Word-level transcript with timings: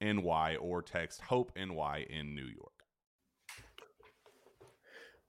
NY 0.00 0.56
or 0.60 0.82
text 0.82 1.20
Hope 1.20 1.52
NY 1.56 2.06
in 2.10 2.34
New 2.34 2.46
York. 2.46 2.72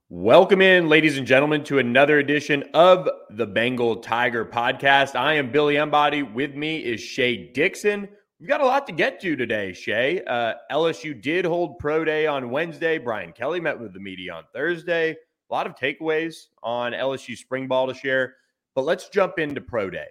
Welcome 0.08 0.60
in, 0.60 0.88
ladies 0.88 1.18
and 1.18 1.26
gentlemen, 1.26 1.62
to 1.64 1.78
another 1.78 2.18
edition 2.18 2.64
of 2.74 3.08
the 3.30 3.46
Bengal 3.46 3.96
Tiger 3.96 4.44
podcast. 4.44 5.14
I 5.14 5.34
am 5.34 5.52
Billy 5.52 5.76
Embody. 5.76 6.22
With 6.22 6.54
me 6.54 6.78
is 6.78 7.00
Shea 7.00 7.52
Dixon. 7.52 8.08
We've 8.40 8.48
got 8.48 8.60
a 8.60 8.66
lot 8.66 8.86
to 8.88 8.92
get 8.92 9.20
to 9.20 9.36
today, 9.36 9.72
Shea. 9.72 10.22
Uh, 10.24 10.54
LSU 10.72 11.20
did 11.20 11.44
hold 11.44 11.78
pro 11.78 12.04
day 12.04 12.26
on 12.26 12.50
Wednesday. 12.50 12.98
Brian 12.98 13.32
Kelly 13.32 13.60
met 13.60 13.78
with 13.78 13.92
the 13.92 14.00
media 14.00 14.32
on 14.32 14.44
Thursday. 14.52 15.10
A 15.12 15.54
lot 15.54 15.66
of 15.66 15.74
takeaways 15.76 16.46
on 16.62 16.92
LSU 16.92 17.36
spring 17.36 17.68
ball 17.68 17.86
to 17.86 17.94
share. 17.94 18.34
But 18.74 18.86
let's 18.86 19.10
jump 19.10 19.38
into 19.38 19.60
pro 19.60 19.90
day. 19.90 20.06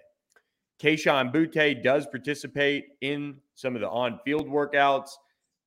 Kayshon 0.80 1.30
Boutte 1.34 1.82
does 1.82 2.06
participate 2.06 2.84
in 3.02 3.36
some 3.60 3.74
of 3.74 3.80
the 3.80 3.88
on-field 3.88 4.48
workouts. 4.48 5.10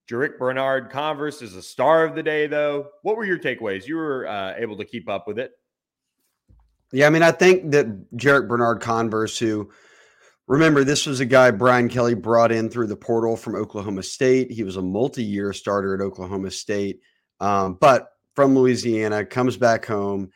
Jarrick 0.09 0.37
Bernard 0.37 0.89
Converse 0.89 1.41
is 1.41 1.55
a 1.55 1.61
star 1.61 2.03
of 2.03 2.15
the 2.15 2.23
day, 2.23 2.47
though. 2.47 2.87
What 3.03 3.15
were 3.15 3.23
your 3.23 3.39
takeaways? 3.39 3.85
You 3.85 3.95
were 3.95 4.27
uh, 4.27 4.55
able 4.57 4.77
to 4.77 4.85
keep 4.85 5.07
up 5.07 5.27
with 5.27 5.39
it. 5.39 5.51
Yeah, 6.91 7.07
I 7.07 7.09
mean, 7.09 7.23
I 7.23 7.31
think 7.31 7.71
that 7.71 8.11
Jarrick 8.15 8.47
Bernard 8.47 8.81
Converse, 8.81 9.37
who 9.39 9.71
remember 10.47 10.83
this 10.83 11.05
was 11.05 11.19
a 11.19 11.25
guy 11.25 11.51
Brian 11.51 11.87
Kelly 11.87 12.15
brought 12.15 12.51
in 12.51 12.69
through 12.69 12.87
the 12.87 12.95
portal 12.95 13.37
from 13.37 13.55
Oklahoma 13.55 14.03
State. 14.03 14.51
He 14.51 14.63
was 14.63 14.75
a 14.75 14.81
multi-year 14.81 15.53
starter 15.53 15.93
at 15.93 16.01
Oklahoma 16.01 16.51
State, 16.51 16.99
um, 17.39 17.77
but 17.79 18.09
from 18.35 18.55
Louisiana, 18.55 19.25
comes 19.25 19.57
back 19.57 19.85
home, 19.85 20.31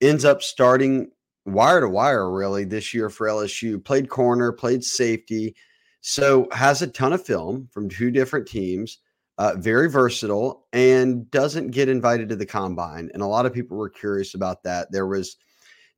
ends 0.00 0.24
up 0.24 0.42
starting 0.42 1.10
wire 1.44 1.80
to 1.80 1.88
wire 1.88 2.30
really 2.30 2.64
this 2.64 2.94
year 2.94 3.10
for 3.10 3.26
LSU. 3.26 3.82
Played 3.82 4.08
corner, 4.08 4.52
played 4.52 4.84
safety, 4.84 5.56
so 6.00 6.48
has 6.52 6.82
a 6.82 6.86
ton 6.86 7.12
of 7.12 7.24
film 7.24 7.68
from 7.72 7.88
two 7.88 8.10
different 8.10 8.46
teams. 8.46 8.98
Uh, 9.38 9.54
very 9.56 9.88
versatile 9.88 10.66
and 10.72 11.30
doesn't 11.30 11.70
get 11.70 11.88
invited 11.88 12.28
to 12.28 12.34
the 12.34 12.44
combine. 12.44 13.08
And 13.14 13.22
a 13.22 13.26
lot 13.26 13.46
of 13.46 13.52
people 13.52 13.76
were 13.76 13.88
curious 13.88 14.34
about 14.34 14.64
that. 14.64 14.90
There 14.90 15.06
was 15.06 15.36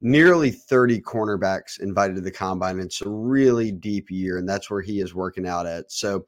nearly 0.03 0.51
30 0.51 1.01
cornerbacks 1.01 1.81
invited 1.81 2.17
to 2.17 2.21
the 2.21 2.31
combine. 2.31 2.79
It's 2.81 3.01
a 3.01 3.09
really 3.09 3.73
deep 3.73 4.11
year, 4.11 4.39
and 4.39 4.49
that's 4.49 4.71
where 4.71 4.83
he 4.83 5.01
is 5.01 5.15
working 5.15 5.47
out 5.47 5.67
at. 5.67 5.91
So 5.91 6.27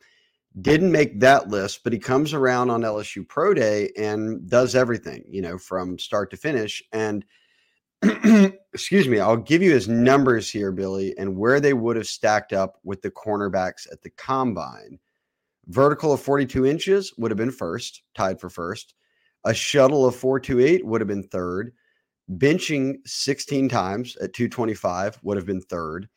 didn't 0.61 0.93
make 0.93 1.19
that 1.21 1.49
list, 1.49 1.83
but 1.83 1.93
he 1.93 1.99
comes 1.99 2.35
around 2.35 2.71
on 2.71 2.83
LSU 2.83 3.27
Pro 3.27 3.55
Day 3.55 3.91
and 3.97 4.49
does 4.49 4.75
everything, 4.75 5.25
you 5.29 5.41
know, 5.41 5.57
from 5.57 5.99
start 5.99 6.31
to 6.31 6.37
finish. 6.37 6.83
And 6.93 7.25
excuse 8.73 9.07
me, 9.07 9.21
I'll 9.21 9.37
give 9.37 9.63
you 9.63 9.73
his 9.73 9.89
numbers 9.89 10.51
here, 10.51 10.73
Billy, 10.73 11.17
and 11.19 11.37
where 11.37 11.61
they 11.61 11.73
would 11.73 11.97
have 11.97 12.07
stacked 12.07 12.53
up 12.53 12.79
with 12.83 13.03
the 13.03 13.11
cornerbacks 13.11 13.91
at 13.93 14.03
the 14.03 14.11
combine. 14.11 14.99
Vertical 15.69 16.13
of 16.13 16.21
42 16.21 16.67
inches 16.67 17.13
would 17.17 17.31
have 17.31 17.39
been 17.39 17.53
first, 17.53 18.03
tied 18.15 18.41
for 18.41 18.51
first. 18.51 18.95
A 19.45 19.55
shuttle 19.55 20.07
of 20.07 20.17
428 20.17 20.85
would 20.85 21.01
have 21.01 21.09
been 21.09 21.23
third. 21.23 21.73
Benching 22.31 22.97
16 23.07 23.69
times 23.69 24.17
at 24.17 24.33
225 24.33 25.19
would 25.23 25.37
have 25.37 25.47
been 25.47 25.61
third. 25.61 26.09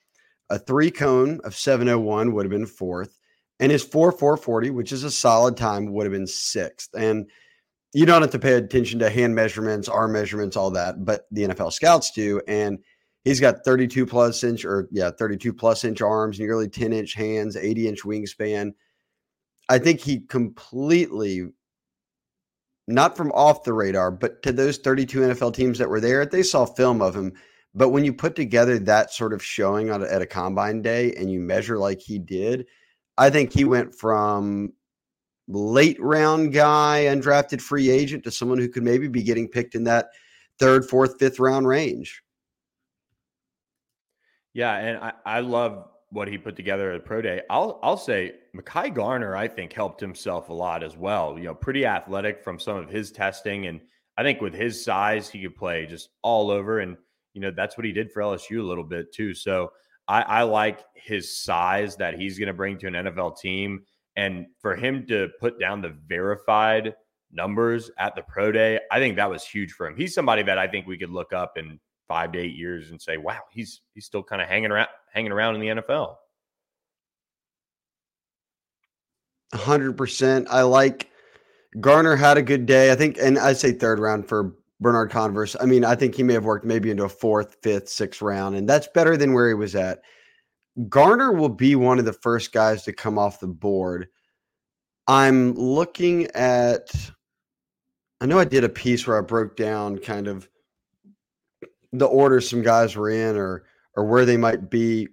A 0.49 0.57
three 0.57 0.91
cone 0.91 1.39
of 1.43 1.55
701 1.55 2.33
would 2.33 2.45
have 2.45 2.51
been 2.51 2.65
fourth. 2.65 3.19
And 3.59 3.71
his 3.71 3.83
4440, 3.83 4.71
which 4.71 4.91
is 4.91 5.03
a 5.03 5.11
solid 5.11 5.55
time, 5.55 5.91
would 5.93 6.05
have 6.05 6.13
been 6.13 6.27
sixth. 6.27 6.89
And 6.95 7.29
you 7.95 8.05
don't 8.05 8.21
have 8.21 8.31
to 8.31 8.39
pay 8.39 8.55
attention 8.55 8.99
to 8.99 9.09
hand 9.09 9.33
measurements, 9.35 9.87
arm 9.87 10.11
measurements, 10.11 10.57
all 10.57 10.69
that, 10.71 11.05
but 11.05 11.27
the 11.31 11.43
NFL 11.43 11.71
scouts 11.71 12.11
do. 12.11 12.41
And 12.45 12.79
he's 13.23 13.39
got 13.39 13.63
32 13.63 14.05
plus 14.05 14.43
inch 14.43 14.65
or 14.65 14.89
yeah, 14.91 15.11
32 15.17 15.53
plus 15.53 15.85
inch 15.85 16.01
arms, 16.01 16.37
nearly 16.37 16.67
10 16.67 16.91
inch 16.91 17.13
hands, 17.13 17.55
80 17.55 17.87
inch 17.87 18.01
wingspan. 18.03 18.73
I 19.69 19.77
think 19.77 20.01
he 20.01 20.19
completely 20.19 21.47
not 22.85 23.15
from 23.15 23.31
off 23.31 23.63
the 23.63 23.71
radar, 23.71 24.11
but 24.11 24.43
to 24.43 24.51
those 24.51 24.77
32 24.77 25.21
NFL 25.21 25.53
teams 25.55 25.77
that 25.77 25.89
were 25.89 26.01
there, 26.01 26.25
they 26.25 26.43
saw 26.43 26.65
film 26.65 27.01
of 27.01 27.15
him. 27.15 27.31
But 27.73 27.89
when 27.89 28.03
you 28.03 28.11
put 28.11 28.35
together 28.35 28.77
that 28.77 29.13
sort 29.13 29.31
of 29.31 29.41
showing 29.41 29.89
at 29.89 30.21
a 30.21 30.25
combine 30.25 30.81
day 30.81 31.13
and 31.13 31.31
you 31.31 31.39
measure 31.39 31.77
like 31.77 32.01
he 32.01 32.19
did, 32.19 32.65
I 33.17 33.29
think 33.29 33.53
he 33.53 33.63
went 33.63 33.95
from 33.95 34.73
late 35.47 35.99
round 35.99 36.53
guy, 36.53 37.05
undrafted 37.07 37.61
free 37.61 37.89
agent 37.89 38.23
to 38.23 38.31
someone 38.31 38.57
who 38.57 38.69
could 38.69 38.83
maybe 38.83 39.07
be 39.07 39.23
getting 39.23 39.47
picked 39.47 39.75
in 39.75 39.83
that 39.85 40.07
third, 40.59 40.89
fourth, 40.89 41.19
fifth 41.19 41.39
round 41.39 41.67
range. 41.67 42.21
Yeah, 44.53 44.75
and 44.75 44.97
I, 44.97 45.13
I 45.25 45.39
love 45.41 45.89
what 46.11 46.29
he 46.29 46.37
put 46.37 46.55
together 46.55 46.91
at 46.91 47.03
Pro 47.03 47.21
Day. 47.21 47.41
I'll 47.49 47.79
I'll 47.83 47.97
say 47.97 48.35
Mekhi 48.55 48.93
Garner, 48.93 49.35
I 49.35 49.47
think, 49.47 49.73
helped 49.73 49.99
himself 49.99 50.49
a 50.49 50.53
lot 50.53 50.81
as 50.81 50.95
well. 50.95 51.37
You 51.37 51.45
know, 51.45 51.53
pretty 51.53 51.85
athletic 51.85 52.43
from 52.43 52.57
some 52.57 52.77
of 52.77 52.89
his 52.89 53.11
testing. 53.11 53.67
And 53.67 53.81
I 54.17 54.23
think 54.23 54.41
with 54.41 54.53
his 54.53 54.83
size, 54.83 55.29
he 55.29 55.41
could 55.41 55.55
play 55.55 55.85
just 55.85 56.09
all 56.21 56.49
over. 56.49 56.79
And, 56.79 56.95
you 57.33 57.41
know, 57.41 57.51
that's 57.51 57.77
what 57.77 57.85
he 57.85 57.91
did 57.91 58.11
for 58.11 58.21
LSU 58.21 58.59
a 58.59 58.63
little 58.63 58.83
bit 58.83 59.13
too. 59.13 59.33
So 59.33 59.73
I, 60.07 60.21
I 60.21 60.43
like 60.43 60.85
his 60.93 61.37
size 61.37 61.97
that 61.97 62.17
he's 62.17 62.39
going 62.39 62.47
to 62.47 62.53
bring 62.53 62.77
to 62.77 62.87
an 62.87 62.93
NFL 62.93 63.37
team 63.37 63.83
and 64.15 64.45
for 64.59 64.75
him 64.75 65.05
to 65.07 65.29
put 65.39 65.59
down 65.59 65.81
the 65.81 65.95
verified 66.07 66.95
numbers 67.31 67.91
at 67.97 68.15
the 68.15 68.21
pro 68.23 68.51
day, 68.51 68.79
I 68.91 68.99
think 68.99 69.15
that 69.17 69.29
was 69.29 69.43
huge 69.43 69.73
for 69.73 69.87
him. 69.87 69.95
He's 69.95 70.13
somebody 70.13 70.43
that 70.43 70.57
I 70.57 70.67
think 70.67 70.87
we 70.87 70.97
could 70.97 71.09
look 71.09 71.33
up 71.33 71.57
in 71.57 71.79
five 72.07 72.31
to 72.33 72.39
eight 72.39 72.55
years 72.55 72.91
and 72.91 73.01
say, 73.01 73.17
wow, 73.17 73.41
he's 73.51 73.81
he's 73.93 74.05
still 74.05 74.23
kind 74.23 74.41
of 74.41 74.47
hanging 74.47 74.71
around 74.71 74.89
hanging 75.13 75.31
around 75.31 75.55
in 75.55 75.61
the 75.61 75.81
NFL. 75.81 76.15
100%. 79.53 80.47
I 80.49 80.63
like 80.63 81.09
Garner 81.79 82.15
had 82.15 82.37
a 82.37 82.41
good 82.41 82.65
day. 82.65 82.91
I 82.91 82.95
think, 82.95 83.17
and 83.21 83.37
I 83.37 83.53
say 83.53 83.71
third 83.71 83.99
round 83.99 84.27
for 84.27 84.53
Bernard 84.79 85.11
Converse. 85.11 85.55
I 85.59 85.65
mean, 85.65 85.85
I 85.85 85.95
think 85.95 86.15
he 86.15 86.23
may 86.23 86.33
have 86.33 86.45
worked 86.45 86.65
maybe 86.65 86.91
into 86.91 87.05
a 87.05 87.09
fourth, 87.09 87.57
fifth, 87.61 87.89
sixth 87.89 88.21
round, 88.21 88.55
and 88.55 88.67
that's 88.67 88.87
better 88.93 89.17
than 89.17 89.33
where 89.33 89.47
he 89.47 89.53
was 89.53 89.75
at. 89.75 90.01
Garner 90.89 91.31
will 91.31 91.49
be 91.49 91.75
one 91.75 91.99
of 91.99 92.05
the 92.05 92.13
first 92.13 92.51
guys 92.51 92.83
to 92.83 92.93
come 92.93 93.17
off 93.17 93.39
the 93.39 93.47
board. 93.47 94.07
I'm 95.07 95.53
looking 95.53 96.27
at, 96.31 96.93
I 98.19 98.25
know 98.25 98.39
I 98.39 98.45
did 98.45 98.63
a 98.63 98.69
piece 98.69 99.07
where 99.07 99.17
I 99.17 99.21
broke 99.21 99.55
down 99.55 99.99
kind 99.99 100.27
of 100.27 100.49
the 101.93 102.05
order 102.05 102.41
some 102.41 102.61
guys 102.61 102.95
were 102.95 103.09
in 103.09 103.37
or 103.37 103.65
or 103.95 104.05
where 104.05 104.25
they 104.25 104.37
might 104.37 104.69
be. 104.69 105.07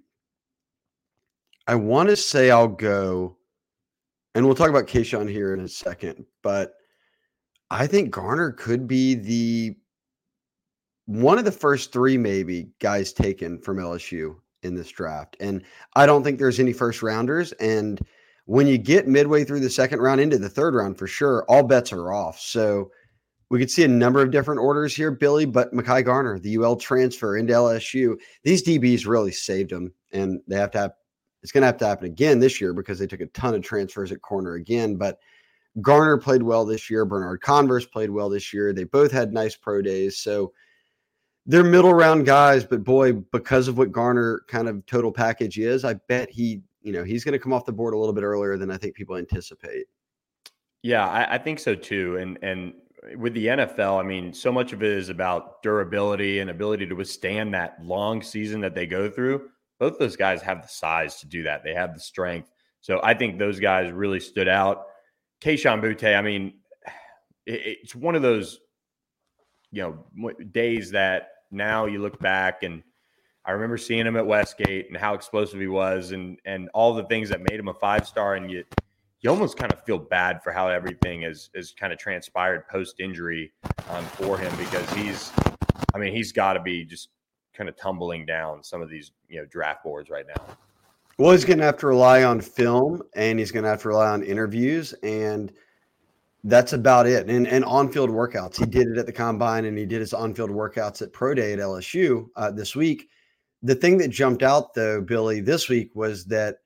I 1.67 1.75
want 1.75 2.09
to 2.09 2.17
say 2.17 2.51
I'll 2.51 2.67
go, 2.67 3.37
and 4.35 4.45
we'll 4.45 4.55
talk 4.55 4.69
about 4.69 4.87
Kayshon 4.87 5.29
here 5.29 5.53
in 5.53 5.61
a 5.61 5.67
second, 5.69 6.25
but 6.41 6.73
I 7.71 7.87
think 7.87 8.11
Garner 8.11 8.51
could 8.51 8.87
be 8.87 9.15
the 9.15 9.75
one 11.05 11.37
of 11.37 11.45
the 11.45 11.51
first 11.51 11.93
three 11.93 12.17
maybe 12.17 12.69
guys 12.79 13.13
taken 13.13 13.59
from 13.59 13.77
LSU 13.77 14.35
in 14.63 14.75
this 14.75 14.89
draft. 14.89 15.37
And 15.39 15.63
I 15.95 16.05
don't 16.05 16.23
think 16.23 16.39
there's 16.39 16.59
any 16.59 16.73
first 16.73 17.03
rounders. 17.03 17.51
And 17.53 17.99
when 18.45 18.67
you 18.67 18.77
get 18.77 19.07
midway 19.07 19.43
through 19.43 19.61
the 19.61 19.69
second 19.69 19.99
round 19.99 20.21
into 20.21 20.37
the 20.37 20.49
third 20.49 20.75
round, 20.75 20.97
for 20.97 21.07
sure, 21.07 21.45
all 21.47 21.63
bets 21.63 21.93
are 21.93 22.11
off. 22.11 22.39
So 22.39 22.91
we 23.49 23.59
could 23.59 23.71
see 23.71 23.83
a 23.83 23.87
number 23.87 24.21
of 24.21 24.31
different 24.31 24.61
orders 24.61 24.95
here, 24.95 25.11
Billy, 25.11 25.45
but 25.45 25.73
Mekhi 25.73 26.03
Garner, 26.03 26.39
the 26.39 26.57
UL 26.57 26.75
transfer 26.75 27.37
into 27.37 27.53
LSU, 27.53 28.15
these 28.43 28.63
DBs 28.63 29.05
really 29.05 29.31
saved 29.31 29.69
them. 29.69 29.93
And 30.11 30.41
they 30.47 30.55
have 30.57 30.71
to 30.71 30.79
have, 30.79 30.91
it's 31.41 31.51
going 31.51 31.61
to 31.61 31.67
have 31.67 31.77
to 31.77 31.87
happen 31.87 32.05
again 32.05 32.39
this 32.39 32.59
year 32.59 32.73
because 32.73 32.99
they 32.99 33.07
took 33.07 33.21
a 33.21 33.27
ton 33.27 33.53
of 33.53 33.61
transfers 33.61 34.11
at 34.11 34.21
corner 34.21 34.55
again. 34.55 34.95
But 34.95 35.19
Garner 35.81 36.17
played 36.17 36.43
well 36.43 36.65
this 36.65 36.89
year. 36.89 37.05
Bernard 37.05 37.41
Converse 37.41 37.85
played 37.85 38.09
well 38.09 38.29
this 38.29 38.53
year. 38.53 38.73
They 38.73 38.83
both 38.83 39.11
had 39.11 39.33
nice 39.33 39.55
pro 39.55 39.81
days. 39.81 40.17
So 40.17 40.53
they're 41.45 41.63
middle 41.63 41.93
round 41.93 42.25
guys, 42.25 42.63
but 42.63 42.83
boy, 42.83 43.13
because 43.13 43.67
of 43.67 43.77
what 43.77 43.91
Garner 43.91 44.43
kind 44.47 44.69
of 44.69 44.85
total 44.85 45.11
package 45.11 45.59
is, 45.59 45.83
I 45.83 45.95
bet 46.07 46.29
he, 46.29 46.61
you 46.81 46.93
know, 46.93 47.03
he's 47.03 47.23
going 47.23 47.33
to 47.33 47.39
come 47.39 47.51
off 47.51 47.65
the 47.65 47.73
board 47.73 47.93
a 47.93 47.97
little 47.97 48.13
bit 48.13 48.23
earlier 48.23 48.57
than 48.57 48.71
I 48.71 48.77
think 48.77 48.95
people 48.95 49.17
anticipate. 49.17 49.87
Yeah, 50.83 51.07
I, 51.07 51.35
I 51.35 51.37
think 51.37 51.59
so 51.59 51.75
too. 51.75 52.17
And 52.17 52.39
and 52.41 52.73
with 53.17 53.33
the 53.33 53.47
NFL, 53.47 53.99
I 53.99 54.03
mean, 54.03 54.33
so 54.33 54.51
much 54.51 54.71
of 54.71 54.81
it 54.81 54.91
is 54.91 55.09
about 55.09 55.61
durability 55.61 56.39
and 56.39 56.49
ability 56.49 56.85
to 56.87 56.95
withstand 56.95 57.53
that 57.53 57.83
long 57.83 58.21
season 58.21 58.61
that 58.61 58.75
they 58.75 58.85
go 58.85 59.09
through. 59.09 59.49
Both 59.79 59.99
those 59.99 60.15
guys 60.15 60.41
have 60.41 60.61
the 60.61 60.67
size 60.67 61.19
to 61.19 61.27
do 61.27 61.43
that. 61.43 61.63
They 61.63 61.73
have 61.73 61.93
the 61.93 61.99
strength. 61.99 62.51
So 62.79 63.01
I 63.03 63.13
think 63.13 63.37
those 63.37 63.59
guys 63.59 63.91
really 63.91 64.19
stood 64.19 64.47
out. 64.47 64.85
Kayshon 65.41 65.81
Boutte, 65.81 66.17
I 66.17 66.21
mean, 66.21 66.53
it's 67.45 67.95
one 67.95 68.15
of 68.15 68.21
those, 68.21 68.59
you 69.71 69.81
know, 69.81 70.35
days 70.51 70.91
that 70.91 71.32
now 71.53 71.85
you 71.85 71.99
look 71.99 72.19
back 72.19 72.63
and 72.63 72.83
I 73.45 73.51
remember 73.51 73.77
seeing 73.77 74.05
him 74.05 74.15
at 74.15 74.25
Westgate 74.25 74.87
and 74.87 74.97
how 74.97 75.13
explosive 75.13 75.59
he 75.59 75.67
was 75.67 76.11
and 76.11 76.39
and 76.45 76.69
all 76.73 76.93
the 76.93 77.03
things 77.05 77.29
that 77.29 77.41
made 77.41 77.59
him 77.59 77.67
a 77.67 77.73
five 77.73 78.07
star 78.07 78.35
and 78.35 78.49
you 78.49 78.63
you 79.21 79.29
almost 79.29 79.57
kind 79.57 79.71
of 79.71 79.83
feel 79.83 79.97
bad 79.97 80.43
for 80.43 80.51
how 80.51 80.67
everything 80.67 81.23
is 81.23 81.49
is 81.53 81.73
kind 81.73 81.93
of 81.93 81.99
transpired 81.99 82.67
post 82.67 82.99
injury 82.99 83.51
um, 83.89 84.05
for 84.05 84.37
him 84.37 84.53
because 84.57 84.89
he's 84.93 85.31
I 85.93 85.97
mean 85.97 86.13
he's 86.13 86.31
got 86.31 86.53
to 86.53 86.61
be 86.61 86.85
just 86.85 87.09
kind 87.53 87.69
of 87.69 87.75
tumbling 87.77 88.25
down 88.25 88.63
some 88.63 88.81
of 88.81 88.89
these 88.89 89.11
you 89.27 89.39
know 89.39 89.45
draft 89.45 89.83
boards 89.83 90.09
right 90.09 90.25
now. 90.27 90.43
Well, 91.19 91.31
he's 91.31 91.45
going 91.45 91.59
to 91.59 91.65
have 91.65 91.77
to 91.77 91.87
rely 91.87 92.23
on 92.23 92.41
film 92.41 93.03
and 93.15 93.37
he's 93.37 93.51
going 93.51 93.63
to 93.63 93.69
have 93.69 93.81
to 93.83 93.89
rely 93.89 94.07
on 94.07 94.23
interviews 94.23 94.93
and 95.03 95.53
that's 96.43 96.73
about 96.73 97.07
it. 97.07 97.29
And 97.29 97.47
and 97.47 97.63
on 97.65 97.91
field 97.91 98.09
workouts, 98.09 98.57
he 98.57 98.65
did 98.65 98.87
it 98.87 98.97
at 98.97 99.05
the 99.05 99.11
combine 99.11 99.65
and 99.65 99.77
he 99.77 99.85
did 99.85 100.01
his 100.01 100.13
on 100.13 100.33
field 100.33 100.49
workouts 100.49 101.01
at 101.01 101.13
pro 101.13 101.33
day 101.33 101.53
at 101.53 101.59
LSU 101.59 102.27
uh, 102.35 102.51
this 102.51 102.75
week. 102.75 103.09
The 103.61 103.75
thing 103.75 103.97
that 103.99 104.09
jumped 104.09 104.43
out 104.43 104.73
though, 104.73 105.01
Billy, 105.01 105.39
this 105.39 105.69
week 105.69 105.91
was 105.95 106.25
that 106.25 106.57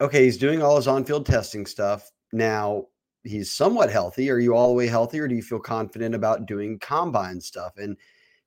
okay, 0.00 0.24
he's 0.24 0.36
doing 0.36 0.62
all 0.62 0.76
his 0.76 0.88
on 0.88 1.04
field 1.04 1.24
testing 1.24 1.64
stuff 1.64 2.10
now. 2.32 2.86
He's 3.24 3.50
somewhat 3.50 3.90
healthy. 3.90 4.30
Are 4.30 4.38
you 4.38 4.54
all 4.54 4.68
the 4.68 4.74
way 4.74 4.86
healthy, 4.86 5.18
or 5.18 5.26
do 5.26 5.34
you 5.34 5.42
feel 5.42 5.58
confident 5.58 6.14
about 6.14 6.46
doing 6.46 6.78
combine 6.78 7.40
stuff? 7.40 7.72
And 7.76 7.96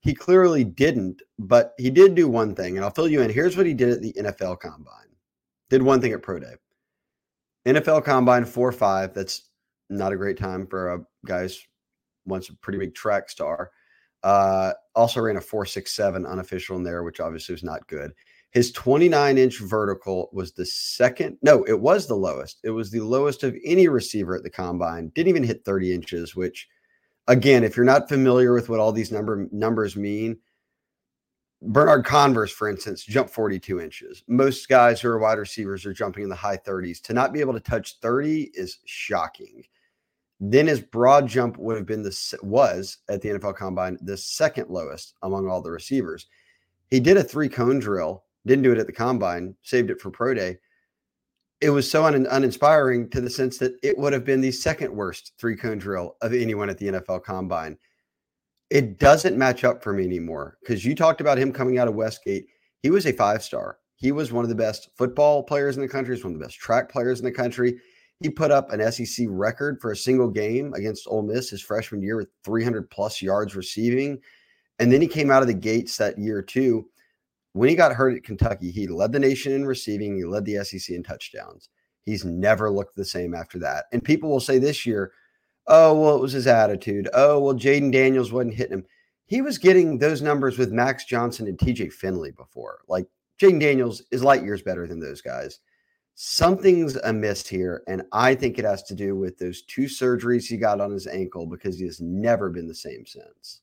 he 0.02 0.14
clearly 0.14 0.64
didn't, 0.64 1.22
but 1.38 1.74
he 1.78 1.90
did 1.90 2.16
do 2.16 2.30
one 2.30 2.56
thing, 2.56 2.78
and 2.78 2.86
I'll 2.86 2.92
fill 2.92 3.10
you 3.10 3.22
in. 3.22 3.30
Here's 3.30 3.58
what 3.58 3.66
he 3.66 3.74
did 3.74 3.90
at 3.90 4.02
the 4.02 4.14
NFL 4.14 4.60
Combine. 4.60 5.10
Did 5.70 5.82
one 5.82 6.00
thing 6.00 6.14
at 6.14 6.22
Pro 6.22 6.40
Day. 6.40 6.54
NFL 7.66 8.06
Combine 8.06 8.46
four 8.46 8.72
five. 8.72 9.14
That's 9.14 9.49
not 9.90 10.14
a 10.14 10.18
great 10.18 10.38
time 10.38 10.68
for 10.68 10.94
a 10.94 11.00
guy's 11.26 11.60
once 12.26 12.50
a 12.50 12.56
pretty 12.56 12.80
big 12.80 12.96
track 12.96 13.30
star. 13.30 13.72
Uh, 14.24 14.74
also 14.96 15.22
ran 15.22 15.38
a 15.38 15.42
four 15.42 15.66
six 15.66 15.96
seven 15.96 16.26
unofficial 16.26 16.78
in 16.78 16.84
there, 16.84 17.04
which 17.04 17.20
obviously 17.20 17.54
was 17.54 17.64
not 17.64 17.88
good. 17.88 18.12
His 18.52 18.72
29 18.72 19.38
inch 19.38 19.60
vertical 19.60 20.30
was 20.34 20.54
the 20.54 20.66
second. 20.66 21.38
No, 21.42 21.64
it 21.66 21.80
was 21.80 22.08
the 22.08 22.16
lowest. 22.16 22.60
It 22.64 22.72
was 22.72 22.90
the 22.90 23.02
lowest 23.02 23.44
of 23.44 23.56
any 23.64 23.88
receiver 23.88 24.36
at 24.36 24.44
the 24.44 24.50
combine. 24.50 25.10
Didn't 25.10 25.30
even 25.30 25.44
hit 25.44 25.64
30 25.64 25.94
inches, 25.94 26.36
which, 26.36 26.68
again, 27.28 27.64
if 27.64 27.78
you're 27.78 27.86
not 27.86 28.10
familiar 28.10 28.54
with 28.54 28.68
what 28.68 28.80
all 28.80 28.92
these 28.92 29.12
number 29.12 29.48
numbers 29.52 29.96
mean, 29.96 30.40
Bernard 31.62 32.06
Converse, 32.06 32.52
for 32.52 32.70
instance, 32.70 33.04
jumped 33.04 33.34
42 33.34 33.82
inches. 33.82 34.24
Most 34.28 34.68
guys 34.68 35.02
who 35.02 35.10
are 35.10 35.20
wide 35.20 35.38
receivers 35.38 35.86
are 35.86 35.94
jumping 35.94 36.24
in 36.24 36.30
the 36.30 36.36
high 36.36 36.58
30s. 36.58 37.02
To 37.04 37.14
not 37.14 37.34
be 37.34 37.42
able 37.42 37.54
to 37.54 37.60
touch 37.60 37.98
30 38.02 38.52
is 38.54 38.80
shocking. 38.86 39.64
Then 40.40 40.68
his 40.68 40.80
broad 40.80 41.28
jump 41.28 41.58
would 41.58 41.76
have 41.76 41.86
been 41.86 42.02
the 42.02 42.38
was 42.42 43.00
at 43.10 43.22
the 43.22 43.30
NFL 43.30 43.58
Combine 43.58 43.98
the 44.02 44.18
second 44.18 44.70
lowest 44.70 45.16
among 45.22 45.48
all 45.48 45.62
the 45.62 45.72
receivers. 45.72 46.28
He 46.90 47.00
did 47.00 47.18
a 47.18 47.24
three 47.24 47.50
cone 47.50 47.80
drill, 47.80 48.24
didn't 48.46 48.64
do 48.64 48.72
it 48.72 48.78
at 48.78 48.88
the 48.88 48.94
Combine, 48.94 49.56
saved 49.64 49.90
it 49.90 50.00
for 50.00 50.12
Pro 50.12 50.34
Day. 50.34 50.58
It 51.62 51.72
was 51.72 51.92
so 51.92 52.06
un- 52.06 52.26
uninspiring 52.32 53.10
to 53.10 53.20
the 53.20 53.30
sense 53.30 53.58
that 53.58 53.74
it 53.84 53.98
would 53.98 54.14
have 54.14 54.24
been 54.24 54.40
the 54.40 54.52
second 54.52 54.94
worst 54.94 55.34
three 55.38 55.58
cone 55.58 55.78
drill 55.78 56.16
of 56.22 56.34
anyone 56.34 56.70
at 56.70 56.78
the 56.78 56.88
NFL 56.88 57.24
Combine 57.24 57.78
it 58.70 59.00
doesn't 59.00 59.38
match 59.38 59.64
up 59.64 59.84
for 59.84 59.94
me 59.94 60.06
anymore 60.06 60.58
because 60.62 60.86
you 60.86 60.94
talked 60.94 61.22
about 61.22 61.38
him 61.38 61.52
coming 61.52 61.80
out 61.80 61.88
of 61.88 61.96
Westgate. 61.96 62.48
He 62.82 62.90
was 62.90 63.06
a 63.06 63.14
five 63.14 63.44
star. 63.44 63.80
He 63.96 64.12
was 64.12 64.32
one 64.32 64.46
of 64.46 64.50
the 64.50 64.56
best 64.56 64.90
football 64.96 65.44
players 65.44 65.76
in 65.76 65.82
the 65.82 65.88
country. 65.88 66.16
He's 66.16 66.24
one 66.24 66.34
of 66.34 66.40
the 66.40 66.46
best 66.46 66.60
track 66.60 66.90
players 66.90 67.20
in 67.20 67.26
the 67.26 67.32
country. 67.32 67.80
He 68.20 68.30
put 68.30 68.52
up 68.52 68.72
an 68.72 68.92
SEC 68.92 69.28
record 69.30 69.80
for 69.80 69.92
a 69.92 69.96
single 69.96 70.30
game 70.30 70.74
against 70.74 71.08
Ole 71.08 71.22
Miss 71.22 71.50
his 71.50 71.62
freshman 71.62 72.02
year 72.02 72.18
with 72.18 72.28
300 72.44 72.90
plus 72.90 73.22
yards 73.22 73.56
receiving. 73.56 74.20
And 74.80 74.92
then 74.92 75.02
he 75.02 75.08
came 75.08 75.32
out 75.32 75.42
of 75.42 75.48
the 75.48 75.54
gates 75.54 75.98
that 75.98 76.18
year 76.18 76.42
too. 76.42 76.88
When 77.54 77.70
he 77.70 77.76
got 77.76 77.94
hurt 77.94 78.16
at 78.16 78.24
Kentucky, 78.24 78.72
he 78.72 78.88
led 78.88 79.12
the 79.12 79.20
nation 79.20 79.54
in 79.54 79.66
receiving. 79.66 80.18
He 80.18 80.26
led 80.26 80.46
the 80.46 80.64
SEC 80.64 80.96
in 80.96 81.04
touchdowns. 81.04 81.70
He's 82.04 82.26
never 82.26 82.70
looked 82.70 82.96
the 82.96 83.06
same 83.06 83.34
after 83.34 83.58
that. 83.60 83.86
And 83.94 84.04
people 84.04 84.30
will 84.30 84.40
say 84.40 84.60
this 84.60 84.86
year, 84.86 85.14
Oh, 85.68 85.94
well, 85.94 86.16
it 86.16 86.22
was 86.22 86.34
his 86.34 86.48
attitude. 86.48 87.08
Oh, 87.14 87.40
well, 87.40 87.54
Jayden 87.54 87.92
Daniels 87.92 88.32
wasn't 88.32 88.56
hitting 88.56 88.80
him. 88.80 88.86
He 89.28 89.42
was 89.42 89.60
getting 89.60 90.00
those 90.00 90.22
numbers 90.22 90.58
with 90.58 90.72
Max 90.72 91.06
Johnson 91.06 91.48
and 91.48 91.58
TJ 91.60 91.94
Finley 91.94 92.32
before. 92.32 92.80
Like 92.88 93.06
Jayden 93.40 93.60
Daniels 93.60 94.02
is 94.12 94.24
light 94.24 94.44
years 94.44 94.64
better 94.64 94.88
than 94.88 95.00
those 95.00 95.22
guys. 95.22 95.60
Something's 96.22 96.98
amiss 96.98 97.48
here. 97.48 97.82
And 97.88 98.04
I 98.12 98.36
think 98.36 98.60
it 98.60 98.66
has 98.66 98.84
to 98.84 98.94
do 98.94 99.16
with 99.16 99.38
those 99.38 99.62
two 99.62 99.84
surgeries 99.84 100.48
he 100.48 100.58
got 100.58 100.82
on 100.82 100.92
his 100.92 101.08
ankle 101.08 101.46
because 101.46 101.80
he 101.80 101.86
has 101.86 102.02
never 102.02 102.50
been 102.50 102.68
the 102.68 102.76
same 102.76 103.06
since. 103.06 103.62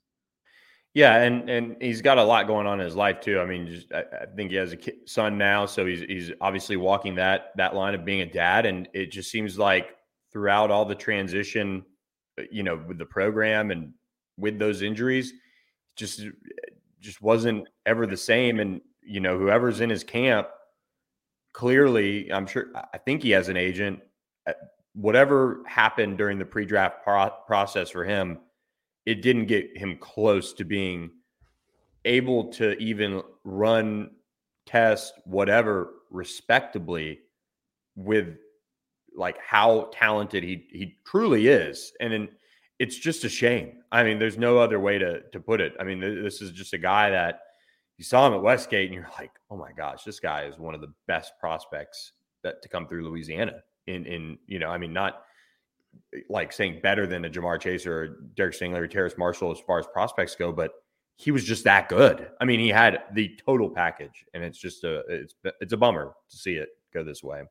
Yeah, 0.94 1.16
and 1.16 1.50
and 1.50 1.76
he's 1.82 2.00
got 2.00 2.16
a 2.16 2.24
lot 2.24 2.46
going 2.46 2.66
on 2.66 2.80
in 2.80 2.86
his 2.86 2.96
life 2.96 3.20
too. 3.20 3.40
I 3.40 3.44
mean, 3.44 3.66
just, 3.66 3.92
I, 3.92 4.04
I, 4.22 4.26
think 4.34 4.52
he 4.52 4.56
has 4.56 4.72
a 4.72 4.78
son 5.04 5.36
now, 5.36 5.66
so 5.66 5.84
he's 5.84 6.00
he's 6.00 6.32
obviously 6.40 6.78
walking 6.78 7.14
that 7.16 7.52
that 7.58 7.74
line 7.74 7.94
of 7.94 8.06
being 8.06 8.22
a 8.22 8.32
dad, 8.32 8.64
and 8.64 8.88
it 8.94 9.12
just 9.12 9.30
seems 9.30 9.58
like 9.58 9.94
throughout 10.32 10.70
all 10.70 10.86
the 10.86 10.94
transition 10.94 11.84
uh, 12.40 12.44
you 12.50 12.62
know, 12.62 12.82
with 12.88 12.96
the 12.96 13.04
program 13.04 13.70
and 13.70 13.92
with 14.38 14.58
those 14.58 14.80
injuries, 14.80 15.34
just 15.94 16.22
just 17.00 17.20
wasn't 17.20 17.68
ever 17.84 18.06
the 18.06 18.16
same. 18.16 18.60
And 18.60 18.80
you 19.02 19.20
know, 19.20 19.36
whoever's 19.38 19.82
in 19.82 19.90
his 19.90 20.04
camp, 20.04 20.48
clearly, 21.56 22.30
I'm 22.30 22.46
sure. 22.46 22.66
I 22.92 22.98
think 22.98 23.22
he 23.22 23.30
has 23.30 23.48
an 23.48 23.56
agent. 23.56 24.00
Uh, 24.46 24.52
whatever 24.92 25.62
happened 25.66 26.18
during 26.18 26.38
the 26.38 26.44
pre-draft 26.44 27.02
pro- 27.02 27.30
process 27.46 27.88
for 27.88 28.04
him, 28.04 28.38
it 29.06 29.22
didn't 29.22 29.46
get 29.46 29.74
him 29.74 29.96
close 29.98 30.52
to 30.52 30.64
being 30.64 31.10
able 32.04 32.52
to 32.52 32.76
even 32.76 33.22
run, 33.44 34.10
test, 34.66 35.14
whatever, 35.24 35.94
respectably 36.10 37.20
with 37.94 38.36
like 39.16 39.38
how 39.38 39.88
talented 39.94 40.42
he 40.42 40.66
he 40.70 40.98
truly 41.06 41.48
is, 41.48 41.92
and 42.00 42.12
in, 42.12 42.28
it's 42.78 42.98
just 42.98 43.24
a 43.24 43.30
shame. 43.30 43.78
I 43.90 44.04
mean, 44.04 44.18
there's 44.18 44.36
no 44.36 44.58
other 44.58 44.78
way 44.78 44.98
to 44.98 45.22
to 45.30 45.40
put 45.40 45.62
it. 45.62 45.72
I 45.80 45.84
mean, 45.84 46.00
this 46.00 46.42
is 46.42 46.52
just 46.52 46.74
a 46.74 46.78
guy 46.78 47.08
that 47.08 47.40
you 47.98 48.04
saw 48.04 48.26
him 48.26 48.34
at 48.34 48.42
Westgate, 48.42 48.86
and 48.86 48.94
you're 48.94 49.08
like, 49.18 49.32
oh 49.50 49.56
my 49.56 49.72
gosh, 49.72 50.04
this 50.04 50.20
guy 50.20 50.44
is 50.44 50.58
one 50.58 50.74
of 50.74 50.80
the 50.80 50.92
best 51.06 51.32
prospects 51.40 52.12
that 52.42 52.62
to 52.62 52.68
come 52.68 52.86
through 52.86 53.08
Louisiana. 53.08 53.62
in 53.86 54.04
in 54.06 54.38
you 54.46 54.58
know, 54.58 54.68
I 54.68 54.78
mean, 54.78 54.92
not 54.92 55.22
eh, 56.14 56.20
like 56.28 56.52
saying 56.52 56.80
better 56.82 57.06
than 57.06 57.24
a 57.24 57.30
Ja'Marr 57.30 57.60
Chase 57.60 57.86
or 57.86 58.18
Derek 58.34 58.54
Stingley 58.54 58.78
or 58.78 58.86
Terrace 58.86 59.16
Marshall 59.16 59.52
as 59.52 59.60
far 59.60 59.78
as 59.78 59.86
prospects 59.86 60.34
go, 60.34 60.52
but 60.52 60.72
he 61.16 61.30
was 61.30 61.44
just 61.44 61.64
that 61.64 61.88
good. 61.88 62.30
I 62.40 62.44
mean, 62.44 62.60
he 62.60 62.68
had 62.68 63.02
the 63.14 63.38
total 63.44 63.70
package, 63.70 64.24
and 64.34 64.44
it's 64.44 64.58
just 64.58 64.84
a 64.84 65.02
it's 65.08 65.34
it's 65.60 65.72
a 65.72 65.76
bummer 65.76 66.12
to 66.30 66.36
see 66.36 66.54
it 66.54 66.68
go 66.92 67.02
this 67.02 67.22
way. 67.22 67.42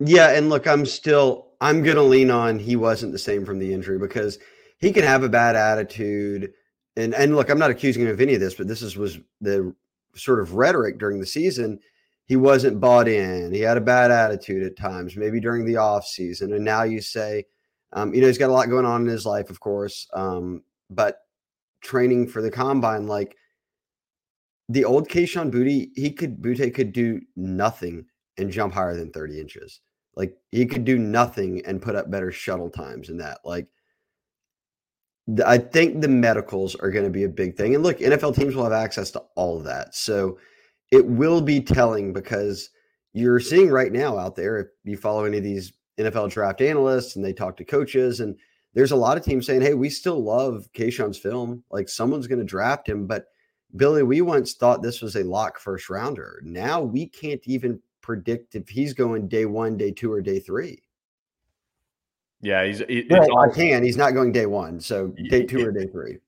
Yeah, 0.00 0.30
and 0.30 0.48
look, 0.48 0.66
I'm 0.66 0.84
still 0.84 1.52
I'm 1.60 1.82
gonna 1.82 2.02
lean 2.02 2.30
on 2.30 2.58
he 2.58 2.74
wasn't 2.74 3.12
the 3.12 3.18
same 3.18 3.44
from 3.44 3.60
the 3.60 3.72
injury 3.72 3.98
because 3.98 4.38
he 4.78 4.92
can 4.92 5.04
have 5.04 5.22
a 5.22 5.28
bad 5.28 5.54
attitude. 5.54 6.52
And 6.96 7.14
and 7.14 7.36
look, 7.36 7.48
I'm 7.48 7.58
not 7.58 7.70
accusing 7.70 8.02
him 8.02 8.08
of 8.08 8.20
any 8.20 8.34
of 8.34 8.40
this, 8.40 8.54
but 8.54 8.66
this 8.66 8.82
is 8.82 8.96
was 8.96 9.18
the 9.40 9.74
sort 10.14 10.40
of 10.40 10.54
rhetoric 10.54 10.98
during 10.98 11.20
the 11.20 11.26
season. 11.26 11.78
He 12.26 12.36
wasn't 12.36 12.80
bought 12.80 13.08
in. 13.08 13.52
He 13.52 13.60
had 13.60 13.76
a 13.76 13.82
bad 13.82 14.10
attitude 14.10 14.62
at 14.62 14.76
times, 14.76 15.16
maybe 15.16 15.40
during 15.40 15.64
the 15.64 15.76
off 15.76 16.06
season. 16.06 16.52
And 16.52 16.64
now 16.64 16.82
you 16.84 17.00
say, 17.00 17.44
um, 17.92 18.14
you 18.14 18.20
know, 18.20 18.26
he's 18.26 18.38
got 18.38 18.50
a 18.50 18.52
lot 18.52 18.70
going 18.70 18.86
on 18.86 19.02
in 19.02 19.08
his 19.08 19.26
life, 19.26 19.50
of 19.50 19.60
course. 19.60 20.08
Um, 20.14 20.62
but 20.88 21.18
training 21.82 22.28
for 22.28 22.40
the 22.40 22.50
combine, 22.50 23.06
like 23.06 23.36
the 24.68 24.84
old 24.84 25.08
Kayshon 25.08 25.50
Booty, 25.50 25.90
he 25.94 26.10
could 26.10 26.40
Boutte 26.40 26.74
could 26.74 26.92
do 26.92 27.20
nothing 27.36 28.06
and 28.38 28.50
jump 28.50 28.72
higher 28.72 28.96
than 28.96 29.10
30 29.10 29.40
inches. 29.40 29.80
Like 30.14 30.36
he 30.50 30.66
could 30.66 30.84
do 30.84 30.98
nothing 30.98 31.62
and 31.66 31.82
put 31.82 31.96
up 31.96 32.10
better 32.10 32.30
shuttle 32.30 32.70
times 32.70 33.08
than 33.08 33.18
that. 33.18 33.38
Like 33.44 33.66
I 35.44 35.58
think 35.58 36.00
the 36.00 36.08
medicals 36.08 36.74
are 36.76 36.90
going 36.90 37.04
to 37.04 37.10
be 37.10 37.24
a 37.24 37.28
big 37.28 37.56
thing. 37.56 37.74
And 37.74 37.84
look, 37.84 37.98
NFL 37.98 38.34
teams 38.34 38.54
will 38.54 38.64
have 38.64 38.72
access 38.72 39.10
to 39.12 39.22
all 39.36 39.56
of 39.58 39.64
that. 39.64 39.94
So 39.94 40.38
it 40.90 41.06
will 41.06 41.40
be 41.40 41.60
telling 41.60 42.12
because 42.12 42.70
you're 43.12 43.40
seeing 43.40 43.70
right 43.70 43.92
now 43.92 44.18
out 44.18 44.36
there, 44.36 44.58
if 44.58 44.66
you 44.84 44.96
follow 44.96 45.24
any 45.24 45.38
of 45.38 45.44
these 45.44 45.72
NFL 45.98 46.30
draft 46.30 46.60
analysts 46.60 47.16
and 47.16 47.24
they 47.24 47.32
talk 47.32 47.56
to 47.58 47.64
coaches, 47.64 48.20
and 48.20 48.36
there's 48.74 48.92
a 48.92 48.96
lot 48.96 49.16
of 49.16 49.24
teams 49.24 49.46
saying, 49.46 49.60
Hey, 49.60 49.74
we 49.74 49.90
still 49.90 50.22
love 50.22 50.68
Kayshon's 50.74 51.18
film. 51.18 51.62
Like 51.70 51.88
someone's 51.88 52.26
going 52.26 52.40
to 52.40 52.44
draft 52.44 52.88
him. 52.88 53.06
But 53.06 53.26
Billy, 53.76 54.02
we 54.02 54.22
once 54.22 54.54
thought 54.54 54.82
this 54.82 55.00
was 55.00 55.16
a 55.16 55.24
lock 55.24 55.58
first 55.58 55.88
rounder. 55.88 56.42
Now 56.44 56.82
we 56.82 57.06
can't 57.06 57.42
even 57.44 57.80
predict 58.00 58.54
if 58.54 58.68
he's 58.68 58.92
going 58.92 59.28
day 59.28 59.46
one, 59.46 59.76
day 59.76 59.92
two, 59.92 60.12
or 60.12 60.20
day 60.20 60.40
three. 60.40 60.81
Yeah, 62.42 62.64
he's. 62.64 62.80
It, 62.80 63.06
well, 63.08 63.38
I 63.38 63.48
can. 63.48 63.84
He's 63.84 63.96
not 63.96 64.12
going 64.12 64.32
day 64.32 64.46
one, 64.46 64.80
so 64.80 65.08
day 65.30 65.44
two 65.44 65.66
or 65.66 65.70
day 65.70 65.86
three. 65.86 66.18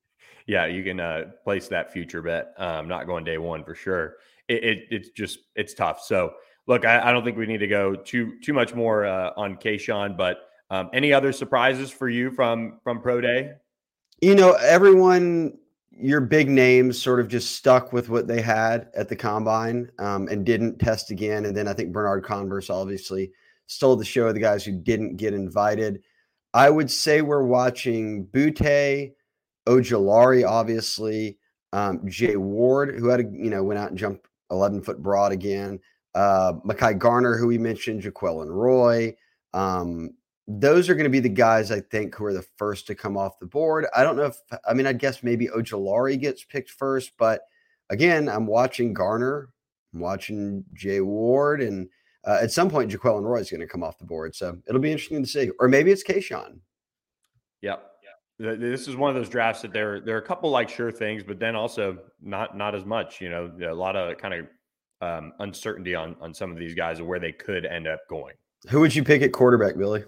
Yeah, 0.47 0.67
you 0.67 0.85
can 0.85 1.01
uh, 1.01 1.31
place 1.43 1.69
that 1.69 1.93
future 1.93 2.23
bet. 2.23 2.55
Um, 2.57 2.87
not 2.87 3.07
going 3.07 3.25
day 3.25 3.39
one 3.39 3.65
for 3.65 3.75
sure. 3.75 4.17
It, 4.47 4.63
it, 4.63 4.79
it's 4.91 5.09
just 5.11 5.41
it's 5.57 5.75
tough. 5.75 6.03
So 6.03 6.35
look, 6.67 6.85
I, 6.85 7.09
I, 7.09 7.13
don't 7.13 7.25
think 7.25 7.37
we 7.37 7.47
need 7.47 7.59
to 7.59 7.67
go 7.67 7.95
too 7.95 8.39
too 8.41 8.53
much 8.53 8.75
more 8.75 9.07
uh, 9.07 9.33
on 9.37 9.57
Kayshon, 9.57 10.17
but 10.17 10.39
um, 10.71 10.91
any 10.93 11.13
other 11.13 11.33
surprises 11.33 11.91
for 11.91 12.09
you 12.09 12.31
from 12.31 12.79
from 12.85 13.01
pro 13.01 13.21
day? 13.21 13.53
You 14.21 14.35
know, 14.35 14.53
everyone, 14.53 15.59
your 15.91 16.21
big 16.21 16.49
names 16.49 17.01
sort 17.01 17.21
of 17.21 17.29
just 17.29 17.57
stuck 17.57 17.93
with 17.93 18.09
what 18.09 18.29
they 18.29 18.41
had 18.41 18.89
at 18.95 19.09
the 19.09 19.17
combine 19.17 19.91
um, 19.99 20.29
and 20.29 20.45
didn't 20.45 20.79
test 20.79 21.11
again. 21.11 21.47
And 21.47 21.57
then 21.57 21.67
I 21.67 21.73
think 21.73 21.93
Bernard 21.93 22.25
Converse 22.25 22.71
obviously 22.71 23.33
stole 23.67 23.97
the 23.97 24.05
show 24.05 24.27
of 24.27 24.35
the 24.35 24.41
guys 24.41 24.65
who 24.65 24.73
didn't 24.73 25.17
get 25.17 25.35
invited. 25.35 26.03
I 26.53 26.71
would 26.71 26.91
say 26.91 27.23
we're 27.23 27.45
watching 27.45 28.27
Boutte, 28.27 29.13
Ojulari, 29.67 30.49
obviously, 30.49 31.39
um, 31.73 32.09
Jay 32.09 32.37
Ward, 32.37 32.97
who 32.97 33.09
had 33.09 33.21
a, 33.21 33.25
you 33.25 33.51
know 33.51 33.65
went 33.65 33.79
out 33.79 33.91
and 33.91 33.99
jumped 33.99 34.29
11 34.51 34.83
foot 34.83 35.03
broad 35.03 35.33
again. 35.33 35.81
Uh, 36.15 36.55
Mekhi 36.65 36.97
Garner, 36.97 37.37
who 37.37 37.49
we 37.49 37.59
mentioned, 37.59 38.03
Jaquelin 38.03 38.49
Roy. 38.49 39.17
Um, 39.53 40.11
those 40.47 40.89
are 40.89 40.95
going 40.95 41.05
to 41.05 41.11
be 41.11 41.21
the 41.21 41.29
guys 41.29 41.71
I 41.71 41.81
think 41.81 42.15
who 42.15 42.25
are 42.27 42.33
the 42.33 42.47
first 42.57 42.87
to 42.87 42.95
come 42.95 43.17
off 43.17 43.39
the 43.39 43.47
board. 43.47 43.87
I 43.97 44.03
don't 44.03 44.17
know 44.17 44.27
if 44.27 44.37
I 44.69 44.75
mean 44.75 44.87
I 44.87 44.93
guess 44.93 45.23
maybe 45.23 45.49
Ojulari 45.49 46.21
gets 46.21 46.45
picked 46.45 46.71
first, 46.71 47.13
but 47.19 47.43
again, 47.91 48.29
I'm 48.29 48.47
watching 48.47 48.93
Garner, 48.93 49.49
I'm 49.93 50.01
watching 50.01 50.65
Jay 50.75 51.01
Ward, 51.01 51.63
and 51.63 51.89
uh, 52.27 52.39
at 52.41 52.51
some 52.51 52.71
point, 52.71 52.91
Jaquelin 52.91 53.23
Roy 53.23 53.39
is 53.39 53.51
going 53.51 53.61
to 53.61 53.67
come 53.67 53.83
off 53.83 53.99
the 53.99 54.05
board. 54.05 54.35
So 54.35 54.57
it'll 54.67 54.81
be 54.81 54.93
interesting 54.93 55.23
to 55.23 55.29
see. 55.29 55.51
Or 55.61 55.69
maybe 55.69 55.91
it's 55.91 56.05
Kayshon. 56.05 56.59
Yep. 57.63 57.91
This 58.39 58.89
is 58.89 58.97
one 58.97 59.11
of 59.11 59.15
those 59.15 59.29
drafts 59.29 59.63
that 59.63 59.73
there 59.73 60.01
there 60.01 60.17
are 60.17 60.19
a 60.19 60.27
couple 60.27 60.51
like 60.51 60.69
sure 60.69 60.91
things, 60.91 61.23
but 61.23 61.39
then 61.39 61.55
also 61.55 61.99
not 62.21 62.57
not 62.57 62.75
as 62.75 62.85
much. 62.85 63.21
You 63.21 63.31
know, 63.31 63.53
a 63.63 63.73
lot 63.73 63.95
of 63.95 64.19
kind 64.19 64.35
of 64.35 64.47
um, 65.01 65.33
uncertainty 65.39 65.95
on 65.95 66.17
on 66.21 66.35
some 66.35 66.51
of 66.51 66.59
these 66.59 66.75
guys 66.75 66.99
and 66.99 67.07
where 67.07 67.21
they 67.21 67.31
could 67.31 67.65
end 67.65 67.87
up 67.87 68.01
going. 68.11 68.35
Who 68.71 68.81
would 68.81 68.93
you 68.93 69.05
pick 69.05 69.23
at 69.23 69.33
quarterback, 69.33 69.77
Billy? 69.77 70.03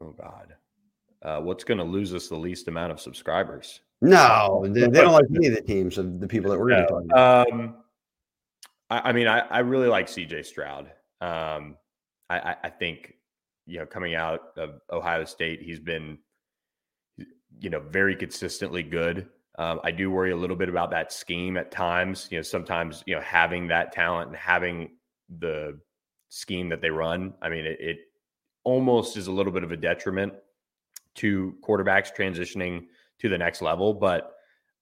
Oh 0.00 0.12
God, 0.18 0.54
uh, 1.22 1.40
what's 1.40 1.62
going 1.62 1.78
to 1.78 1.84
lose 1.84 2.12
us 2.14 2.26
the 2.26 2.36
least 2.36 2.66
amount 2.66 2.90
of 2.90 3.00
subscribers? 3.00 3.82
No, 4.00 4.66
they, 4.66 4.80
they 4.80 5.02
don't 5.02 5.12
like 5.12 5.26
any 5.32 5.46
of 5.46 5.54
the 5.54 5.60
teams 5.60 5.98
of 5.98 6.18
the 6.18 6.26
people 6.26 6.50
that 6.50 6.58
we're 6.58 6.70
going 6.70 6.82
to 6.82 6.88
talk 6.88 7.04
about. 7.04 7.52
Um, 7.52 7.74
I, 8.90 9.10
I 9.10 9.12
mean, 9.12 9.28
I, 9.28 9.40
I, 9.40 9.60
really 9.60 9.88
like 9.88 10.06
CJ 10.06 10.44
Stroud. 10.44 10.90
Um, 11.20 11.76
I, 12.28 12.56
I 12.64 12.70
think 12.70 13.14
you 13.66 13.78
know 13.78 13.86
coming 13.86 14.14
out 14.14 14.40
of 14.56 14.80
Ohio 14.90 15.24
State, 15.24 15.62
he's 15.62 15.80
been 15.80 16.18
you 17.58 17.70
know 17.70 17.80
very 17.80 18.16
consistently 18.16 18.82
good. 18.82 19.28
Um, 19.58 19.80
I 19.84 19.90
do 19.90 20.10
worry 20.10 20.32
a 20.32 20.36
little 20.36 20.56
bit 20.56 20.68
about 20.68 20.90
that 20.90 21.12
scheme 21.12 21.56
at 21.56 21.70
times. 21.70 22.28
You 22.30 22.38
know, 22.38 22.42
sometimes 22.42 23.02
you 23.06 23.14
know 23.14 23.22
having 23.22 23.68
that 23.68 23.92
talent 23.92 24.28
and 24.28 24.36
having 24.36 24.96
the 25.38 25.78
scheme 26.28 26.68
that 26.68 26.80
they 26.80 26.90
run. 26.90 27.34
I 27.42 27.48
mean, 27.48 27.64
it, 27.66 27.78
it 27.80 27.98
almost 28.64 29.16
is 29.16 29.26
a 29.26 29.32
little 29.32 29.52
bit 29.52 29.64
of 29.64 29.72
a 29.72 29.76
detriment 29.76 30.32
to 31.16 31.54
quarterbacks 31.62 32.14
transitioning 32.16 32.86
to 33.18 33.28
the 33.28 33.38
next 33.38 33.62
level, 33.62 33.92
but 33.92 34.34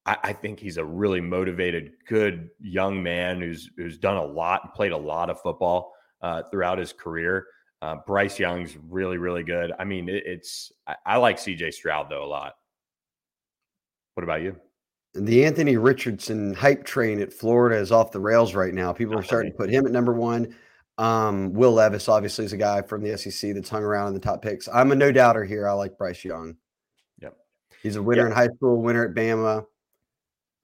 I, 0.08 0.16
I, 0.22 0.32
think 0.32 0.58
he's 0.58 0.78
a 0.78 0.84
really 0.84 1.20
motivated, 1.20 1.92
good 2.06 2.48
young 2.60 3.02
man 3.02 3.42
who's 3.42 3.70
who's 3.76 3.98
done 3.98 4.16
a 4.16 4.24
lot 4.24 4.62
and 4.64 4.72
played 4.72 4.92
a 4.92 4.96
lot 4.96 5.28
of 5.28 5.40
football 5.42 5.92
uh, 6.22 6.42
throughout 6.50 6.78
his 6.78 6.94
career. 6.94 7.46
Uh, 7.82 7.96
Bryce 8.06 8.38
Young's 8.38 8.76
really, 8.88 9.18
really 9.18 9.42
good. 9.42 9.72
I 9.78 9.84
mean, 9.84 10.08
it, 10.08 10.24
it's 10.26 10.72
I, 10.86 10.96
I 11.04 11.16
like 11.18 11.36
CJ 11.36 11.74
Stroud 11.74 12.08
though 12.08 12.24
a 12.24 12.26
lot. 12.26 12.54
What 14.14 14.24
about 14.24 14.40
you? 14.40 14.56
The 15.14 15.44
Anthony 15.44 15.76
Richardson 15.76 16.54
hype 16.54 16.84
train 16.84 17.20
at 17.20 17.32
Florida 17.32 17.76
is 17.76 17.92
off 17.92 18.10
the 18.10 18.20
rails 18.20 18.54
right 18.54 18.72
now. 18.72 18.92
People 18.92 19.18
are 19.18 19.22
starting 19.22 19.52
to 19.52 19.58
put 19.58 19.68
him 19.68 19.84
at 19.84 19.92
number 19.92 20.14
one. 20.14 20.56
Um, 20.96 21.52
Will 21.52 21.72
Levis 21.72 22.08
obviously 22.08 22.46
is 22.46 22.54
a 22.54 22.56
guy 22.56 22.80
from 22.80 23.02
the 23.02 23.16
SEC 23.16 23.54
that's 23.54 23.68
hung 23.68 23.84
around 23.84 24.08
in 24.08 24.14
the 24.14 24.20
top 24.20 24.40
picks. 24.40 24.68
I'm 24.72 24.90
a 24.90 24.96
no 24.96 25.12
doubter 25.12 25.44
here. 25.44 25.68
I 25.68 25.72
like 25.72 25.98
Bryce 25.98 26.24
Young. 26.24 26.56
Yep. 27.20 27.36
He's 27.82 27.96
a 27.96 28.02
winner 28.02 28.22
yep. 28.22 28.30
in 28.30 28.32
high 28.32 28.48
school, 28.48 28.82
winner 28.82 29.04
at 29.04 29.14
Bama. 29.14 29.64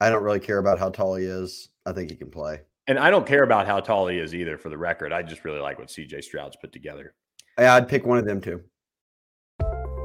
I 0.01 0.09
don't 0.09 0.23
really 0.23 0.39
care 0.39 0.57
about 0.57 0.79
how 0.79 0.89
tall 0.89 1.15
he 1.15 1.25
is. 1.25 1.69
I 1.85 1.93
think 1.93 2.09
he 2.09 2.15
can 2.15 2.29
play. 2.29 2.61
And 2.87 2.99
I 2.99 3.09
don't 3.09 3.25
care 3.25 3.43
about 3.43 3.65
how 3.65 3.79
tall 3.79 4.07
he 4.07 4.17
is 4.17 4.35
either, 4.35 4.57
for 4.57 4.69
the 4.69 4.77
record. 4.77 5.11
I 5.11 5.23
just 5.23 5.43
really 5.45 5.59
like 5.59 5.79
what 5.79 5.87
CJ 5.87 6.23
Stroud's 6.23 6.57
put 6.57 6.71
together. 6.71 7.15
Yeah, 7.57 7.75
I'd 7.75 7.87
pick 7.87 8.05
one 8.05 8.17
of 8.17 8.25
them 8.25 8.41
too. 8.41 8.61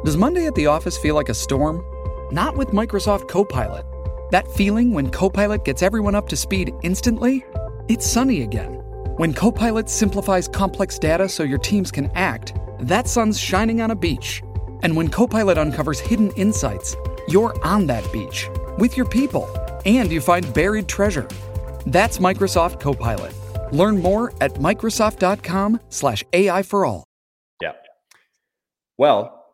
Does 0.05 0.17
Monday 0.17 0.47
at 0.47 0.55
the 0.55 0.67
office 0.67 0.97
feel 0.97 1.15
like 1.15 1.29
a 1.29 1.35
storm? 1.35 1.85
Not 2.33 2.57
with 2.57 2.69
Microsoft 2.69 3.29
Copilot. 3.29 3.85
That 4.31 4.51
feeling 4.53 4.95
when 4.95 5.11
Copilot 5.11 5.65
gets 5.65 5.83
everyone 5.83 6.15
up 6.15 6.29
to 6.29 6.37
speed 6.37 6.73
instantly? 6.83 7.45
It's 7.89 8.07
sunny 8.07 8.43
again. 8.43 8.75
When 9.17 9.35
Copilot 9.35 9.91
simplifies 9.91 10.49
complex 10.49 10.99
data 10.99 11.29
so 11.29 11.43
your 11.43 11.59
teams 11.59 11.91
can 11.91 12.11
act, 12.15 12.55
that 12.79 13.09
sun's 13.09 13.39
shining 13.39 13.83
on 13.83 13.91
a 13.91 13.97
beach. 13.97 14.43
And 14.83 14.97
when 14.97 15.09
Copilot 15.09 15.59
uncovers 15.59 16.01
hidden 16.01 16.31
insights, 16.31 16.97
you're 17.29 17.55
on 17.67 17.87
that 17.89 18.11
beach 18.13 18.49
with 18.79 18.97
your 18.97 19.07
people 19.07 19.47
and 19.87 20.11
you 20.11 20.21
find 20.21 20.53
buried 20.55 20.89
treasure. 20.89 21.29
That's 21.87 22.19
Microsoft 22.19 22.81
Copilot. 22.81 23.35
Learn 23.73 23.99
more 23.99 24.33
at 24.41 24.55
Microsoft.com/slash 24.55 26.25
AI 26.33 26.63
for 26.63 26.85
all. 26.85 27.05
Yeah. 27.63 27.73
Well, 28.99 29.47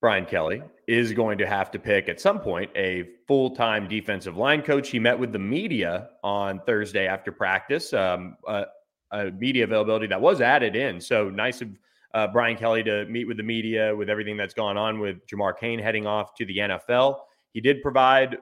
Brian 0.00 0.26
Kelly 0.26 0.62
is 0.86 1.12
going 1.12 1.38
to 1.38 1.46
have 1.46 1.70
to 1.70 1.78
pick 1.78 2.08
at 2.08 2.20
some 2.20 2.38
point 2.40 2.70
a 2.76 3.08
full-time 3.26 3.88
defensive 3.88 4.36
line 4.36 4.60
coach. 4.60 4.90
He 4.90 4.98
met 4.98 5.18
with 5.18 5.32
the 5.32 5.38
media 5.38 6.10
on 6.22 6.60
Thursday 6.66 7.06
after 7.06 7.32
practice. 7.32 7.92
Um, 7.94 8.36
uh, 8.46 8.64
a 9.14 9.30
media 9.30 9.64
availability 9.64 10.06
that 10.08 10.20
was 10.20 10.40
added 10.40 10.76
in. 10.76 11.00
So 11.00 11.30
nice 11.30 11.62
of 11.62 11.68
uh, 12.14 12.28
Brian 12.28 12.56
Kelly 12.56 12.82
to 12.82 13.06
meet 13.06 13.26
with 13.26 13.36
the 13.36 13.42
media 13.42 13.94
with 13.94 14.10
everything 14.10 14.36
that's 14.36 14.54
gone 14.54 14.76
on 14.76 14.98
with 14.98 15.26
Jamar 15.26 15.56
Cain 15.58 15.78
heading 15.78 16.06
off 16.06 16.34
to 16.34 16.44
the 16.44 16.58
NFL. 16.58 17.18
He 17.52 17.60
did 17.60 17.82
provide 17.82 18.36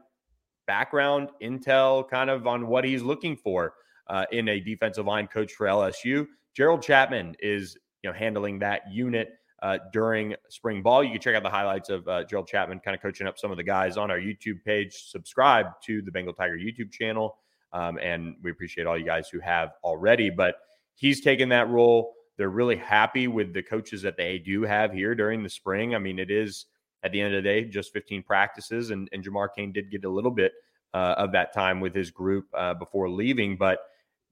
background 0.66 1.31
intel 1.42 2.09
kind 2.09 2.31
of 2.31 2.47
on 2.47 2.66
what 2.66 2.85
he's 2.85 3.02
looking 3.02 3.37
for 3.37 3.75
uh, 4.09 4.25
in 4.33 4.49
a 4.49 4.61
defensive 4.61 5.07
line 5.07 5.26
coach 5.26 5.52
for 5.52 5.66
LSU. 5.66 6.26
Gerald 6.54 6.83
Chapman 6.83 7.35
is 7.40 7.76
you 8.02 8.11
know 8.11 8.16
handling 8.16 8.59
that 8.61 8.83
unit 8.90 9.38
uh, 9.62 9.78
during 9.92 10.35
spring 10.49 10.83
ball. 10.83 11.04
You 11.04 11.12
can 11.12 11.21
check 11.21 11.37
out 11.37 11.42
the 11.42 11.50
highlights 11.50 11.88
of 11.88 12.07
uh, 12.09 12.25
Gerald 12.25 12.49
Chapman 12.49 12.81
kind 12.81 12.95
of 12.95 13.00
coaching 13.00 13.26
up 13.26 13.38
some 13.38 13.50
of 13.50 13.57
the 13.57 13.62
guys 13.62 13.97
on 13.97 14.11
our 14.11 14.19
YouTube 14.19 14.62
page. 14.64 15.04
Subscribe 15.09 15.66
to 15.85 16.02
the 16.02 16.11
Bengal 16.11 16.35
Tiger 16.35 16.57
YouTube 16.57 16.90
channel, 16.90 17.38
um, 17.73 17.99
and 18.02 18.35
we 18.42 18.50
appreciate 18.50 18.87
all 18.87 18.99
you 18.99 19.07
guys 19.07 19.28
who 19.28 19.40
have 19.40 19.71
already. 19.85 20.31
But 20.31 20.57
he's 20.95 21.21
taken 21.21 21.49
that 21.50 21.69
role. 21.69 22.14
they're 22.38 22.50
really 22.50 22.76
happy 22.76 23.28
with 23.28 23.52
the 23.52 23.62
coaches 23.62 24.02
that 24.02 24.16
they 24.16 24.38
do 24.38 24.62
have 24.62 24.92
here 24.92 25.14
during 25.14 25.42
the 25.42 25.50
spring. 25.50 25.95
I 25.95 25.99
mean, 25.99 26.19
it 26.19 26.31
is 26.31 26.66
at 27.02 27.12
the 27.12 27.21
end 27.21 27.35
of 27.35 27.42
the 27.42 27.49
day 27.49 27.64
just 27.64 27.92
15 27.92 28.23
practices, 28.23 28.90
and, 28.90 29.09
and 29.12 29.25
Jamar 29.25 29.49
Cain 29.54 29.73
did 29.73 29.90
get 29.90 30.04
a 30.04 30.11
little 30.11 30.30
bit 30.30 30.52
uh, 30.94 31.14
of 31.16 31.32
that 31.32 31.52
time 31.52 31.80
with 31.80 31.94
his 31.94 32.11
group 32.11 32.47
uh, 32.54 32.75
before 32.75 33.09
leaving. 33.09 33.56
But 33.56 33.80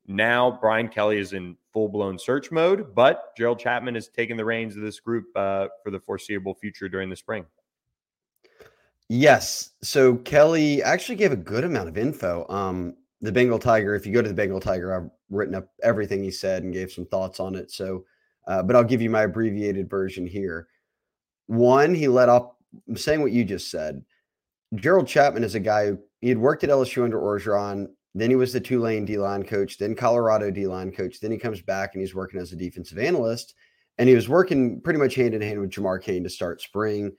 now 0.06 0.58
Brian 0.60 0.88
Kelly 0.88 1.18
is 1.18 1.32
in 1.32 1.56
full 1.72 1.88
blown 1.88 2.18
search 2.18 2.50
mode, 2.50 2.94
but 2.94 3.36
Gerald 3.36 3.58
Chapman 3.58 3.96
is 3.96 4.08
taking 4.08 4.36
the 4.36 4.44
reins 4.44 4.76
of 4.76 4.82
this 4.82 5.00
group 5.00 5.26
uh, 5.36 5.68
for 5.82 5.90
the 5.90 6.00
foreseeable 6.00 6.54
future 6.54 6.88
during 6.88 7.10
the 7.10 7.16
spring. 7.16 7.46
Yes. 9.08 9.70
So 9.82 10.16
Kelly 10.16 10.82
actually 10.82 11.16
gave 11.16 11.32
a 11.32 11.36
good 11.36 11.64
amount 11.64 11.88
of 11.88 11.98
info. 11.98 12.46
Um, 12.48 12.94
the 13.20 13.32
Bengal 13.32 13.58
Tiger, 13.58 13.94
if 13.94 14.06
you 14.06 14.12
go 14.12 14.22
to 14.22 14.28
the 14.28 14.34
Bengal 14.34 14.60
Tiger, 14.60 14.94
I've 14.94 15.10
written 15.30 15.54
up 15.54 15.68
everything 15.82 16.22
he 16.22 16.30
said 16.30 16.62
and 16.62 16.72
gave 16.72 16.92
some 16.92 17.06
thoughts 17.06 17.40
on 17.40 17.54
it. 17.54 17.70
So, 17.70 18.04
uh, 18.46 18.62
but 18.62 18.76
I'll 18.76 18.84
give 18.84 19.02
you 19.02 19.10
my 19.10 19.22
abbreviated 19.22 19.90
version 19.90 20.26
here. 20.26 20.68
One, 21.46 21.94
he 21.94 22.08
let 22.08 22.28
off 22.28 22.52
saying 22.94 23.20
what 23.20 23.32
you 23.32 23.44
just 23.44 23.70
said. 23.70 24.02
Gerald 24.74 25.08
Chapman 25.08 25.44
is 25.44 25.54
a 25.54 25.60
guy 25.60 25.86
who 25.86 25.98
he 26.20 26.28
had 26.28 26.38
worked 26.38 26.64
at 26.64 26.70
LSU 26.70 27.04
under 27.04 27.18
Orgeron. 27.18 27.88
Then 28.14 28.30
he 28.30 28.36
was 28.36 28.52
the 28.52 28.60
Tulane 28.60 29.04
D 29.04 29.18
line 29.18 29.44
coach, 29.44 29.78
then 29.78 29.94
Colorado 29.94 30.50
D 30.50 30.66
line 30.66 30.92
coach. 30.92 31.20
Then 31.20 31.30
he 31.30 31.38
comes 31.38 31.62
back 31.62 31.94
and 31.94 32.02
he's 32.02 32.14
working 32.14 32.40
as 32.40 32.52
a 32.52 32.56
defensive 32.56 32.98
analyst. 32.98 33.54
And 33.98 34.08
he 34.08 34.14
was 34.14 34.28
working 34.28 34.80
pretty 34.80 34.98
much 34.98 35.14
hand 35.14 35.34
in 35.34 35.42
hand 35.42 35.60
with 35.60 35.70
Jamar 35.70 36.02
Cain 36.02 36.22
to 36.24 36.30
start 36.30 36.62
spring. 36.62 37.12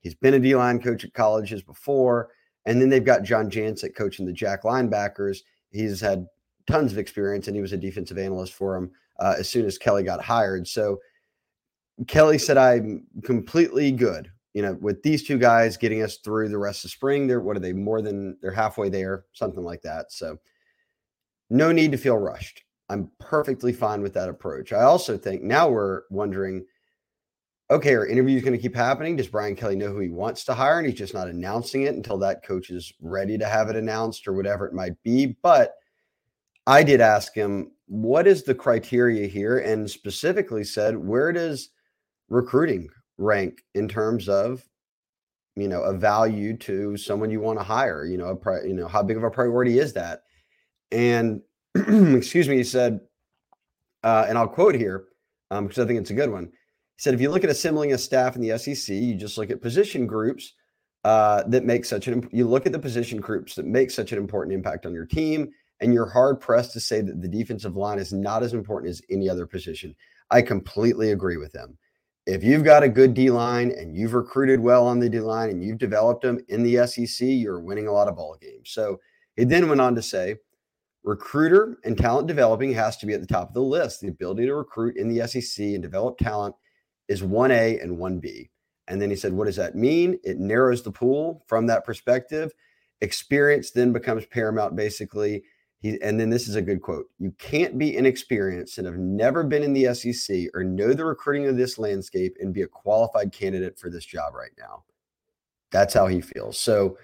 He's 0.00 0.14
been 0.14 0.34
a 0.34 0.38
D 0.38 0.54
line 0.54 0.80
coach 0.80 1.04
at 1.04 1.14
colleges 1.14 1.62
before. 1.62 2.30
And 2.66 2.80
then 2.80 2.88
they've 2.88 3.04
got 3.04 3.22
John 3.22 3.50
Jancek 3.50 3.94
coaching 3.94 4.26
the 4.26 4.32
Jack 4.32 4.62
linebackers. 4.62 5.38
He's 5.70 6.00
had 6.00 6.26
tons 6.66 6.92
of 6.92 6.98
experience 6.98 7.46
and 7.46 7.56
he 7.56 7.62
was 7.62 7.72
a 7.72 7.78
defensive 7.78 8.18
analyst 8.18 8.52
for 8.52 8.76
him 8.76 8.90
uh, 9.18 9.34
as 9.38 9.48
soon 9.48 9.66
as 9.66 9.78
Kelly 9.78 10.02
got 10.02 10.22
hired. 10.22 10.68
So 10.68 10.98
Kelly 12.06 12.38
said, 12.38 12.56
I'm 12.56 13.06
completely 13.24 13.90
good 13.90 14.30
you 14.58 14.62
know, 14.62 14.76
with 14.80 15.04
these 15.04 15.22
two 15.22 15.38
guys 15.38 15.76
getting 15.76 16.02
us 16.02 16.16
through 16.16 16.48
the 16.48 16.58
rest 16.58 16.84
of 16.84 16.90
spring, 16.90 17.28
they're 17.28 17.38
what 17.38 17.56
are 17.56 17.60
they 17.60 17.72
more 17.72 18.02
than 18.02 18.36
they're 18.42 18.50
halfway 18.50 18.88
there, 18.88 19.24
something 19.32 19.62
like 19.62 19.82
that. 19.82 20.10
So, 20.10 20.36
no 21.48 21.70
need 21.70 21.92
to 21.92 21.96
feel 21.96 22.16
rushed. 22.18 22.64
I'm 22.88 23.08
perfectly 23.20 23.72
fine 23.72 24.02
with 24.02 24.14
that 24.14 24.28
approach. 24.28 24.72
I 24.72 24.82
also 24.82 25.16
think 25.16 25.44
now 25.44 25.68
we're 25.68 26.02
wondering 26.10 26.66
okay, 27.70 27.94
are 27.94 28.06
interviews 28.06 28.42
going 28.42 28.56
to 28.56 28.58
keep 28.58 28.74
happening? 28.74 29.14
Does 29.14 29.28
Brian 29.28 29.54
Kelly 29.54 29.76
know 29.76 29.92
who 29.92 30.00
he 30.00 30.08
wants 30.08 30.42
to 30.44 30.54
hire 30.54 30.78
and 30.78 30.88
he's 30.88 30.98
just 30.98 31.14
not 31.14 31.28
announcing 31.28 31.82
it 31.82 31.94
until 31.94 32.18
that 32.18 32.42
coach 32.42 32.70
is 32.70 32.92
ready 33.00 33.36
to 33.36 33.46
have 33.46 33.68
it 33.68 33.76
announced 33.76 34.26
or 34.26 34.32
whatever 34.32 34.66
it 34.66 34.72
might 34.72 35.00
be? 35.04 35.36
But 35.42 35.74
I 36.66 36.82
did 36.82 37.00
ask 37.00 37.34
him, 37.34 37.72
what 37.86 38.26
is 38.26 38.42
the 38.42 38.54
criteria 38.54 39.26
here? 39.26 39.58
And 39.58 39.88
specifically 39.88 40.64
said, 40.64 40.96
where 40.96 41.30
does 41.30 41.68
recruiting 42.30 42.88
rank 43.18 43.62
in 43.74 43.88
terms 43.88 44.28
of 44.28 44.64
you 45.56 45.68
know 45.68 45.82
a 45.82 45.92
value 45.92 46.56
to 46.56 46.96
someone 46.96 47.30
you 47.30 47.40
want 47.40 47.58
to 47.58 47.64
hire 47.64 48.04
you 48.04 48.16
know 48.16 48.28
a 48.28 48.36
pri- 48.36 48.62
you 48.62 48.74
know 48.74 48.86
how 48.88 49.02
big 49.02 49.16
of 49.16 49.24
a 49.24 49.30
priority 49.30 49.78
is 49.78 49.92
that? 49.92 50.22
And 50.92 51.42
excuse 51.74 52.48
me 52.48 52.56
he 52.56 52.64
said 52.64 53.00
uh, 54.04 54.24
and 54.28 54.38
i'll 54.38 54.48
quote 54.48 54.74
here 54.74 55.06
um, 55.50 55.66
because 55.66 55.82
i 55.82 55.86
think 55.86 55.98
it's 55.98 56.10
a 56.10 56.14
good 56.14 56.30
one. 56.30 56.46
He 56.46 57.02
said 57.02 57.14
if 57.14 57.20
you 57.20 57.30
look 57.30 57.44
at 57.44 57.50
assembling 57.50 57.92
a 57.92 57.98
staff 57.98 58.36
in 58.36 58.42
the 58.42 58.56
sec 58.56 58.88
you 58.88 59.14
just 59.14 59.36
look 59.36 59.50
at 59.50 59.60
position 59.60 60.06
groups 60.06 60.54
uh, 61.04 61.44
that 61.48 61.64
make 61.64 61.84
such 61.84 62.08
an 62.08 62.28
you 62.32 62.46
look 62.48 62.66
at 62.66 62.72
the 62.72 62.78
position 62.78 63.20
groups 63.20 63.54
that 63.54 63.66
make 63.66 63.90
such 63.90 64.12
an 64.12 64.18
important 64.18 64.54
impact 64.54 64.86
on 64.86 64.94
your 64.94 65.06
team 65.06 65.50
and 65.80 65.94
you're 65.94 66.08
hard 66.08 66.40
pressed 66.40 66.72
to 66.72 66.80
say 66.80 67.00
that 67.00 67.22
the 67.22 67.28
defensive 67.28 67.76
line 67.76 67.98
is 67.98 68.12
not 68.12 68.42
as 68.42 68.52
important 68.52 68.90
as 68.90 69.02
any 69.10 69.28
other 69.28 69.46
position. 69.46 69.94
I 70.30 70.42
completely 70.42 71.12
agree 71.12 71.36
with 71.36 71.52
them 71.52 71.78
if 72.28 72.44
you've 72.44 72.62
got 72.62 72.82
a 72.82 72.90
good 72.90 73.14
D 73.14 73.30
line 73.30 73.70
and 73.70 73.96
you've 73.96 74.12
recruited 74.12 74.60
well 74.60 74.86
on 74.86 75.00
the 75.00 75.08
D 75.08 75.18
line 75.18 75.48
and 75.48 75.64
you've 75.64 75.78
developed 75.78 76.22
them 76.22 76.38
in 76.48 76.62
the 76.62 76.86
SEC, 76.86 77.26
you're 77.26 77.58
winning 77.58 77.88
a 77.88 77.92
lot 77.92 78.06
of 78.06 78.16
ball 78.16 78.36
games. 78.38 78.68
So 78.70 79.00
he 79.36 79.44
then 79.44 79.66
went 79.66 79.80
on 79.80 79.94
to 79.94 80.02
say, 80.02 80.36
recruiter 81.04 81.78
and 81.84 81.96
talent 81.96 82.28
developing 82.28 82.74
has 82.74 82.98
to 82.98 83.06
be 83.06 83.14
at 83.14 83.22
the 83.22 83.26
top 83.26 83.48
of 83.48 83.54
the 83.54 83.62
list. 83.62 84.02
The 84.02 84.08
ability 84.08 84.44
to 84.44 84.54
recruit 84.54 84.98
in 84.98 85.08
the 85.08 85.26
SEC 85.26 85.64
and 85.64 85.80
develop 85.80 86.18
talent 86.18 86.54
is 87.08 87.22
1A 87.22 87.82
and 87.82 87.96
1B. 87.96 88.50
And 88.88 89.00
then 89.00 89.08
he 89.08 89.16
said, 89.16 89.32
What 89.32 89.46
does 89.46 89.56
that 89.56 89.74
mean? 89.74 90.18
It 90.22 90.38
narrows 90.38 90.82
the 90.82 90.92
pool 90.92 91.44
from 91.46 91.66
that 91.68 91.86
perspective. 91.86 92.52
Experience 93.00 93.70
then 93.70 93.90
becomes 93.90 94.26
paramount, 94.26 94.76
basically. 94.76 95.44
He, 95.80 96.00
and 96.02 96.18
then 96.18 96.28
this 96.28 96.48
is 96.48 96.56
a 96.56 96.62
good 96.62 96.82
quote 96.82 97.06
You 97.18 97.32
can't 97.38 97.78
be 97.78 97.96
inexperienced 97.96 98.78
and 98.78 98.86
have 98.86 98.98
never 98.98 99.44
been 99.44 99.62
in 99.62 99.72
the 99.72 99.94
SEC 99.94 100.48
or 100.54 100.64
know 100.64 100.92
the 100.92 101.04
recruiting 101.04 101.46
of 101.46 101.56
this 101.56 101.78
landscape 101.78 102.36
and 102.40 102.52
be 102.52 102.62
a 102.62 102.68
qualified 102.68 103.32
candidate 103.32 103.78
for 103.78 103.88
this 103.90 104.04
job 104.04 104.34
right 104.34 104.50
now. 104.58 104.84
That's 105.70 105.94
how 105.94 106.06
he 106.06 106.20
feels. 106.20 106.58
So 106.58 106.98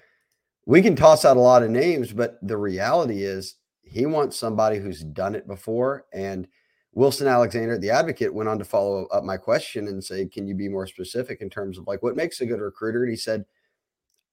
we 0.66 0.82
can 0.82 0.96
toss 0.96 1.24
out 1.24 1.36
a 1.36 1.40
lot 1.40 1.62
of 1.62 1.70
names, 1.70 2.12
but 2.12 2.38
the 2.42 2.56
reality 2.56 3.22
is 3.22 3.56
he 3.82 4.06
wants 4.06 4.36
somebody 4.36 4.78
who's 4.78 5.04
done 5.04 5.34
it 5.34 5.46
before. 5.46 6.06
And 6.12 6.48
Wilson 6.94 7.26
Alexander, 7.26 7.78
the 7.78 7.90
advocate, 7.90 8.32
went 8.32 8.48
on 8.48 8.58
to 8.58 8.64
follow 8.64 9.06
up 9.06 9.24
my 9.24 9.36
question 9.36 9.88
and 9.88 10.02
say, 10.02 10.26
Can 10.26 10.48
you 10.48 10.54
be 10.54 10.68
more 10.68 10.86
specific 10.86 11.42
in 11.42 11.50
terms 11.50 11.78
of 11.78 11.86
like 11.86 12.02
what 12.02 12.16
makes 12.16 12.40
a 12.40 12.46
good 12.46 12.60
recruiter? 12.60 13.02
And 13.02 13.10
he 13.10 13.16
said, 13.16 13.44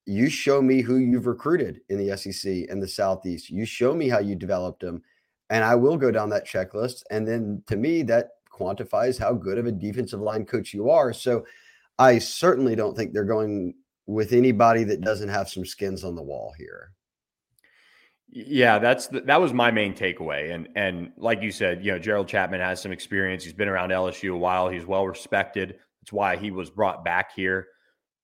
you 0.06 0.30
show 0.30 0.62
me 0.62 0.82
who 0.82 0.98
you've 0.98 1.28
recruited 1.28 1.82
in 1.90 1.98
the 1.98 2.18
SEC 2.18 2.70
and 2.70 2.82
the 2.82 2.88
Southeast. 2.88 3.50
You 3.50 3.66
show 3.66 3.94
me 3.94 4.10
how 4.10 4.20
you 4.20 4.36
developed 4.36 4.82
them, 4.82 5.02
and 5.50 5.64
I 5.64 5.76
will 5.76 5.98
go 5.98 6.12
down 6.12 6.30
that 6.30 6.48
checklist. 6.48 7.04
And 7.12 7.28
then 7.28 7.64
to 7.68 7.76
me, 7.76 8.04
that 8.04 8.30
quantifies 8.52 9.20
how 9.20 9.34
good 9.34 9.58
of 9.58 9.66
a 9.66 9.72
defensive 9.72 10.20
line 10.20 10.46
coach 10.46 10.74
you 10.74 10.90
are. 10.90 11.14
So 11.14 11.46
I 12.00 12.20
certainly 12.20 12.76
don't 12.76 12.96
think 12.96 13.14
they're 13.14 13.24
going 13.24 13.76
with 14.08 14.34
anybody 14.34 14.84
that 14.86 15.02
doesn't 15.02 15.30
have 15.30 15.50
some 15.50 15.66
skins 15.66 16.04
on 16.04 16.16
the 16.16 16.24
wall 16.24 16.54
here. 16.58 16.92
Yeah, 18.34 18.80
that's 18.80 19.08
the, 19.08 19.22
that 19.22 19.42
was 19.42 19.52
my 19.52 19.72
main 19.72 19.94
takeaway, 19.94 20.56
and 20.56 20.70
and 20.76 21.12
like 21.18 21.42
you 21.42 21.52
said, 21.52 21.84
you 21.84 21.92
know, 21.92 22.00
Gerald 22.00 22.30
Chapman 22.30 22.62
has 22.62 22.82
some 22.82 22.94
experience. 22.94 23.44
He's 23.44 23.52
been 23.52 23.68
around 23.68 23.90
LSU 23.90 24.34
a 24.34 24.38
while. 24.38 24.70
He's 24.70 24.86
well 24.86 25.06
respected. 25.06 25.80
That's 26.02 26.14
why 26.14 26.38
he 26.38 26.50
was 26.50 26.70
brought 26.70 27.04
back 27.04 27.34
here. 27.36 27.68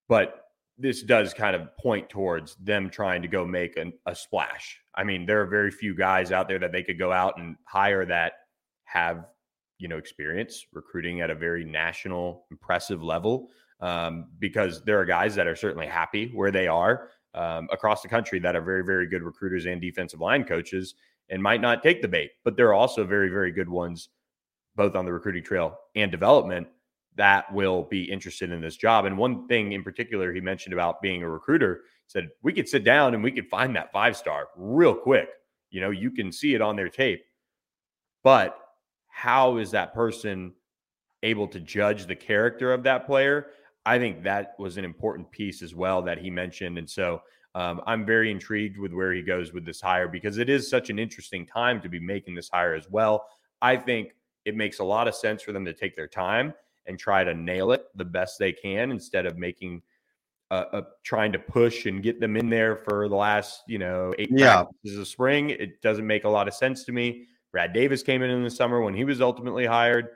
But 0.07 0.46
this 0.77 1.01
does 1.01 1.33
kind 1.33 1.55
of 1.55 1.75
point 1.77 2.09
towards 2.09 2.55
them 2.55 2.89
trying 2.89 3.21
to 3.21 3.27
go 3.27 3.45
make 3.45 3.77
an, 3.77 3.93
a 4.05 4.15
splash. 4.15 4.79
I 4.95 5.03
mean, 5.03 5.25
there 5.25 5.41
are 5.41 5.47
very 5.47 5.71
few 5.71 5.95
guys 5.95 6.31
out 6.31 6.47
there 6.47 6.59
that 6.59 6.71
they 6.71 6.83
could 6.83 6.99
go 6.99 7.11
out 7.11 7.39
and 7.39 7.55
hire 7.65 8.05
that 8.05 8.33
have, 8.85 9.25
you 9.79 9.87
know, 9.87 9.97
experience 9.97 10.65
recruiting 10.73 11.21
at 11.21 11.29
a 11.29 11.35
very 11.35 11.65
national, 11.65 12.45
impressive 12.51 13.01
level. 13.01 13.49
Um, 13.79 14.25
because 14.39 14.83
there 14.85 14.99
are 14.99 15.05
guys 15.05 15.35
that 15.35 15.45
are 15.45 15.55
certainly 15.55 15.85
happy 15.85 16.31
where 16.33 16.49
they 16.49 16.67
are 16.67 17.09
um, 17.35 17.67
across 17.71 18.01
the 18.01 18.07
country 18.07 18.39
that 18.39 18.55
are 18.55 18.61
very, 18.61 18.83
very 18.83 19.05
good 19.05 19.21
recruiters 19.21 19.67
and 19.67 19.79
defensive 19.79 20.19
line 20.19 20.43
coaches 20.43 20.95
and 21.29 21.41
might 21.43 21.61
not 21.61 21.83
take 21.83 22.01
the 22.01 22.07
bait. 22.07 22.31
But 22.43 22.57
there 22.57 22.69
are 22.69 22.73
also 22.73 23.03
very, 23.03 23.29
very 23.29 23.51
good 23.51 23.69
ones, 23.69 24.09
both 24.75 24.95
on 24.95 25.05
the 25.05 25.13
recruiting 25.13 25.43
trail 25.43 25.77
and 25.95 26.09
development, 26.11 26.67
that 27.17 27.51
will 27.53 27.83
be 27.83 28.03
interested 28.03 28.51
in 28.51 28.61
this 28.61 28.77
job. 28.77 29.05
And 29.05 29.17
one 29.17 29.47
thing 29.47 29.73
in 29.73 29.83
particular 29.83 30.31
he 30.31 30.39
mentioned 30.39 30.73
about 30.73 31.01
being 31.01 31.23
a 31.23 31.29
recruiter 31.29 31.81
said 32.07 32.29
we 32.41 32.53
could 32.53 32.69
sit 32.69 32.83
down 32.83 33.13
and 33.13 33.23
we 33.23 33.31
could 33.31 33.49
find 33.49 33.75
that 33.75 33.91
five 33.91 34.15
star 34.15 34.47
real 34.55 34.93
quick. 34.93 35.29
You 35.69 35.81
know, 35.81 35.89
you 35.89 36.11
can 36.11 36.31
see 36.31 36.53
it 36.53 36.61
on 36.61 36.75
their 36.75 36.89
tape. 36.89 37.23
But 38.23 38.57
how 39.09 39.57
is 39.57 39.71
that 39.71 39.93
person 39.93 40.53
able 41.23 41.47
to 41.47 41.59
judge 41.59 42.05
the 42.05 42.15
character 42.15 42.71
of 42.71 42.83
that 42.83 43.05
player? 43.05 43.47
I 43.85 43.99
think 43.99 44.23
that 44.23 44.53
was 44.59 44.77
an 44.77 44.85
important 44.85 45.31
piece 45.31 45.61
as 45.61 45.73
well 45.73 46.01
that 46.03 46.19
he 46.19 46.29
mentioned. 46.29 46.77
And 46.77 46.89
so 46.89 47.21
um, 47.55 47.81
I'm 47.87 48.05
very 48.05 48.29
intrigued 48.29 48.77
with 48.77 48.93
where 48.93 49.13
he 49.13 49.21
goes 49.23 49.53
with 49.53 49.65
this 49.65 49.81
hire 49.81 50.07
because 50.07 50.37
it 50.37 50.49
is 50.49 50.69
such 50.69 50.89
an 50.89 50.99
interesting 50.99 51.45
time 51.45 51.81
to 51.81 51.89
be 51.89 51.99
making 51.99 52.35
this 52.35 52.49
hire 52.49 52.75
as 52.75 52.89
well. 52.89 53.27
I 53.61 53.75
think 53.75 54.11
it 54.45 54.55
makes 54.55 54.79
a 54.79 54.83
lot 54.83 55.07
of 55.07 55.15
sense 55.15 55.41
for 55.41 55.51
them 55.51 55.65
to 55.65 55.73
take 55.73 55.95
their 55.95 56.07
time 56.07 56.53
and 56.87 56.97
try 56.97 57.23
to 57.23 57.33
nail 57.33 57.71
it 57.71 57.85
the 57.95 58.05
best 58.05 58.39
they 58.39 58.51
can 58.51 58.91
instead 58.91 59.25
of 59.25 59.37
making 59.37 59.81
uh, 60.49 60.65
uh, 60.71 60.81
trying 61.03 61.31
to 61.33 61.39
push 61.39 61.85
and 61.85 62.01
get 62.01 62.21
them 62.21 62.37
in 62.37 62.49
there 62.49 62.77
for 62.77 63.09
the 63.09 63.15
last 63.15 63.63
you 63.67 63.77
know 63.77 64.13
eight 64.17 64.29
yeah. 64.31 64.63
practices 64.63 64.99
of 64.99 65.07
spring. 65.07 65.49
It 65.49 65.81
doesn't 65.81 66.07
make 66.07 66.23
a 66.23 66.29
lot 66.29 66.47
of 66.47 66.53
sense 66.53 66.85
to 66.85 66.91
me. 66.91 67.27
Brad 67.51 67.73
Davis 67.73 68.03
came 68.03 68.21
in 68.21 68.29
in 68.29 68.43
the 68.43 68.49
summer 68.49 68.81
when 68.81 68.93
he 68.93 69.03
was 69.03 69.21
ultimately 69.21 69.65
hired. 69.65 70.09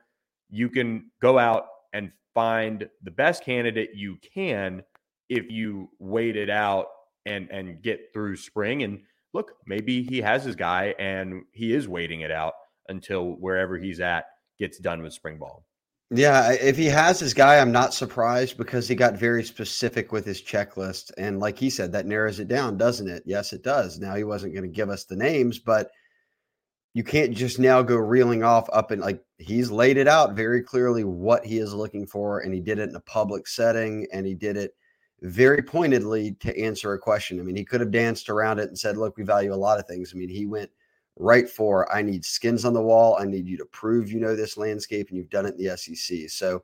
You 0.49 0.69
can 0.69 1.11
go 1.21 1.37
out 1.37 1.65
and 1.93 2.11
find 2.33 2.87
the 3.03 3.11
best 3.11 3.43
candidate 3.43 3.91
you 3.93 4.17
can 4.33 4.83
if 5.29 5.49
you 5.49 5.89
wait 5.99 6.35
it 6.35 6.49
out 6.49 6.87
and 7.25 7.49
and 7.51 7.81
get 7.81 8.13
through 8.13 8.35
spring 8.35 8.83
and 8.83 9.01
look 9.33 9.53
maybe 9.65 10.03
he 10.03 10.21
has 10.21 10.43
his 10.43 10.55
guy 10.55 10.95
and 10.99 11.43
he 11.51 11.73
is 11.73 11.87
waiting 11.87 12.21
it 12.21 12.31
out 12.31 12.53
until 12.89 13.31
wherever 13.37 13.77
he's 13.77 13.99
at 13.99 14.25
gets 14.57 14.77
done 14.77 15.01
with 15.01 15.13
spring 15.13 15.37
ball 15.37 15.65
yeah, 16.13 16.51
if 16.51 16.75
he 16.75 16.87
has 16.87 17.21
his 17.21 17.33
guy, 17.33 17.59
I'm 17.59 17.71
not 17.71 17.93
surprised 17.93 18.57
because 18.57 18.85
he 18.85 18.95
got 18.95 19.15
very 19.15 19.45
specific 19.45 20.11
with 20.11 20.25
his 20.25 20.41
checklist. 20.41 21.11
And 21.17 21.39
like 21.39 21.57
he 21.57 21.69
said, 21.69 21.93
that 21.93 22.05
narrows 22.05 22.41
it 22.41 22.49
down, 22.49 22.75
doesn't 22.75 23.09
it? 23.09 23.23
Yes, 23.25 23.53
it 23.53 23.63
does. 23.63 23.97
Now 23.97 24.15
he 24.15 24.25
wasn't 24.25 24.53
going 24.53 24.69
to 24.69 24.75
give 24.75 24.89
us 24.89 25.05
the 25.05 25.15
names, 25.15 25.57
but 25.57 25.89
you 26.93 27.05
can't 27.05 27.33
just 27.33 27.59
now 27.59 27.81
go 27.81 27.95
reeling 27.95 28.43
off 28.43 28.67
up 28.73 28.91
and 28.91 29.01
like 29.01 29.23
he's 29.37 29.71
laid 29.71 29.95
it 29.95 30.09
out 30.09 30.35
very 30.35 30.61
clearly 30.61 31.05
what 31.05 31.45
he 31.45 31.59
is 31.59 31.73
looking 31.73 32.05
for, 32.05 32.41
and 32.41 32.53
he 32.53 32.59
did 32.59 32.79
it 32.79 32.89
in 32.89 32.95
a 32.95 33.01
public 33.01 33.47
setting, 33.47 34.05
and 34.11 34.25
he 34.25 34.33
did 34.33 34.57
it 34.57 34.75
very 35.21 35.61
pointedly 35.61 36.33
to 36.41 36.59
answer 36.59 36.91
a 36.91 36.99
question. 36.99 37.39
I 37.39 37.43
mean, 37.43 37.55
he 37.55 37.63
could 37.63 37.79
have 37.79 37.91
danced 37.91 38.29
around 38.29 38.59
it 38.59 38.67
and 38.67 38.77
said, 38.77 38.97
"Look, 38.97 39.15
we 39.15 39.23
value 39.23 39.53
a 39.53 39.55
lot 39.55 39.79
of 39.79 39.87
things." 39.87 40.11
I 40.13 40.17
mean, 40.17 40.27
he 40.27 40.45
went 40.45 40.71
right 41.21 41.49
for, 41.49 41.91
"I 41.93 42.01
need 42.01 42.25
skins 42.25 42.65
on 42.65 42.73
the 42.73 42.81
wall. 42.81 43.17
I 43.19 43.25
need 43.25 43.47
you 43.47 43.57
to 43.57 43.65
prove 43.65 44.11
you 44.11 44.19
know 44.19 44.35
this 44.35 44.57
landscape, 44.57 45.09
and 45.09 45.17
you've 45.17 45.29
done 45.29 45.45
it 45.45 45.55
in 45.55 45.63
the 45.63 45.69
SEC." 45.69 46.29
So 46.29 46.63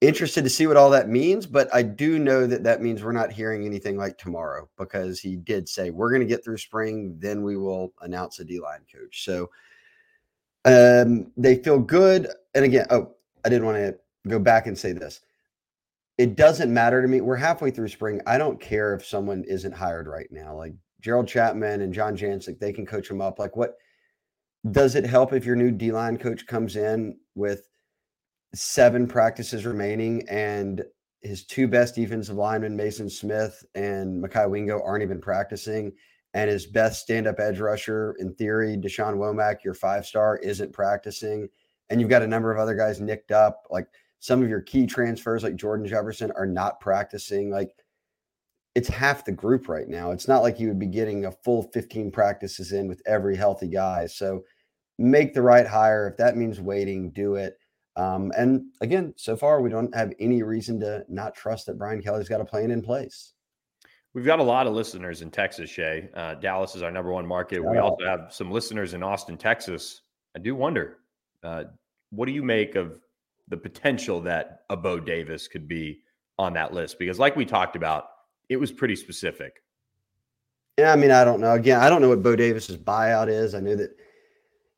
interested 0.00 0.44
to 0.44 0.50
see 0.50 0.66
what 0.66 0.76
all 0.76 0.90
that 0.90 1.08
means, 1.08 1.46
but 1.46 1.68
I 1.74 1.82
do 1.82 2.18
know 2.18 2.46
that 2.46 2.62
that 2.62 2.82
means 2.82 3.02
we're 3.02 3.12
not 3.12 3.32
hearing 3.32 3.66
anything 3.66 3.96
like 3.96 4.16
tomorrow 4.16 4.68
because 4.78 5.18
he 5.18 5.36
did 5.36 5.68
say 5.68 5.90
we're 5.90 6.10
going 6.10 6.20
to 6.20 6.26
get 6.26 6.44
through 6.44 6.58
spring, 6.58 7.16
then 7.18 7.42
we 7.42 7.56
will 7.56 7.92
announce 8.00 8.38
a 8.38 8.44
D 8.44 8.60
line 8.60 8.82
coach. 8.92 9.24
So 9.24 9.50
um, 10.64 11.32
they 11.36 11.56
feel 11.56 11.78
good. 11.78 12.28
And 12.54 12.64
again, 12.64 12.86
oh, 12.90 13.14
I 13.44 13.48
didn't 13.48 13.66
want 13.66 13.78
to 13.78 13.98
go 14.28 14.38
back 14.38 14.66
and 14.66 14.78
say 14.78 14.92
this. 14.92 15.20
It 16.16 16.36
doesn't 16.36 16.72
matter 16.72 17.02
to 17.02 17.08
me. 17.08 17.20
We're 17.20 17.36
halfway 17.36 17.70
through 17.70 17.88
spring. 17.88 18.20
I 18.26 18.38
don't 18.38 18.60
care 18.60 18.94
if 18.94 19.04
someone 19.04 19.44
isn't 19.44 19.72
hired 19.72 20.06
right 20.06 20.28
now. 20.30 20.56
Like 20.56 20.74
Gerald 21.00 21.28
Chapman 21.28 21.82
and 21.82 21.92
John 21.92 22.16
Jancek, 22.16 22.58
they 22.58 22.72
can 22.72 22.86
coach 22.86 23.08
them 23.08 23.20
up. 23.20 23.38
Like, 23.38 23.56
what 23.56 23.74
does 24.70 24.94
it 24.94 25.04
help 25.04 25.32
if 25.32 25.44
your 25.44 25.56
new 25.56 25.70
D 25.70 25.92
line 25.92 26.18
coach 26.18 26.46
comes 26.46 26.76
in 26.76 27.16
with 27.34 27.68
seven 28.54 29.06
practices 29.06 29.64
remaining 29.64 30.26
and 30.28 30.82
his 31.22 31.44
two 31.44 31.68
best 31.68 31.94
defensive 31.94 32.36
linemen, 32.36 32.76
Mason 32.76 33.08
Smith 33.08 33.64
and 33.74 34.22
Mekhi 34.22 34.50
Wingo, 34.50 34.82
aren't 34.82 35.02
even 35.02 35.20
practicing? 35.20 35.92
and 36.34 36.50
his 36.50 36.66
best 36.66 37.02
stand-up 37.02 37.40
edge 37.40 37.58
rusher 37.58 38.14
in 38.18 38.34
theory, 38.34 38.76
Da'Shawn 38.76 39.16
Womack, 39.16 39.64
your 39.64 39.74
five-star, 39.74 40.38
isn't 40.38 40.72
practicing, 40.72 41.48
and 41.90 42.00
you've 42.00 42.10
got 42.10 42.22
a 42.22 42.26
number 42.28 42.52
of 42.52 42.58
other 42.58 42.74
guys 42.74 43.00
nicked 43.00 43.32
up. 43.32 43.66
Like 43.70 43.88
some 44.18 44.42
of 44.42 44.48
your 44.48 44.60
key 44.60 44.86
transfers, 44.86 45.42
like 45.42 45.56
Jordan 45.56 45.86
Jefferson, 45.86 46.30
are 46.36 46.46
not 46.46 46.80
practicing. 46.80 47.50
Like 47.50 47.70
it's 48.78 48.86
half 48.86 49.24
the 49.24 49.32
group 49.32 49.68
right 49.68 49.88
now. 49.88 50.12
It's 50.12 50.28
not 50.28 50.44
like 50.44 50.60
you 50.60 50.68
would 50.68 50.78
be 50.78 50.86
getting 50.86 51.24
a 51.24 51.32
full 51.32 51.64
15 51.64 52.12
practices 52.12 52.70
in 52.70 52.86
with 52.86 53.02
every 53.06 53.34
healthy 53.34 53.66
guy. 53.66 54.06
So 54.06 54.44
make 55.00 55.34
the 55.34 55.42
right 55.42 55.66
hire. 55.66 56.06
If 56.06 56.16
that 56.18 56.36
means 56.36 56.60
waiting, 56.60 57.10
do 57.10 57.34
it. 57.34 57.58
Um, 57.96 58.30
and 58.38 58.66
again, 58.80 59.14
so 59.16 59.36
far 59.36 59.60
we 59.60 59.68
don't 59.68 59.92
have 59.96 60.12
any 60.20 60.44
reason 60.44 60.78
to 60.78 61.04
not 61.08 61.34
trust 61.34 61.66
that 61.66 61.76
Brian 61.76 62.00
Kelly's 62.00 62.28
got 62.28 62.40
a 62.40 62.44
plan 62.44 62.70
in 62.70 62.80
place. 62.80 63.32
We've 64.14 64.24
got 64.24 64.38
a 64.38 64.44
lot 64.44 64.68
of 64.68 64.74
listeners 64.74 65.22
in 65.22 65.32
Texas, 65.32 65.68
Shea. 65.68 66.08
Uh, 66.14 66.34
Dallas 66.36 66.76
is 66.76 66.82
our 66.82 66.92
number 66.92 67.10
one 67.10 67.26
market. 67.26 67.58
We 67.58 67.78
also 67.78 68.04
have 68.04 68.28
some 68.30 68.52
listeners 68.52 68.94
in 68.94 69.02
Austin, 69.02 69.36
Texas. 69.36 70.02
I 70.36 70.38
do 70.38 70.54
wonder, 70.54 70.98
uh, 71.42 71.64
what 72.10 72.26
do 72.26 72.32
you 72.32 72.44
make 72.44 72.76
of 72.76 73.00
the 73.48 73.56
potential 73.56 74.20
that 74.20 74.60
a 74.70 74.76
Bo 74.76 75.00
Davis 75.00 75.48
could 75.48 75.66
be 75.66 76.02
on 76.38 76.52
that 76.52 76.72
list? 76.72 77.00
Because, 77.00 77.18
like 77.18 77.34
we 77.34 77.44
talked 77.44 77.74
about, 77.74 78.04
it 78.48 78.58
was 78.58 78.72
pretty 78.72 78.96
specific. 78.96 79.62
Yeah, 80.78 80.92
I 80.92 80.96
mean, 80.96 81.10
I 81.10 81.24
don't 81.24 81.40
know. 81.40 81.52
Again, 81.52 81.80
I 81.80 81.88
don't 81.88 82.00
know 82.00 82.08
what 82.08 82.22
Bo 82.22 82.36
Davis's 82.36 82.76
buyout 82.76 83.28
is. 83.28 83.54
I 83.54 83.60
knew 83.60 83.76
that 83.76 83.96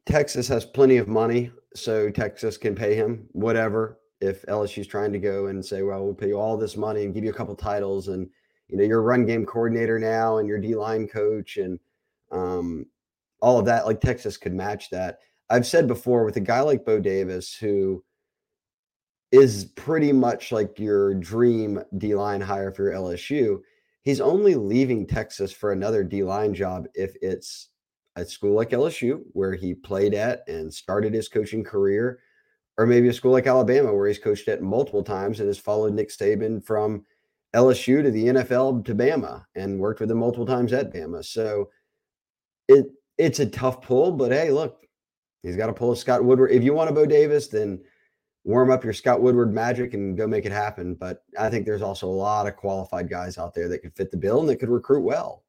Texas 0.07 0.49
has 0.49 0.65
plenty 0.65 0.97
of 0.97 1.09
money, 1.09 1.53
so 1.75 2.11
Texas 2.11 2.57
can 2.57 2.75
pay 2.75 2.95
him 2.95 3.29
whatever. 3.33 3.99
If 4.21 4.43
LSU's 4.47 4.87
trying 4.87 5.13
to 5.13 5.19
go 5.19 5.47
and 5.47 5.65
say, 5.65 5.83
"Well, 5.83 6.05
we'll 6.05 6.15
pay 6.15 6.29
you 6.29 6.39
all 6.39 6.57
this 6.57 6.77
money 6.77 7.05
and 7.05 7.15
give 7.15 7.25
you 7.25 7.31
a 7.31 7.35
couple 7.35 7.55
titles," 7.55 8.09
and 8.09 8.29
you 8.69 8.77
know, 8.77 8.85
you're 8.85 9.01
a 9.01 9.03
run 9.03 9.27
game 9.27 9.45
coordinator 9.45 9.99
now 9.99 10.39
and 10.39 10.49
your 10.49 10.59
D 10.59 10.75
line 10.75 11.07
coach 11.07 11.57
and 11.57 11.79
um, 12.31 12.87
all 13.41 13.59
of 13.59 13.67
that. 13.67 13.87
Like 13.87 14.01
Texas 14.01 14.37
could 14.37 14.55
match 14.55 14.91
that. 14.91 15.19
I've 15.51 15.67
said 15.67 15.87
before 15.87 16.25
with 16.25 16.37
a 16.37 16.41
guy 16.41 16.61
like 16.61 16.85
Bo 16.85 17.01
Davis, 17.01 17.55
who 17.55 18.03
is 19.33 19.67
pretty 19.77 20.13
much 20.13 20.53
like 20.53 20.79
your 20.79 21.15
dream 21.15 21.83
D 21.99 22.15
line 22.15 22.41
hire 22.41 22.73
for 22.73 22.85
your 22.85 22.95
LSU, 22.95 23.61
he's 24.03 24.21
only 24.21 24.55
leaving 24.55 25.07
Texas 25.07 25.53
for 25.53 25.73
another 25.73 26.03
D 26.03 26.23
line 26.23 26.55
job 26.55 26.87
if 26.95 27.15
it's 27.23 27.69
a 28.17 28.25
school 28.25 28.55
like 28.55 28.71
LSU, 28.71 29.23
where 29.33 29.55
he 29.55 29.75
played 29.75 30.15
at 30.15 30.43
and 30.49 30.73
started 30.73 31.15
his 31.15 31.29
coaching 31.29 31.63
career, 31.63 32.21
or 32.77 32.87
maybe 32.87 33.09
a 33.09 33.13
school 33.13 33.33
like 33.33 33.47
Alabama, 33.47 33.95
where 33.95 34.09
he's 34.09 34.19
coached 34.19 34.49
at 34.49 34.63
multiple 34.63 35.05
times 35.05 35.39
and 35.39 35.47
has 35.47 35.59
followed 35.59 35.95
Nick 35.95 36.11
Saban 36.11 36.65
from 36.65 37.05
LSU 37.55 38.03
to 38.03 38.11
the 38.11 38.27
NFL 38.27 38.85
to 38.85 38.95
Bama 38.95 39.45
and 39.55 39.79
worked 39.79 40.01
with 40.01 40.11
him 40.11 40.19
multiple 40.19 40.47
times 40.47 40.73
at 40.73 40.93
Bama. 40.93 41.25
So 41.25 41.71
it 42.69 42.87
it's 43.19 43.41
a 43.41 43.47
tough 43.47 43.83
pull, 43.83 44.13
but 44.13 44.33
hey, 44.33 44.51
look, 44.51 44.87
he's 45.43 45.57
got 45.57 45.67
to 45.67 45.73
pull 45.73 45.93
a 45.93 45.97
Scott 45.97 46.25
Woodward. 46.25 46.53
If 46.53 46.63
you 46.63 46.73
want 46.73 46.91
a 46.91 46.93
Bo 46.93 47.07
Davis, 47.07 47.49
then 47.49 47.81
warm 48.45 48.71
up 48.71 48.85
your 48.85 48.93
Scott 48.93 49.21
Woodward 49.21 49.53
magic 49.53 49.95
and 49.95 50.17
go 50.17 50.27
make 50.27 50.47
it 50.47 50.53
happen. 50.53 50.95
But 50.95 51.23
I 51.39 51.51
think 51.51 51.67
there's 51.67 51.83
also 51.83 52.07
a 52.07 52.11
lot 52.11 52.47
of 52.47 52.57
qualified 52.57 53.09
guys 53.09 53.39
out 53.39 53.55
there 53.55 53.69
that 53.69 53.81
could 53.81 53.95
fit 53.95 54.11
the 54.11 54.17
bill 54.17 54.41
and 54.41 54.49
that 54.49 54.57
could 54.57 54.71
recruit 54.71 55.03
well. 55.03 55.45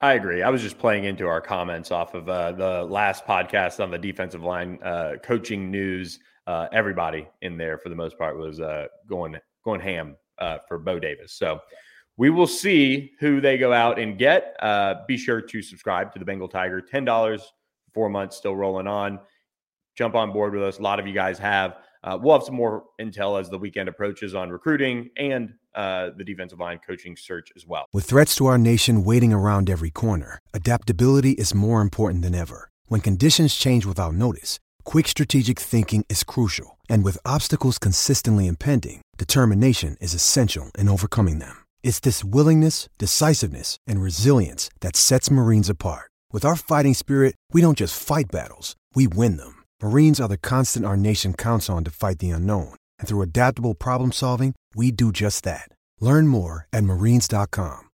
I 0.00 0.12
agree. 0.12 0.42
I 0.42 0.48
was 0.48 0.62
just 0.62 0.78
playing 0.78 1.04
into 1.04 1.26
our 1.26 1.40
comments 1.40 1.90
off 1.90 2.14
of 2.14 2.28
uh, 2.28 2.52
the 2.52 2.84
last 2.84 3.26
podcast 3.26 3.82
on 3.82 3.90
the 3.90 3.98
defensive 3.98 4.44
line 4.44 4.78
uh, 4.82 5.14
coaching 5.22 5.70
news. 5.70 6.20
Uh, 6.46 6.68
everybody 6.72 7.28
in 7.42 7.58
there, 7.58 7.78
for 7.78 7.88
the 7.88 7.96
most 7.96 8.16
part, 8.16 8.38
was 8.38 8.60
uh, 8.60 8.86
going 9.08 9.36
going 9.64 9.80
ham 9.80 10.16
uh, 10.38 10.58
for 10.68 10.78
Bo 10.78 11.00
Davis. 11.00 11.32
So 11.32 11.60
we 12.16 12.30
will 12.30 12.46
see 12.46 13.12
who 13.18 13.40
they 13.40 13.58
go 13.58 13.72
out 13.72 13.98
and 13.98 14.16
get. 14.16 14.56
Uh, 14.60 14.94
be 15.08 15.16
sure 15.16 15.40
to 15.40 15.62
subscribe 15.62 16.12
to 16.12 16.18
the 16.18 16.24
Bengal 16.24 16.48
Tiger. 16.48 16.80
Ten 16.80 17.04
dollars, 17.04 17.52
four 17.92 18.08
months 18.08 18.36
still 18.36 18.54
rolling 18.54 18.86
on. 18.86 19.18
Jump 19.96 20.14
on 20.14 20.32
board 20.32 20.54
with 20.54 20.62
us. 20.62 20.78
A 20.78 20.82
lot 20.82 21.00
of 21.00 21.08
you 21.08 21.12
guys 21.12 21.40
have. 21.40 21.78
Uh, 22.02 22.18
we'll 22.20 22.34
have 22.34 22.44
some 22.44 22.54
more 22.54 22.84
intel 23.00 23.40
as 23.40 23.48
the 23.50 23.58
weekend 23.58 23.88
approaches 23.88 24.34
on 24.34 24.50
recruiting 24.50 25.10
and 25.16 25.54
uh, 25.74 26.10
the 26.16 26.24
defensive 26.24 26.58
line 26.58 26.80
coaching 26.86 27.16
search 27.16 27.50
as 27.56 27.66
well. 27.66 27.86
With 27.92 28.04
threats 28.04 28.34
to 28.36 28.46
our 28.46 28.58
nation 28.58 29.04
waiting 29.04 29.32
around 29.32 29.68
every 29.68 29.90
corner, 29.90 30.38
adaptability 30.54 31.32
is 31.32 31.54
more 31.54 31.80
important 31.80 32.22
than 32.22 32.34
ever. 32.34 32.70
When 32.86 33.00
conditions 33.00 33.54
change 33.54 33.84
without 33.84 34.14
notice, 34.14 34.58
quick 34.84 35.08
strategic 35.08 35.58
thinking 35.58 36.04
is 36.08 36.24
crucial. 36.24 36.78
And 36.88 37.04
with 37.04 37.18
obstacles 37.24 37.78
consistently 37.78 38.46
impending, 38.46 39.02
determination 39.18 39.96
is 40.00 40.14
essential 40.14 40.70
in 40.78 40.88
overcoming 40.88 41.38
them. 41.38 41.64
It's 41.82 42.00
this 42.00 42.24
willingness, 42.24 42.88
decisiveness, 42.98 43.76
and 43.86 44.02
resilience 44.02 44.70
that 44.80 44.96
sets 44.96 45.30
Marines 45.30 45.68
apart. 45.68 46.10
With 46.32 46.44
our 46.44 46.56
fighting 46.56 46.94
spirit, 46.94 47.34
we 47.52 47.60
don't 47.60 47.78
just 47.78 48.00
fight 48.00 48.26
battles, 48.30 48.74
we 48.94 49.06
win 49.06 49.36
them. 49.36 49.57
Marines 49.82 50.20
are 50.20 50.28
the 50.28 50.38
constant 50.38 50.84
our 50.84 50.96
nation 50.96 51.34
counts 51.34 51.70
on 51.70 51.84
to 51.84 51.90
fight 51.90 52.18
the 52.18 52.30
unknown. 52.30 52.74
And 52.98 53.06
through 53.06 53.22
adaptable 53.22 53.74
problem 53.74 54.10
solving, 54.12 54.54
we 54.74 54.90
do 54.90 55.12
just 55.12 55.44
that. 55.44 55.68
Learn 56.00 56.26
more 56.26 56.66
at 56.72 56.84
marines.com. 56.84 57.88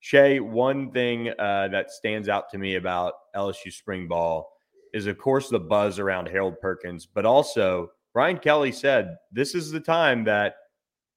Shea, 0.00 0.40
one 0.40 0.90
thing 0.90 1.30
uh, 1.38 1.68
that 1.68 1.90
stands 1.90 2.28
out 2.28 2.50
to 2.50 2.58
me 2.58 2.74
about 2.74 3.14
LSU 3.34 3.72
spring 3.72 4.06
ball 4.06 4.50
is, 4.92 5.06
of 5.06 5.16
course, 5.16 5.48
the 5.48 5.58
buzz 5.58 5.98
around 5.98 6.26
Harold 6.26 6.60
Perkins, 6.60 7.06
but 7.06 7.24
also 7.24 7.90
Brian 8.12 8.38
Kelly 8.38 8.70
said 8.70 9.16
this 9.32 9.54
is 9.54 9.70
the 9.70 9.80
time 9.80 10.24
that 10.24 10.56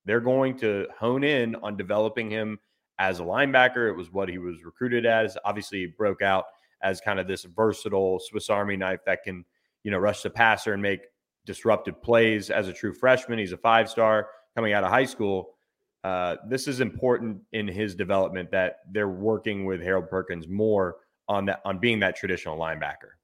they're 0.06 0.22
going 0.22 0.58
to 0.60 0.88
hone 0.98 1.24
in 1.24 1.56
on 1.58 1.76
developing 1.76 2.30
him 2.30 2.60
as 2.98 3.20
a 3.20 3.24
linebacker. 3.24 3.90
It 3.90 3.98
was 3.98 4.12
what 4.12 4.30
he 4.30 4.38
was 4.38 4.64
recruited 4.64 5.06
as. 5.06 5.38
Obviously, 5.44 5.80
he 5.80 5.86
broke 5.88 6.22
out 6.22 6.46
as 6.82 7.02
kind 7.02 7.20
of 7.20 7.28
this 7.28 7.44
versatile 7.44 8.20
Swiss 8.20 8.50
Army 8.50 8.78
knife 8.78 9.00
that 9.06 9.24
can, 9.24 9.44
you 9.88 9.92
know, 9.92 10.00
rush 10.00 10.22
the 10.22 10.30
passer 10.30 10.74
and 10.74 10.82
make 10.82 11.00
disruptive 11.46 12.02
plays 12.02 12.50
as 12.50 12.68
a 12.68 12.74
true 12.74 12.92
freshman. 12.92 13.40
He's 13.40 13.54
a 13.54 13.58
five 13.58 13.90
star 13.90 14.28
coming 14.54 14.74
out 14.74 14.84
of 14.84 14.90
high 14.90 15.06
school. 15.06 15.56
Uh, 16.04 16.36
this 16.50 16.68
is 16.68 16.82
important 16.82 17.40
in 17.54 17.70
his 17.70 17.96
development 17.96 18.52
that 18.52 18.80
they're 18.92 19.08
working 19.08 19.64
with 19.64 19.82
Harold 19.82 20.10
Perkins 20.10 20.46
more 20.50 20.98
on 21.30 21.46
that 21.46 21.62
on 21.64 21.80
being 21.80 22.02
that 22.02 22.18
traditional 22.18 22.58
linebacker. 22.58 23.16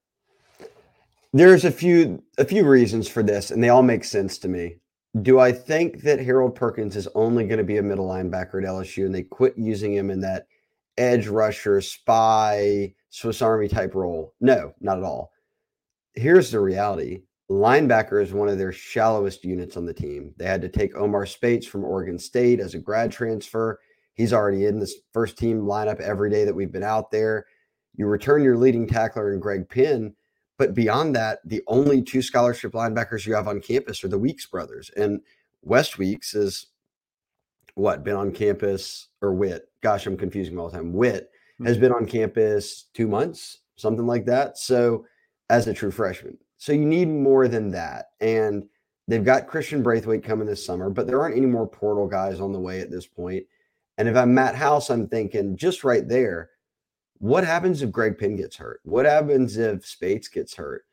There's 1.33 1.65
a 1.65 1.71
few 1.71 2.23
a 2.37 2.45
few 2.45 2.65
reasons 2.65 3.09
for 3.09 3.23
this, 3.23 3.51
and 3.51 3.61
they 3.61 3.67
all 3.67 3.83
make 3.83 4.05
sense 4.05 4.37
to 4.37 4.47
me. 4.47 4.77
Do 5.21 5.41
I 5.41 5.51
think 5.51 6.03
that 6.03 6.19
Harold 6.19 6.55
Perkins 6.55 6.95
is 6.95 7.09
only 7.13 7.43
going 7.45 7.57
to 7.57 7.65
be 7.65 7.77
a 7.77 7.83
middle 7.83 8.07
linebacker 8.07 8.63
at 8.63 8.69
LSU 8.69 9.05
and 9.05 9.13
they 9.13 9.23
quit 9.23 9.57
using 9.57 9.93
him 9.93 10.09
in 10.09 10.21
that 10.21 10.47
edge 10.97 11.27
rusher, 11.27 11.81
spy, 11.81 12.93
Swiss 13.09 13.41
Army 13.41 13.67
type 13.67 13.95
role? 13.95 14.33
No, 14.39 14.73
not 14.79 14.97
at 14.97 15.03
all. 15.03 15.32
Here's 16.15 16.51
the 16.51 16.59
reality. 16.59 17.23
Linebacker 17.49 18.21
is 18.21 18.33
one 18.33 18.49
of 18.49 18.57
their 18.57 18.71
shallowest 18.71 19.43
units 19.43 19.77
on 19.77 19.85
the 19.85 19.93
team. 19.93 20.33
They 20.37 20.45
had 20.45 20.61
to 20.61 20.69
take 20.69 20.95
Omar 20.95 21.25
Speights 21.25 21.67
from 21.67 21.83
Oregon 21.83 22.17
State 22.17 22.59
as 22.59 22.73
a 22.73 22.79
grad 22.79 23.11
transfer. 23.11 23.79
He's 24.13 24.33
already 24.33 24.65
in 24.65 24.79
this 24.79 24.95
first 25.11 25.37
team 25.37 25.61
lineup 25.61 25.99
every 25.99 26.29
day 26.29 26.45
that 26.45 26.55
we've 26.55 26.71
been 26.71 26.83
out 26.83 27.11
there. 27.11 27.45
You 27.95 28.07
return 28.07 28.43
your 28.43 28.57
leading 28.57 28.87
tackler 28.87 29.33
in 29.33 29.39
Greg 29.39 29.67
Penn 29.69 30.15
but 30.57 30.73
beyond 30.73 31.15
that, 31.15 31.39
the 31.45 31.63
only 31.67 32.01
two 32.01 32.21
scholarship 32.21 32.73
linebackers 32.73 33.25
you 33.25 33.33
have 33.33 33.47
on 33.47 33.59
campus 33.59 34.03
are 34.03 34.07
the 34.07 34.19
Weeks 34.19 34.45
brothers. 34.45 34.91
And 34.95 35.21
West 35.61 35.97
Weeks 35.97 36.35
is 36.35 36.67
what 37.75 38.03
been 38.03 38.15
on 38.15 38.31
campus 38.31 39.07
or 39.21 39.33
Whit. 39.33 39.67
Gosh, 39.81 40.05
I'm 40.05 40.17
confusing 40.17 40.57
all 40.57 40.69
the 40.69 40.77
time. 40.77 40.93
Mm-hmm. 40.93 41.65
has 41.65 41.77
been 41.77 41.91
on 41.91 42.05
campus 42.05 42.85
two 42.93 43.07
months, 43.07 43.59
something 43.75 44.05
like 44.05 44.25
that. 44.25 44.57
So 44.57 45.05
as 45.53 45.67
a 45.67 45.73
true 45.73 45.91
freshman. 45.91 46.35
So 46.57 46.73
you 46.73 46.83
need 46.83 47.07
more 47.07 47.47
than 47.47 47.69
that. 47.71 48.07
And 48.19 48.67
they've 49.07 49.23
got 49.23 49.45
Christian 49.45 49.83
Braithwaite 49.83 50.23
coming 50.23 50.47
this 50.47 50.65
summer, 50.65 50.89
but 50.89 51.05
there 51.05 51.21
aren't 51.21 51.37
any 51.37 51.45
more 51.45 51.67
portal 51.67 52.07
guys 52.07 52.39
on 52.39 52.51
the 52.51 52.59
way 52.59 52.81
at 52.81 52.89
this 52.89 53.05
point. 53.05 53.45
And 53.99 54.07
if 54.07 54.15
I'm 54.15 54.33
Matt 54.33 54.55
House, 54.55 54.89
I'm 54.89 55.07
thinking 55.07 55.55
just 55.55 55.83
right 55.83 56.07
there, 56.07 56.49
what 57.19 57.43
happens 57.43 57.83
if 57.83 57.91
Greg 57.91 58.17
Penn 58.17 58.35
gets 58.35 58.55
hurt? 58.55 58.79
What 58.83 59.05
happens 59.05 59.57
if 59.57 59.85
Speights 59.85 60.27
gets 60.27 60.55
hurt? 60.55 60.85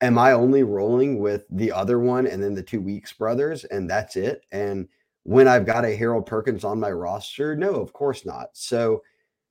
Am 0.00 0.16
I 0.16 0.30
only 0.30 0.62
rolling 0.62 1.18
with 1.18 1.44
the 1.50 1.72
other 1.72 1.98
one 1.98 2.28
and 2.28 2.40
then 2.40 2.54
the 2.54 2.62
two 2.62 2.80
Weeks 2.80 3.12
brothers 3.12 3.64
and 3.64 3.90
that's 3.90 4.14
it? 4.14 4.46
And 4.52 4.86
when 5.24 5.48
I've 5.48 5.66
got 5.66 5.84
a 5.84 5.96
Harold 5.96 6.26
Perkins 6.26 6.62
on 6.62 6.78
my 6.78 6.92
roster, 6.92 7.56
no, 7.56 7.74
of 7.74 7.92
course 7.92 8.24
not. 8.24 8.50
So 8.52 9.02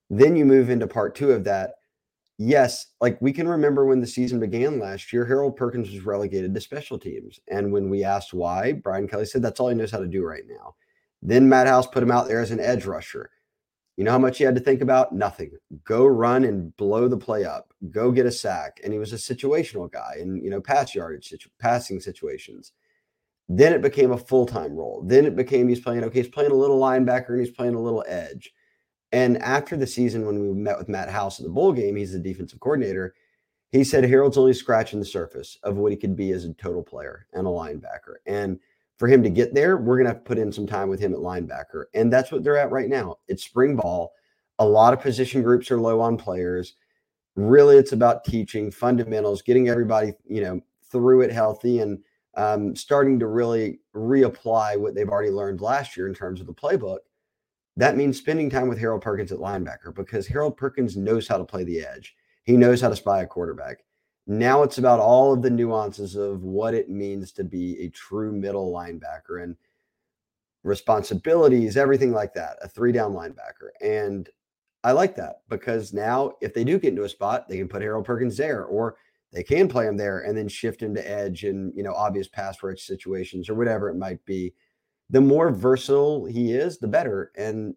then 0.09 0.37
you 0.37 0.45
move 0.45 0.69
into 0.69 0.87
part 0.87 1.15
two 1.15 1.31
of 1.33 1.43
that. 1.43 1.73
Yes, 2.45 2.87
like 2.99 3.21
we 3.21 3.31
can 3.31 3.47
remember 3.47 3.85
when 3.85 4.01
the 4.01 4.07
season 4.07 4.37
began 4.37 4.77
last 4.77 5.13
year, 5.13 5.25
Harold 5.25 5.55
Perkins 5.55 5.89
was 5.89 6.05
relegated 6.05 6.53
to 6.53 6.59
special 6.59 6.99
teams. 6.99 7.39
And 7.47 7.71
when 7.71 7.89
we 7.89 8.03
asked 8.03 8.33
why, 8.33 8.73
Brian 8.73 9.07
Kelly 9.07 9.25
said 9.25 9.41
that's 9.41 9.61
all 9.61 9.69
he 9.69 9.75
knows 9.75 9.91
how 9.91 9.99
to 9.99 10.07
do 10.07 10.25
right 10.25 10.43
now. 10.45 10.75
Then 11.21 11.47
Matt 11.47 11.67
House 11.67 11.87
put 11.87 12.03
him 12.03 12.11
out 12.11 12.27
there 12.27 12.41
as 12.41 12.51
an 12.51 12.59
edge 12.59 12.85
rusher. 12.85 13.31
You 13.95 14.03
know 14.03 14.11
how 14.11 14.19
much 14.19 14.39
he 14.39 14.43
had 14.43 14.55
to 14.55 14.61
think 14.61 14.81
about? 14.81 15.13
Nothing. 15.13 15.51
Go 15.85 16.05
run 16.05 16.43
and 16.43 16.75
blow 16.75 17.07
the 17.07 17.15
play 17.15 17.45
up. 17.45 17.73
Go 17.91 18.11
get 18.11 18.25
a 18.25 18.31
sack. 18.31 18.81
And 18.83 18.91
he 18.91 18.99
was 18.99 19.13
a 19.13 19.15
situational 19.15 19.89
guy 19.89 20.17
in, 20.19 20.35
you 20.43 20.49
know, 20.49 20.59
pass 20.59 20.93
yardage, 20.93 21.29
situ- 21.29 21.49
passing 21.59 22.01
situations. 22.01 22.73
Then 23.47 23.71
it 23.71 23.81
became 23.81 24.11
a 24.11 24.17
full 24.17 24.45
time 24.45 24.73
role. 24.73 25.01
Then 25.07 25.25
it 25.25 25.37
became 25.37 25.69
he's 25.69 25.79
playing, 25.79 26.03
okay, 26.03 26.23
he's 26.23 26.27
playing 26.27 26.51
a 26.51 26.55
little 26.55 26.81
linebacker 26.81 27.29
and 27.29 27.39
he's 27.39 27.51
playing 27.55 27.75
a 27.75 27.81
little 27.81 28.03
edge. 28.05 28.53
And 29.13 29.37
after 29.43 29.77
the 29.77 29.85
season, 29.85 30.25
when 30.25 30.41
we 30.41 30.51
met 30.53 30.77
with 30.77 30.89
Matt 30.89 31.07
House 31.07 31.39
at 31.39 31.45
the 31.45 31.51
bowl 31.51 31.71
game, 31.71 31.95
he's 31.95 32.13
the 32.13 32.19
defensive 32.19 32.59
coordinator. 32.59 33.13
He 33.71 33.83
said 33.83 34.03
Harold's 34.03 34.39
only 34.39 34.53
scratching 34.53 34.99
the 34.99 35.05
surface 35.05 35.57
of 35.63 35.77
what 35.77 35.91
he 35.91 35.97
could 35.97 36.15
be 36.15 36.31
as 36.31 36.45
a 36.45 36.53
total 36.55 36.81
player 36.81 37.27
and 37.31 37.45
a 37.45 37.49
linebacker. 37.49 38.15
And 38.25 38.59
for 38.97 39.07
him 39.07 39.21
to 39.21 39.29
get 39.29 39.53
there, 39.53 39.77
we're 39.77 39.97
going 39.97 40.05
to 40.05 40.13
have 40.13 40.23
to 40.23 40.27
put 40.27 40.39
in 40.39 40.51
some 40.51 40.65
time 40.65 40.89
with 40.89 40.99
him 40.99 41.13
at 41.13 41.19
linebacker. 41.19 41.85
And 41.93 42.11
that's 42.11 42.31
what 42.31 42.43
they're 42.43 42.57
at 42.57 42.71
right 42.71 42.89
now. 42.89 43.17
It's 43.27 43.43
spring 43.43 43.75
ball. 43.75 44.13
A 44.57 44.65
lot 44.65 44.93
of 44.93 44.99
position 44.99 45.43
groups 45.43 45.69
are 45.69 45.79
low 45.79 46.01
on 46.01 46.17
players. 46.17 46.75
Really, 47.35 47.77
it's 47.77 47.91
about 47.91 48.25
teaching 48.25 48.71
fundamentals, 48.71 49.43
getting 49.43 49.69
everybody, 49.69 50.13
you 50.25 50.41
know, 50.41 50.59
through 50.91 51.21
it 51.21 51.31
healthy 51.31 51.79
and 51.79 51.99
um, 52.35 52.75
starting 52.75 53.19
to 53.19 53.27
really 53.27 53.79
reapply 53.95 54.79
what 54.79 54.95
they've 54.95 55.09
already 55.09 55.31
learned 55.31 55.61
last 55.61 55.95
year 55.95 56.07
in 56.07 56.15
terms 56.15 56.41
of 56.41 56.47
the 56.47 56.53
playbook. 56.53 56.99
That 57.75 57.97
means 57.97 58.17
spending 58.17 58.49
time 58.49 58.67
with 58.67 58.79
Harold 58.79 59.01
Perkins 59.01 59.31
at 59.31 59.39
linebacker 59.39 59.95
because 59.95 60.27
Harold 60.27 60.57
Perkins 60.57 60.95
knows 60.95 61.27
how 61.27 61.37
to 61.37 61.43
play 61.43 61.63
the 61.63 61.79
edge. 61.79 62.15
He 62.43 62.57
knows 62.57 62.81
how 62.81 62.89
to 62.89 62.95
spy 62.95 63.21
a 63.21 63.27
quarterback. 63.27 63.83
Now 64.27 64.63
it's 64.63 64.77
about 64.77 64.99
all 64.99 65.33
of 65.33 65.41
the 65.41 65.49
nuances 65.49 66.15
of 66.15 66.43
what 66.43 66.73
it 66.73 66.89
means 66.89 67.31
to 67.33 67.43
be 67.43 67.79
a 67.79 67.89
true 67.89 68.31
middle 68.31 68.71
linebacker 68.71 69.43
and 69.43 69.57
responsibilities, 70.63 71.75
everything 71.75 72.13
like 72.13 72.33
that, 72.35 72.57
a 72.61 72.69
three 72.69 72.91
down 72.91 73.13
linebacker. 73.13 73.69
And 73.81 74.29
I 74.83 74.91
like 74.91 75.15
that 75.15 75.41
because 75.49 75.93
now 75.93 76.33
if 76.41 76.53
they 76.53 76.63
do 76.63 76.79
get 76.79 76.89
into 76.89 77.03
a 77.03 77.09
spot, 77.09 77.47
they 77.47 77.57
can 77.57 77.67
put 77.67 77.81
Harold 77.81 78.05
Perkins 78.05 78.37
there 78.37 78.65
or 78.65 78.97
they 79.31 79.43
can 79.43 79.67
play 79.67 79.87
him 79.87 79.97
there 79.97 80.19
and 80.19 80.37
then 80.37 80.47
shift 80.47 80.81
him 80.81 80.93
to 80.95 81.09
edge 81.09 81.43
and, 81.43 81.73
you 81.75 81.83
know, 81.83 81.93
obvious 81.93 82.27
pass 82.27 82.61
rush 82.61 82.81
situations 82.83 83.49
or 83.49 83.55
whatever 83.55 83.89
it 83.89 83.95
might 83.95 84.23
be. 84.25 84.53
The 85.09 85.21
more 85.21 85.51
versatile 85.51 86.25
he 86.25 86.53
is, 86.53 86.77
the 86.77 86.87
better. 86.87 87.31
And 87.37 87.75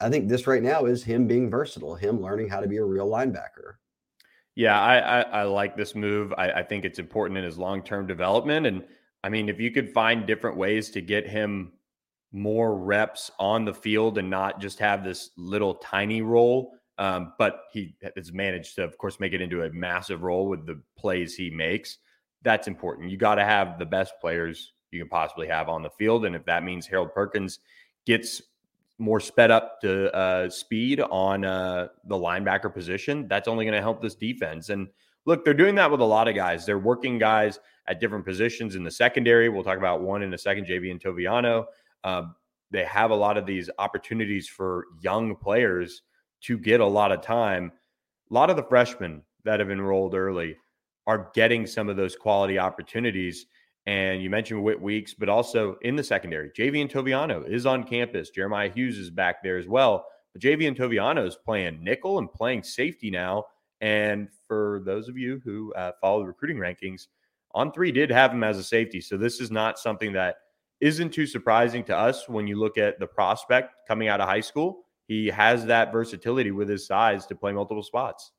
I 0.00 0.08
think 0.08 0.28
this 0.28 0.46
right 0.46 0.62
now 0.62 0.86
is 0.86 1.04
him 1.04 1.26
being 1.26 1.50
versatile, 1.50 1.94
him 1.94 2.20
learning 2.20 2.48
how 2.48 2.60
to 2.60 2.68
be 2.68 2.78
a 2.78 2.84
real 2.84 3.08
linebacker. 3.08 3.74
Yeah, 4.54 4.80
I, 4.80 4.98
I, 4.98 5.20
I 5.20 5.42
like 5.44 5.76
this 5.76 5.94
move. 5.94 6.32
I, 6.36 6.50
I 6.52 6.62
think 6.62 6.84
it's 6.84 6.98
important 6.98 7.38
in 7.38 7.44
his 7.44 7.58
long 7.58 7.82
term 7.82 8.06
development. 8.06 8.66
And 8.66 8.84
I 9.22 9.28
mean, 9.28 9.48
if 9.48 9.60
you 9.60 9.70
could 9.70 9.92
find 9.92 10.26
different 10.26 10.56
ways 10.56 10.90
to 10.90 11.00
get 11.00 11.28
him 11.28 11.72
more 12.32 12.76
reps 12.76 13.30
on 13.38 13.64
the 13.64 13.74
field 13.74 14.18
and 14.18 14.30
not 14.30 14.60
just 14.60 14.78
have 14.78 15.04
this 15.04 15.30
little 15.36 15.74
tiny 15.74 16.22
role, 16.22 16.74
um, 16.98 17.32
but 17.38 17.62
he 17.72 17.94
has 18.16 18.32
managed 18.32 18.76
to, 18.76 18.84
of 18.84 18.96
course, 18.98 19.20
make 19.20 19.32
it 19.32 19.40
into 19.40 19.62
a 19.62 19.70
massive 19.70 20.22
role 20.22 20.48
with 20.48 20.66
the 20.66 20.80
plays 20.96 21.34
he 21.34 21.50
makes. 21.50 21.98
That's 22.42 22.68
important. 22.68 23.10
You 23.10 23.16
got 23.16 23.36
to 23.36 23.44
have 23.44 23.78
the 23.78 23.86
best 23.86 24.14
players 24.20 24.72
you 24.92 25.00
can 25.00 25.08
possibly 25.08 25.46
have 25.46 25.68
on 25.68 25.82
the 25.82 25.90
field. 25.90 26.24
And 26.24 26.34
if 26.34 26.44
that 26.46 26.64
means 26.64 26.86
Harold 26.86 27.14
Perkins 27.14 27.60
gets 28.06 28.42
more 28.98 29.20
sped 29.20 29.50
up 29.50 29.80
to 29.80 30.14
uh, 30.14 30.50
speed 30.50 31.00
on 31.00 31.44
uh, 31.44 31.88
the 32.04 32.16
linebacker 32.16 32.72
position, 32.72 33.26
that's 33.28 33.48
only 33.48 33.64
going 33.64 33.74
to 33.74 33.80
help 33.80 34.02
this 34.02 34.14
defense. 34.14 34.68
And 34.68 34.88
look, 35.24 35.44
they're 35.44 35.54
doing 35.54 35.74
that 35.76 35.90
with 35.90 36.00
a 36.00 36.04
lot 36.04 36.28
of 36.28 36.34
guys. 36.34 36.66
They're 36.66 36.78
working 36.78 37.18
guys 37.18 37.58
at 37.86 38.00
different 38.00 38.24
positions 38.24 38.76
in 38.76 38.84
the 38.84 38.90
secondary. 38.90 39.48
We'll 39.48 39.64
talk 39.64 39.78
about 39.78 40.02
one 40.02 40.22
in 40.22 40.32
a 40.34 40.38
second, 40.38 40.66
Javien 40.66 41.00
Toviano. 41.00 41.64
Um, 42.04 42.34
they 42.70 42.84
have 42.84 43.10
a 43.10 43.16
lot 43.16 43.36
of 43.36 43.46
these 43.46 43.68
opportunities 43.78 44.48
for 44.48 44.86
young 45.00 45.34
players 45.34 46.02
to 46.42 46.58
get 46.58 46.80
a 46.80 46.86
lot 46.86 47.12
of 47.12 47.20
time. 47.20 47.72
A 48.30 48.34
lot 48.34 48.50
of 48.50 48.56
the 48.56 48.62
freshmen 48.62 49.22
that 49.44 49.60
have 49.60 49.70
enrolled 49.70 50.14
early 50.14 50.56
are 51.06 51.30
getting 51.34 51.66
some 51.66 51.88
of 51.88 51.96
those 51.96 52.14
quality 52.14 52.58
opportunities. 52.58 53.46
And 53.86 54.22
you 54.22 54.30
mentioned 54.30 54.62
Whit 54.62 54.80
Weeks, 54.80 55.14
but 55.14 55.28
also 55.28 55.76
in 55.82 55.96
the 55.96 56.04
secondary, 56.04 56.50
Javien 56.50 56.90
Toviano 56.90 57.48
is 57.48 57.66
on 57.66 57.84
campus. 57.84 58.30
Jeremiah 58.30 58.70
Hughes 58.70 58.98
is 58.98 59.10
back 59.10 59.42
there 59.42 59.58
as 59.58 59.66
well. 59.66 60.06
But 60.34 60.44
and 60.44 60.76
Toviano 60.76 61.26
is 61.26 61.36
playing 61.36 61.82
nickel 61.82 62.18
and 62.18 62.32
playing 62.32 62.62
safety 62.62 63.10
now. 63.10 63.46
And 63.80 64.28
for 64.46 64.82
those 64.84 65.08
of 65.08 65.16
you 65.16 65.40
who 65.44 65.72
uh, 65.74 65.92
follow 66.00 66.20
the 66.20 66.26
recruiting 66.26 66.58
rankings, 66.58 67.08
on 67.52 67.72
three 67.72 67.90
did 67.90 68.10
have 68.10 68.32
him 68.32 68.44
as 68.44 68.58
a 68.58 68.62
safety. 68.62 69.00
So 69.00 69.16
this 69.16 69.40
is 69.40 69.50
not 69.50 69.78
something 69.78 70.12
that 70.12 70.36
isn't 70.80 71.10
too 71.10 71.26
surprising 71.26 71.82
to 71.84 71.96
us 71.96 72.28
when 72.28 72.46
you 72.46 72.58
look 72.58 72.78
at 72.78 73.00
the 73.00 73.06
prospect 73.06 73.74
coming 73.88 74.08
out 74.08 74.20
of 74.20 74.28
high 74.28 74.40
school. 74.40 74.84
He 75.08 75.26
has 75.26 75.66
that 75.66 75.90
versatility 75.90 76.52
with 76.52 76.68
his 76.68 76.86
size 76.86 77.26
to 77.26 77.34
play 77.34 77.52
multiple 77.52 77.82
spots. 77.82 78.30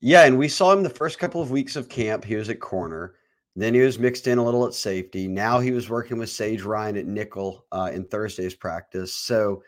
Yeah, 0.00 0.24
and 0.24 0.38
we 0.38 0.48
saw 0.48 0.72
him 0.72 0.84
the 0.84 0.90
first 0.90 1.18
couple 1.18 1.42
of 1.42 1.50
weeks 1.50 1.74
of 1.74 1.88
camp. 1.88 2.24
He 2.24 2.36
was 2.36 2.48
at 2.48 2.60
corner. 2.60 3.14
Then 3.58 3.74
he 3.74 3.80
was 3.80 3.98
mixed 3.98 4.28
in 4.28 4.38
a 4.38 4.44
little 4.44 4.64
at 4.66 4.72
safety. 4.72 5.26
Now 5.26 5.58
he 5.58 5.72
was 5.72 5.90
working 5.90 6.16
with 6.16 6.30
Sage 6.30 6.62
Ryan 6.62 6.96
at 6.96 7.06
nickel 7.06 7.66
uh, 7.72 7.90
in 7.92 8.04
Thursday's 8.04 8.54
practice. 8.54 9.12
So 9.12 9.64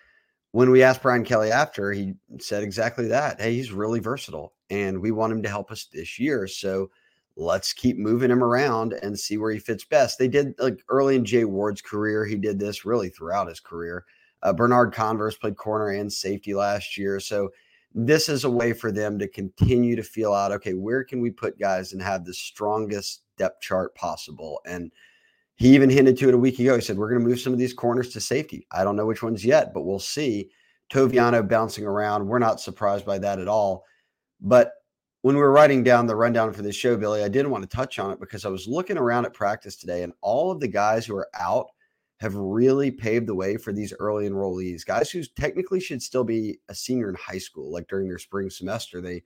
when 0.52 0.70
we 0.70 0.84
asked 0.84 1.02
Brian 1.02 1.24
Kelly 1.24 1.50
after, 1.50 1.90
he 1.90 2.14
said 2.38 2.62
exactly 2.62 3.08
that. 3.08 3.40
Hey, 3.40 3.54
he's 3.54 3.72
really 3.72 3.98
versatile, 3.98 4.52
and 4.70 5.00
we 5.00 5.10
want 5.10 5.32
him 5.32 5.42
to 5.42 5.48
help 5.48 5.72
us 5.72 5.88
this 5.92 6.20
year. 6.20 6.46
So 6.46 6.88
let's 7.34 7.72
keep 7.72 7.98
moving 7.98 8.30
him 8.30 8.44
around 8.44 8.92
and 8.92 9.18
see 9.18 9.38
where 9.38 9.50
he 9.50 9.58
fits 9.58 9.84
best. 9.84 10.20
They 10.20 10.28
did 10.28 10.54
like 10.60 10.84
early 10.88 11.16
in 11.16 11.24
Jay 11.24 11.44
Ward's 11.44 11.82
career. 11.82 12.24
He 12.24 12.36
did 12.36 12.60
this 12.60 12.84
really 12.84 13.08
throughout 13.08 13.48
his 13.48 13.58
career. 13.58 14.04
Uh, 14.44 14.52
Bernard 14.52 14.94
Converse 14.94 15.36
played 15.36 15.56
corner 15.56 15.88
and 15.88 16.12
safety 16.12 16.54
last 16.54 16.96
year. 16.96 17.18
So 17.18 17.50
this 17.92 18.28
is 18.28 18.44
a 18.44 18.50
way 18.50 18.72
for 18.72 18.92
them 18.92 19.18
to 19.18 19.26
continue 19.26 19.96
to 19.96 20.02
feel 20.04 20.32
out 20.32 20.52
okay, 20.52 20.74
where 20.74 21.02
can 21.02 21.20
we 21.20 21.30
put 21.30 21.58
guys 21.58 21.92
and 21.92 22.00
have 22.00 22.24
the 22.24 22.32
strongest 22.32 23.22
depth 23.40 23.62
chart 23.62 23.94
possible? 23.94 24.60
And 24.66 24.92
he 25.56 25.74
even 25.74 25.90
hinted 25.90 26.16
to 26.18 26.28
it 26.28 26.34
a 26.34 26.38
week 26.38 26.58
ago. 26.58 26.74
He 26.74 26.80
said, 26.80 26.96
We're 26.96 27.10
going 27.10 27.22
to 27.22 27.28
move 27.28 27.40
some 27.40 27.52
of 27.52 27.58
these 27.58 27.74
corners 27.74 28.10
to 28.10 28.20
safety. 28.20 28.66
I 28.70 28.84
don't 28.84 28.96
know 28.96 29.06
which 29.06 29.22
ones 29.22 29.44
yet, 29.44 29.74
but 29.74 29.82
we'll 29.82 29.98
see. 29.98 30.50
Toviano 30.92 31.48
bouncing 31.48 31.84
around. 31.84 32.26
We're 32.26 32.38
not 32.38 32.60
surprised 32.60 33.06
by 33.06 33.18
that 33.18 33.38
at 33.38 33.48
all. 33.48 33.84
But 34.40 34.72
when 35.22 35.36
we 35.36 35.42
were 35.42 35.52
writing 35.52 35.84
down 35.84 36.06
the 36.06 36.16
rundown 36.16 36.52
for 36.52 36.62
this 36.62 36.74
show, 36.74 36.96
Billy, 36.96 37.22
I 37.22 37.28
didn't 37.28 37.50
want 37.50 37.62
to 37.62 37.76
touch 37.76 37.98
on 37.98 38.10
it 38.10 38.20
because 38.20 38.44
I 38.44 38.48
was 38.48 38.66
looking 38.66 38.98
around 38.98 39.26
at 39.26 39.34
practice 39.34 39.76
today 39.76 40.02
and 40.02 40.12
all 40.20 40.50
of 40.50 40.60
the 40.60 40.68
guys 40.68 41.06
who 41.06 41.14
are 41.14 41.28
out 41.38 41.66
have 42.20 42.34
really 42.34 42.90
paved 42.90 43.26
the 43.26 43.34
way 43.34 43.56
for 43.56 43.72
these 43.72 43.94
early 43.98 44.28
enrollees, 44.28 44.84
guys 44.84 45.10
who 45.10 45.22
technically 45.22 45.80
should 45.80 46.02
still 46.02 46.24
be 46.24 46.58
a 46.68 46.74
senior 46.74 47.08
in 47.08 47.14
high 47.14 47.38
school, 47.38 47.72
like 47.72 47.88
during 47.88 48.08
their 48.08 48.18
spring 48.18 48.50
semester. 48.50 49.00
They, 49.00 49.22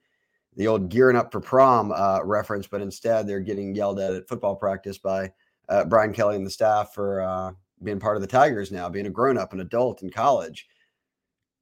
the 0.57 0.67
old 0.67 0.89
gearing 0.89 1.17
up 1.17 1.33
for 1.33 1.41
prom 1.41 1.93
uh, 1.93 2.21
reference, 2.25 2.67
but 2.67 2.81
instead 2.81 3.27
they're 3.27 3.41
getting 3.41 3.75
yelled 3.75 3.99
at 3.99 4.15
at 4.15 4.29
football 4.29 4.57
practice 4.57 4.99
by 4.99 5.33
uh, 5.69 5.85
Brian 5.85 6.13
Kelly 6.13 6.37
and 6.37 6.47
the 6.47 6.51
staff 6.51 6.95
for 6.95 7.21
uh, 7.23 7.53
being 7.83 8.01
part 8.01 8.17
of 8.17 8.23
the 8.23 8.29
Tigers 8.29 8.71
now, 8.71 8.89
being 8.89 9.07
a 9.07 9.11
grown 9.11 9.39
up, 9.39 9.53
an 9.53 9.61
adult 9.61 10.03
in 10.03 10.11
college. 10.11 10.67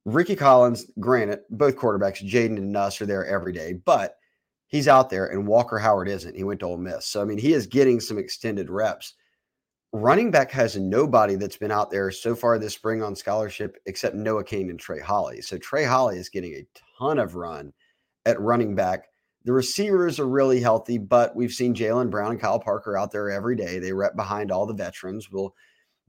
Rickie 0.05 0.35
Collins, 0.35 0.87
granted, 0.99 1.39
both 1.49 1.77
quarterbacks, 1.77 2.27
Jayden 2.27 2.57
and 2.57 2.71
Nuss, 2.71 2.99
are 2.99 3.05
there 3.05 3.25
every 3.25 3.53
day, 3.53 3.73
but 3.85 4.17
he's 4.67 4.89
out 4.89 5.09
there 5.09 5.27
and 5.27 5.47
Walker 5.47 5.79
Howard 5.79 6.09
isn't. 6.09 6.35
He 6.35 6.43
went 6.43 6.59
to 6.59 6.65
Ole 6.65 6.77
Miss. 6.77 7.05
So, 7.05 7.21
I 7.21 7.25
mean, 7.25 7.37
he 7.37 7.53
is 7.53 7.67
getting 7.67 8.01
some 8.01 8.17
extended 8.17 8.69
reps 8.69 9.13
running 9.93 10.31
back 10.31 10.51
has 10.51 10.75
nobody 10.75 11.35
that's 11.35 11.55
been 11.55 11.71
out 11.71 11.91
there 11.91 12.09
so 12.11 12.35
far 12.35 12.57
this 12.57 12.73
spring 12.73 13.03
on 13.03 13.15
scholarship 13.15 13.77
except 13.85 14.15
Noah 14.15 14.43
Cain 14.43 14.71
and 14.71 14.79
Trey 14.79 14.99
Holly. 14.99 15.39
So 15.41 15.57
Trey 15.59 15.83
Holly 15.83 16.17
is 16.17 16.29
getting 16.29 16.55
a 16.55 16.67
ton 16.99 17.19
of 17.19 17.35
run 17.35 17.71
at 18.25 18.39
running 18.39 18.75
back. 18.75 19.07
The 19.45 19.53
receivers 19.53 20.19
are 20.19 20.27
really 20.27 20.61
healthy, 20.61 20.97
but 20.97 21.35
we've 21.35 21.51
seen 21.51 21.75
Jalen 21.75 22.09
Brown 22.09 22.31
and 22.31 22.39
Kyle 22.39 22.59
Parker 22.59 22.97
out 22.97 23.11
there 23.11 23.29
every 23.29 23.55
day. 23.55 23.79
They 23.79 23.91
rep 23.91 24.15
behind 24.15 24.51
all 24.51 24.65
the 24.65 24.73
veterans. 24.73 25.29
We'll 25.29 25.53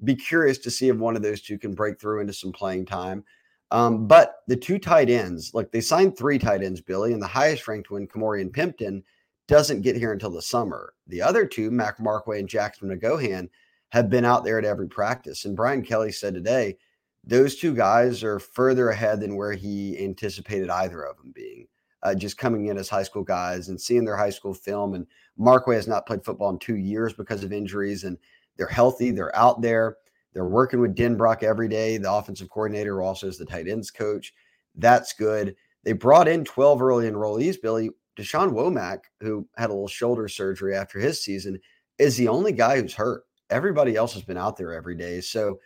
be 0.05 0.15
curious 0.15 0.59
to 0.59 0.71
see 0.71 0.89
if 0.89 0.97
one 0.97 1.17
of 1.17 1.23
those 1.23 1.43
two 1.43 1.59
can 1.59 1.75
break 1.75 2.01
through 2.01 2.21
into 2.21 2.33
some 2.33 2.53
playing 2.53 2.87
time. 2.87 3.25
Um, 3.71 4.07
but 4.07 4.37
the 4.47 4.57
two 4.57 4.79
tight 4.79 5.11
ends, 5.11 5.53
like 5.53 5.73
they 5.73 5.81
signed 5.81 6.17
three 6.17 6.39
tight 6.39 6.63
ends, 6.63 6.81
Billy, 6.81 7.13
and 7.13 7.21
the 7.21 7.27
highest 7.27 7.67
ranked 7.67 7.91
one, 7.91 8.07
Kamorian 8.07 8.53
Pimpton, 8.53 9.03
doesn't 9.49 9.83
get 9.83 9.97
here 9.97 10.13
until 10.13 10.31
the 10.31 10.43
summer. 10.43 10.95
The 11.09 11.23
other 11.23 11.45
two, 11.45 11.71
Mac 11.71 11.99
Markway 11.99 12.39
and 12.39 12.49
Jackson 12.49 12.89
McGohan, 12.89 13.49
have 13.91 14.11
been 14.11 14.25
out 14.25 14.45
there 14.45 14.59
at 14.59 14.65
every 14.65 14.89
practice. 14.89 15.45
And 15.45 15.57
Brian 15.57 15.83
Kelly 15.83 16.13
said 16.13 16.35
today, 16.35 16.77
those 17.25 17.57
two 17.57 17.75
guys 17.75 18.23
are 18.23 18.39
further 18.39 18.91
ahead 18.91 19.21
than 19.21 19.37
where 19.37 19.53
he 19.53 19.99
anticipated 20.03 20.71
either 20.71 21.03
of 21.03 21.17
them 21.17 21.33
being. 21.35 21.67
Uh, 22.05 22.15
just 22.15 22.37
coming 22.37 22.67
in 22.67 22.77
as 22.77 22.89
high 22.89 23.03
school 23.03 23.23
guys 23.23 23.71
and 23.71 23.81
seeing 23.81 24.05
their 24.05 24.17
high 24.17 24.31
school 24.31 24.53
film. 24.53 24.93
And 24.93 25.07
Markway 25.41 25.75
has 25.77 25.89
not 25.89 26.07
played 26.07 26.23
football 26.23 26.51
in 26.51 26.59
two 26.59 26.77
years 26.77 27.15
because 27.15 27.43
of 27.43 27.53
injuries, 27.53 28.05
and 28.05 28.19
they're 28.57 28.67
healthy. 28.67 29.11
They're 29.11 29.35
out 29.35 29.63
there. 29.63 29.97
They're 30.35 30.45
working 30.45 30.81
with 30.81 30.97
Denbrock 30.97 31.43
every 31.43 31.69
day, 31.69 31.97
the 31.97 32.13
offensive 32.13 32.51
coordinator, 32.51 33.01
also 33.01 33.29
is 33.29 33.39
the 33.39 33.47
tight 33.47 33.69
ends 33.69 33.91
coach. 33.91 34.35
That's 34.75 35.13
good. 35.13 35.55
They 35.85 35.93
brought 35.93 36.29
in 36.29 36.45
12 36.45 36.83
early 36.83 37.09
enrollees, 37.11 37.61
Billy. 37.61 37.91
Da'Shawn 38.17 38.53
Womack, 38.53 39.01
who 39.21 39.47
had 39.57 39.71
a 39.71 39.73
little 39.73 39.89
shoulder 39.89 40.29
surgery 40.29 40.75
after 40.75 40.99
his 40.99 41.23
season, 41.23 41.59
is 41.99 42.17
the 42.17 42.29
only 42.29 42.53
guy 42.53 42.81
who's 42.81 42.95
hurt. 42.95 43.25
Everybody 43.51 43.97
else 43.97 44.15
has 44.15 44.23
been 44.23 44.37
out 44.37 44.57
there 44.57 44.73
every 44.73 44.97
day. 44.97 45.21
So 45.21 45.59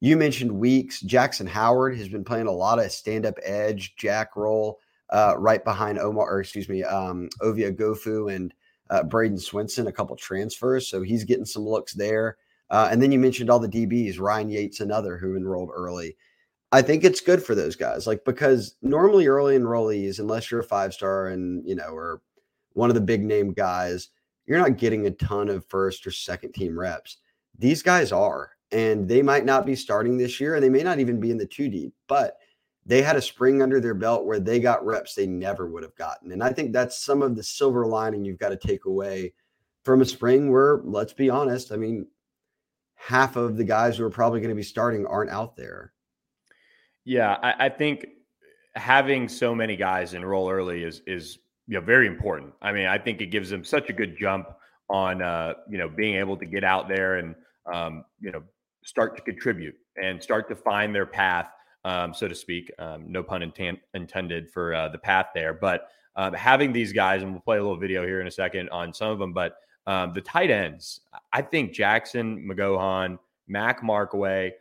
you 0.00 0.16
mentioned 0.16 0.50
Weeks. 0.50 1.00
Jackson 1.00 1.46
Howard 1.46 1.96
has 1.96 2.08
been 2.08 2.24
playing 2.24 2.48
a 2.48 2.52
lot 2.52 2.80
of 2.80 2.90
stand 2.90 3.24
up 3.24 3.38
edge, 3.44 3.94
jack 3.96 4.34
role, 4.34 4.78
uh, 5.12 5.34
right 5.38 5.62
behind 5.62 5.98
Omar, 5.98 6.28
or 6.28 6.40
excuse 6.40 6.68
me, 6.68 6.82
um, 6.82 7.28
Ovie 7.40 7.70
Oghoufo 7.70 8.34
and 8.34 8.52
uh, 8.90 9.02
Bradyn 9.02 9.34
Swinson, 9.34 9.86
a 9.86 9.92
couple 9.92 10.16
transfers. 10.16 10.88
So 10.88 11.02
he's 11.02 11.24
getting 11.24 11.44
some 11.44 11.62
looks 11.62 11.92
there. 11.92 12.38
Uh, 12.70 12.88
and 12.90 13.00
then 13.00 13.12
you 13.12 13.18
mentioned 13.18 13.50
all 13.50 13.58
the 13.58 13.68
DBs, 13.68 14.18
Ryan 14.18 14.48
Yates, 14.48 14.80
another 14.80 15.18
who 15.18 15.36
enrolled 15.36 15.70
early. 15.72 16.16
I 16.72 16.80
think 16.80 17.04
it's 17.04 17.20
good 17.20 17.42
for 17.42 17.54
those 17.54 17.76
guys, 17.76 18.06
like 18.06 18.24
because 18.24 18.76
normally 18.80 19.26
early 19.26 19.58
enrollees, 19.58 20.18
unless 20.18 20.50
you're 20.50 20.60
a 20.60 20.64
five 20.64 20.94
star 20.94 21.28
and 21.28 21.68
you 21.68 21.74
know, 21.74 21.88
or 21.88 22.22
one 22.72 22.88
of 22.88 22.94
the 22.94 23.02
big 23.02 23.22
name 23.22 23.52
guys, 23.52 24.08
you're 24.46 24.58
not 24.58 24.78
getting 24.78 25.06
a 25.06 25.10
ton 25.10 25.50
of 25.50 25.66
first 25.66 26.06
or 26.06 26.10
second 26.10 26.54
team 26.54 26.78
reps. 26.78 27.18
These 27.58 27.82
guys 27.82 28.10
are, 28.10 28.52
and 28.70 29.06
they 29.06 29.20
might 29.20 29.44
not 29.44 29.66
be 29.66 29.76
starting 29.76 30.16
this 30.16 30.40
year, 30.40 30.54
and 30.54 30.64
they 30.64 30.70
may 30.70 30.82
not 30.82 30.98
even 30.98 31.20
be 31.20 31.30
in 31.30 31.36
the 31.36 31.44
two 31.44 31.68
deep, 31.68 31.92
but 32.08 32.38
they 32.84 33.02
had 33.02 33.16
a 33.16 33.22
spring 33.22 33.62
under 33.62 33.80
their 33.80 33.94
belt 33.94 34.26
where 34.26 34.40
they 34.40 34.58
got 34.58 34.84
reps 34.84 35.14
they 35.14 35.26
never 35.26 35.68
would 35.68 35.82
have 35.82 35.94
gotten. 35.94 36.32
And 36.32 36.42
I 36.42 36.52
think 36.52 36.72
that's 36.72 37.04
some 37.04 37.22
of 37.22 37.36
the 37.36 37.42
silver 37.42 37.86
lining 37.86 38.24
you've 38.24 38.38
got 38.38 38.48
to 38.48 38.56
take 38.56 38.86
away 38.86 39.34
from 39.84 40.00
a 40.00 40.04
spring 40.04 40.50
where, 40.50 40.80
let's 40.84 41.12
be 41.12 41.30
honest, 41.30 41.72
I 41.72 41.76
mean, 41.76 42.06
half 42.94 43.36
of 43.36 43.56
the 43.56 43.64
guys 43.64 43.96
who 43.96 44.04
are 44.04 44.10
probably 44.10 44.40
going 44.40 44.50
to 44.50 44.56
be 44.56 44.62
starting 44.62 45.06
aren't 45.06 45.30
out 45.30 45.56
there. 45.56 45.92
Yeah, 47.04 47.36
I, 47.42 47.66
I, 47.66 47.68
think 47.68 48.06
having 48.76 49.28
so 49.28 49.54
many 49.54 49.74
guys 49.74 50.14
enroll 50.14 50.48
early 50.48 50.84
is 50.84 51.02
is 51.06 51.38
you 51.66 51.74
know 51.74 51.84
very 51.84 52.06
important. 52.06 52.52
I 52.62 52.70
mean, 52.70 52.86
I 52.86 52.98
think 52.98 53.20
it 53.20 53.26
gives 53.26 53.50
them 53.50 53.64
such 53.64 53.90
a 53.90 53.92
good 53.92 54.16
jump 54.16 54.46
on 54.88 55.20
uh, 55.20 55.54
you 55.68 55.78
know 55.78 55.88
being 55.88 56.16
able 56.16 56.36
to 56.36 56.46
get 56.46 56.62
out 56.62 56.88
there 56.88 57.16
and 57.16 57.34
um, 57.72 58.04
you 58.20 58.30
know 58.30 58.42
start 58.84 59.16
to 59.16 59.22
contribute 59.22 59.74
and 60.00 60.22
start 60.22 60.48
to 60.48 60.54
find 60.54 60.94
their 60.94 61.06
path, 61.06 61.46
um, 61.84 62.14
so 62.14 62.28
to 62.28 62.34
speak. 62.34 62.70
Um, 62.78 63.04
no 63.10 63.22
pun 63.22 63.42
intent, 63.42 63.80
intended 63.94 64.50
for 64.50 64.74
uh, 64.74 64.88
the 64.88 64.98
path 64.98 65.26
there, 65.34 65.54
but 65.54 65.88
um, 66.16 66.34
having 66.34 66.72
these 66.72 66.92
guys, 66.92 67.22
and 67.22 67.32
we'll 67.32 67.40
play 67.40 67.58
a 67.58 67.62
little 67.62 67.78
video 67.78 68.06
here 68.06 68.20
in 68.20 68.26
a 68.26 68.30
second 68.30 68.68
on 68.70 68.92
some 68.92 69.10
of 69.10 69.18
them, 69.18 69.32
but 69.32 69.56
um, 69.86 70.12
the 70.12 70.20
tight 70.20 70.50
ends, 70.50 71.00
I 71.32 71.42
think 71.42 71.72
Jackson, 71.72 72.48
McGohan, 72.48 73.18
Mac 73.48 73.82
Markway. 73.82 74.52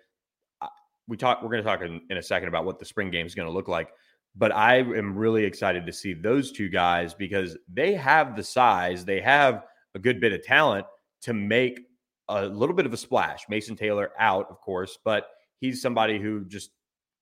We 1.08 1.18
talk. 1.18 1.42
We're 1.42 1.50
going 1.50 1.64
to 1.64 1.70
talk 1.70 1.82
in, 1.82 2.02
in 2.10 2.18
a 2.18 2.24
second 2.24 2.48
about 2.48 2.66
what 2.66 2.80
the 2.80 2.86
spring 2.86 3.12
game 3.12 3.26
is 3.26 3.36
going 3.36 3.48
to 3.48 3.54
look 3.54 3.68
like. 3.68 3.90
But 4.36 4.54
I 4.56 4.78
am 4.78 5.18
really 5.18 5.44
excited 5.44 5.86
to 5.86 5.92
see 5.92 6.14
those 6.14 6.52
two 6.52 6.70
guys 6.70 7.14
because 7.14 7.58
they 7.72 7.94
have 7.96 8.36
the 8.36 8.44
size, 8.44 9.04
they 9.04 9.20
have 9.20 9.66
a 9.94 10.00
good 10.00 10.22
bit 10.22 10.32
of 10.32 10.44
talent 10.44 10.86
to 11.24 11.34
make 11.34 11.82
a 12.30 12.46
little 12.46 12.76
bit 12.76 12.86
of 12.86 12.94
a 12.94 12.98
splash. 12.98 13.46
Mason 13.50 13.76
Taylor 13.76 14.12
out, 14.18 14.50
of 14.50 14.62
course, 14.62 14.98
but 15.04 15.28
he's 15.60 15.82
somebody 15.82 16.18
who 16.18 16.46
just, 16.46 16.72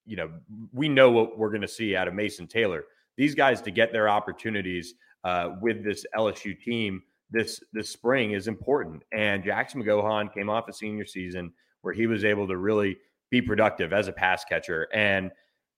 you 0.10 0.18
know, 0.18 0.30
we 0.74 0.90
know 0.90 1.12
what 1.12 1.38
we're 1.38 1.50
going 1.50 1.62
to 1.62 1.68
see 1.68 1.96
out 1.96 2.08
of 2.08 2.14
Mason 2.14 2.48
Taylor. 2.48 2.84
These 3.16 3.36
guys 3.36 3.62
to 3.62 3.72
get 3.72 3.92
their 3.92 4.10
opportunities 4.10 4.96
uh, 5.24 5.52
with 5.62 5.84
this 5.84 6.06
LSU 6.16 6.60
team 6.60 7.04
this 7.32 7.62
this 7.74 7.90
spring 7.90 8.32
is 8.32 8.48
important. 8.48 9.04
And 9.12 9.44
Jackson 9.44 9.84
McGohan 9.84 10.34
came 10.34 10.50
off 10.50 10.68
a 10.68 10.74
senior 10.74 11.06
season 11.06 11.54
where 11.82 11.94
he 11.94 12.08
was 12.08 12.26
able 12.26 12.48
to 12.48 12.58
really 12.58 12.98
be 13.30 13.42
productive 13.42 13.94
as 13.94 14.08
a 14.08 14.12
pass 14.12 14.44
catcher. 14.44 14.88
And 14.94 15.32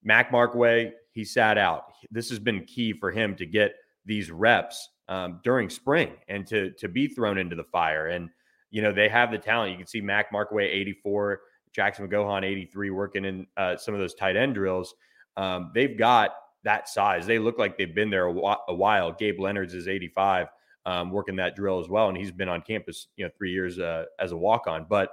Mac 0.04 0.32
Markway, 0.32 0.91
he 1.12 1.24
sat 1.24 1.58
out. 1.58 1.94
This 2.10 2.30
has 2.30 2.39
been 2.39 2.63
key 2.65 2.94
for 2.94 3.12
him 3.12 3.36
to 3.36 3.46
get 3.46 3.76
these 4.06 4.32
reps 4.32 4.89
um, 5.10 5.41
during 5.44 5.70
spring 5.70 6.13
and 6.28 6.48
to 6.48 6.72
to 6.72 6.88
be 6.88 7.08
thrown 7.08 7.38
into 7.38 7.56
the 7.56 7.65
fire. 7.65 8.08
And 8.08 8.30
you 8.70 8.82
know 8.82 8.94
they 8.94 9.10
have 9.10 9.32
the 9.32 9.38
talent. 9.38 9.72
You 9.72 9.78
can 9.78 9.88
see 9.88 10.02
Mac 10.02 10.32
Markway 10.32 10.67
84, 10.67 11.41
Jackson 11.74 12.08
McGohan 12.08 12.44
83, 12.44 12.90
working 12.90 13.26
in 13.26 13.48
uh, 13.58 13.78
some 13.78 13.94
of 13.94 14.00
those 14.00 14.14
tight 14.14 14.36
end 14.36 14.56
drills. 14.56 14.94
Um, 15.38 15.72
they've 15.74 15.98
got 15.98 16.32
that 16.64 16.90
size. 16.90 17.26
They 17.26 17.40
look 17.40 17.58
like 17.58 17.78
they've 17.78 17.96
been 17.96 18.10
there 18.10 18.28
a, 18.28 18.34
wh- 18.34 18.62
a 18.68 18.74
while. 18.74 19.12
Gabe 19.12 19.40
Leonards 19.40 19.74
is 19.74 19.88
85 19.88 20.48
um, 20.86 21.12
working 21.12 21.36
that 21.38 21.56
drill 21.56 21.80
as 21.80 21.90
well. 21.90 22.10
And 22.10 22.18
he's 22.18 22.32
been 22.32 22.50
on 22.50 22.62
campus, 22.62 23.08
you 23.16 23.26
know, 23.26 23.32
three 23.38 23.52
years 23.52 23.80
uh, 23.80 24.06
as 24.20 24.32
a 24.32 24.38
walk 24.38 24.68
on. 24.68 24.86
But 24.90 25.12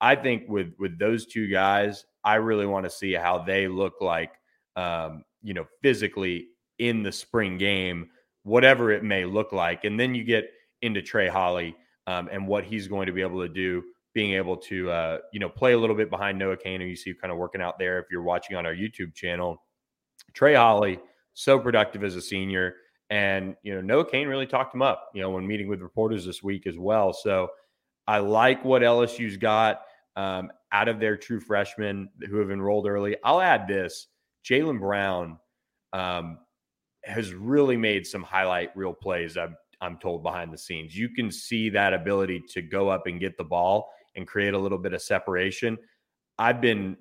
I 0.00 0.14
think 0.14 0.48
with 0.48 0.72
with 0.78 0.98
those 0.98 1.26
two 1.26 1.48
guys, 1.48 2.04
I 2.24 2.36
really 2.36 2.66
want 2.66 2.84
to 2.84 2.90
see 2.90 3.12
how 3.12 3.38
they 3.38 3.68
look 3.68 3.94
like, 4.00 4.32
um, 4.76 5.24
you 5.42 5.54
know, 5.54 5.66
physically 5.82 6.48
in 6.78 7.02
the 7.02 7.12
spring 7.12 7.56
game, 7.56 8.10
whatever 8.42 8.90
it 8.90 9.02
may 9.02 9.24
look 9.24 9.52
like. 9.52 9.84
And 9.84 9.98
then 9.98 10.14
you 10.14 10.24
get 10.24 10.50
into 10.82 11.00
Trey 11.00 11.28
Holly 11.28 11.74
um, 12.06 12.28
and 12.30 12.46
what 12.46 12.64
he's 12.64 12.88
going 12.88 13.06
to 13.06 13.12
be 13.12 13.22
able 13.22 13.40
to 13.40 13.48
do, 13.48 13.82
being 14.16 14.32
able 14.32 14.56
to, 14.56 14.90
uh, 14.90 15.18
you 15.30 15.38
know, 15.38 15.48
play 15.50 15.74
a 15.74 15.78
little 15.78 15.94
bit 15.94 16.08
behind 16.08 16.38
Noah 16.38 16.56
Cain, 16.56 16.80
who 16.80 16.86
you 16.86 16.96
see 16.96 17.12
kind 17.12 17.30
of 17.30 17.36
working 17.36 17.60
out 17.60 17.78
there. 17.78 17.98
If 17.98 18.06
you're 18.10 18.22
watching 18.22 18.56
on 18.56 18.64
our 18.64 18.74
YouTube 18.74 19.14
channel, 19.14 19.62
Trey 20.32 20.54
Holly, 20.54 20.98
so 21.34 21.58
productive 21.58 22.02
as 22.02 22.16
a 22.16 22.22
senior 22.22 22.76
and, 23.10 23.56
you 23.62 23.74
know, 23.74 23.82
Noah 23.82 24.10
Cain 24.10 24.26
really 24.26 24.46
talked 24.46 24.74
him 24.74 24.80
up, 24.80 25.10
you 25.14 25.20
know, 25.20 25.28
when 25.28 25.46
meeting 25.46 25.68
with 25.68 25.82
reporters 25.82 26.24
this 26.24 26.42
week 26.42 26.66
as 26.66 26.78
well. 26.78 27.12
So 27.12 27.48
I 28.06 28.20
like 28.20 28.64
what 28.64 28.80
LSU's 28.80 29.36
got 29.36 29.82
um, 30.16 30.50
out 30.72 30.88
of 30.88 30.98
their 30.98 31.18
true 31.18 31.38
freshmen 31.38 32.08
who 32.26 32.38
have 32.38 32.50
enrolled 32.50 32.86
early. 32.86 33.18
I'll 33.22 33.42
add 33.42 33.68
this 33.68 34.06
Jalen 34.48 34.80
Brown 34.80 35.38
um, 35.92 36.38
has 37.04 37.34
really 37.34 37.76
made 37.76 38.06
some 38.06 38.22
highlight 38.22 38.74
reel 38.74 38.94
plays, 38.94 39.36
I'm, 39.36 39.58
I'm 39.82 39.98
told, 39.98 40.22
behind 40.22 40.54
the 40.54 40.58
scenes. 40.58 40.96
You 40.96 41.10
can 41.10 41.30
see 41.30 41.68
that 41.68 41.92
ability 41.92 42.44
to 42.54 42.62
go 42.62 42.88
up 42.88 43.06
and 43.06 43.20
get 43.20 43.36
the 43.36 43.44
ball 43.44 43.90
and 44.16 44.26
create 44.26 44.54
a 44.54 44.58
little 44.58 44.78
bit 44.78 44.92
of 44.92 45.02
separation. 45.02 45.78
I've 46.38 46.60
been 46.60 46.96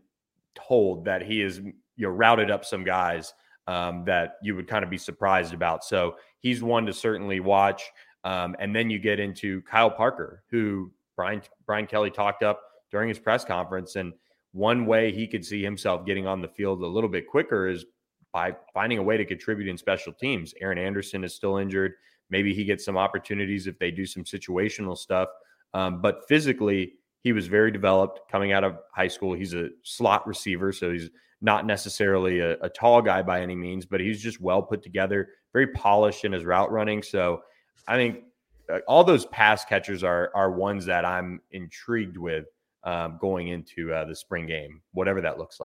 told 0.55 1.05
that 1.05 1.21
he 1.21 1.39
has 1.39 1.59
you 1.59 1.73
know 1.97 2.09
routed 2.09 2.51
up 2.51 2.65
some 2.65 2.83
guys 2.83 3.33
um, 3.67 4.03
that 4.05 4.35
you 4.41 4.55
would 4.55 4.67
kind 4.67 4.83
of 4.83 4.89
be 4.89 4.97
surprised 4.97 5.53
about. 5.53 5.83
So 5.83 6.15
he's 6.39 6.61
one 6.61 6.85
to 6.85 6.93
certainly 6.93 7.39
watch. 7.39 7.83
Um, 8.23 8.55
and 8.59 8.75
then 8.75 8.89
you 8.89 8.99
get 8.99 9.19
into 9.19 9.61
Kyle 9.63 9.91
Parker, 9.91 10.43
who 10.49 10.91
Brian 11.15 11.41
Brian 11.65 11.87
Kelly 11.87 12.11
talked 12.11 12.43
up 12.43 12.61
during 12.91 13.09
his 13.09 13.19
press 13.19 13.45
conference. 13.45 13.95
And 13.95 14.13
one 14.51 14.85
way 14.85 15.11
he 15.11 15.27
could 15.27 15.45
see 15.45 15.61
himself 15.63 16.05
getting 16.05 16.27
on 16.27 16.41
the 16.41 16.47
field 16.47 16.81
a 16.81 16.87
little 16.87 17.09
bit 17.09 17.27
quicker 17.27 17.67
is 17.67 17.85
by 18.31 18.55
finding 18.73 18.97
a 18.97 19.03
way 19.03 19.17
to 19.17 19.25
contribute 19.25 19.69
in 19.69 19.77
special 19.77 20.11
teams. 20.13 20.53
Aaron 20.59 20.77
Anderson 20.77 21.23
is 21.23 21.33
still 21.33 21.57
injured. 21.57 21.93
Maybe 22.29 22.53
he 22.53 22.65
gets 22.65 22.83
some 22.83 22.97
opportunities 22.97 23.67
if 23.67 23.77
they 23.79 23.91
do 23.91 24.05
some 24.05 24.23
situational 24.23 24.97
stuff. 24.97 25.29
Um, 25.73 26.01
but 26.01 26.27
physically, 26.27 26.93
he 27.25 27.33
was 27.33 27.47
very 27.47 27.71
developed 27.71 28.21
coming 28.31 28.51
out 28.51 28.63
of 28.63 28.77
high 28.93 29.07
school. 29.07 29.33
He's 29.33 29.55
a 29.55 29.69
slot 29.81 30.27
receiver, 30.27 30.71
so 30.71 30.91
he's 30.91 31.09
not 31.41 31.65
necessarily 31.65 32.39
a, 32.39 32.51
a, 32.59 32.69
tall 32.69 33.01
guy 33.01 33.23
by 33.23 33.41
any 33.41 33.55
means, 33.55 33.83
but 33.83 33.99
he's 33.99 34.21
just 34.21 34.39
well 34.39 34.61
put 34.61 34.83
together, 34.83 35.29
very 35.51 35.65
polished 35.73 36.23
in 36.23 36.31
his 36.31 36.45
route 36.45 36.71
running. 36.71 37.01
So 37.01 37.41
I 37.87 37.95
think 37.95 38.25
uh, 38.71 38.77
all 38.87 39.03
those 39.03 39.25
pass 39.25 39.65
catchers 39.65 40.03
are 40.03 40.31
are 40.35 40.51
ones 40.51 40.85
that 40.85 41.03
I'm 41.03 41.41
intrigued 41.49 42.17
with 42.17 42.45
um, 42.83 43.17
going 43.19 43.47
into 43.47 43.91
uh, 43.91 44.05
the 44.05 44.15
spring 44.15 44.45
game, 44.45 44.83
whatever 44.91 45.19
that 45.21 45.39
looks 45.39 45.59
like. 45.59 45.67